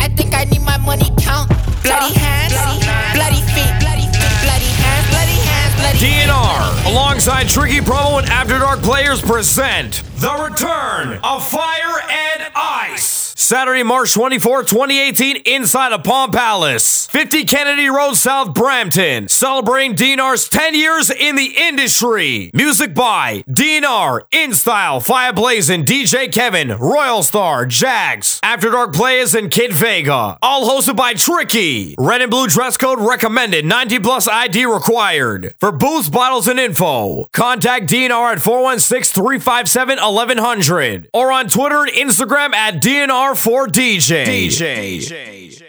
I 0.00 0.08
think 0.16 0.34
I 0.34 0.44
need 0.44 0.62
my 0.62 0.78
money 0.78 1.10
count. 1.18 1.27
DNR, 5.98 6.92
alongside 6.92 7.48
Tricky 7.48 7.80
Promo 7.80 8.20
and 8.20 8.28
After 8.28 8.56
Dark 8.60 8.82
Players 8.82 9.20
present 9.20 10.04
The 10.18 10.30
Return 10.48 11.18
of 11.24 11.50
Fire 11.50 12.00
and 12.08 12.52
Ice. 12.54 13.17
Saturday, 13.40 13.84
March 13.84 14.14
24, 14.14 14.64
2018, 14.64 15.36
inside 15.46 15.92
of 15.92 16.02
Palm 16.02 16.32
Palace. 16.32 17.06
50 17.06 17.44
Kennedy 17.44 17.88
Road, 17.88 18.14
South 18.14 18.52
Brampton. 18.52 19.28
Celebrating 19.28 19.94
DNR's 19.94 20.48
10 20.48 20.74
years 20.74 21.08
in 21.08 21.36
the 21.36 21.54
industry. 21.56 22.50
Music 22.52 22.94
by 22.94 23.44
DNR, 23.48 24.22
In 24.32 24.52
Style, 24.52 24.98
Fire 24.98 25.32
Blazing, 25.32 25.84
DJ 25.84 26.32
Kevin, 26.32 26.76
Royal 26.78 27.22
Star, 27.22 27.64
Jags, 27.64 28.40
After 28.42 28.72
Dark 28.72 28.92
Players, 28.92 29.36
and 29.36 29.52
Kid 29.52 29.72
Vega. 29.72 30.36
All 30.42 30.68
hosted 30.68 30.96
by 30.96 31.14
Tricky. 31.14 31.94
Red 31.96 32.22
and 32.22 32.32
blue 32.32 32.48
dress 32.48 32.76
code 32.76 32.98
recommended. 32.98 33.64
90 33.64 34.00
plus 34.00 34.26
ID 34.26 34.66
required. 34.66 35.54
For 35.60 35.70
booths, 35.70 36.10
bottles, 36.10 36.48
and 36.48 36.58
info, 36.58 37.28
contact 37.32 37.88
DNR 37.88 38.32
at 38.32 38.42
416 38.42 39.14
357 39.22 39.98
1100 39.98 41.08
or 41.14 41.30
on 41.30 41.46
Twitter 41.48 41.84
and 41.84 41.92
Instagram 41.92 42.52
at 42.52 42.82
for 43.34 43.66
DJ. 43.66 44.24
DJ. 44.24 44.98
DJ. 44.98 45.67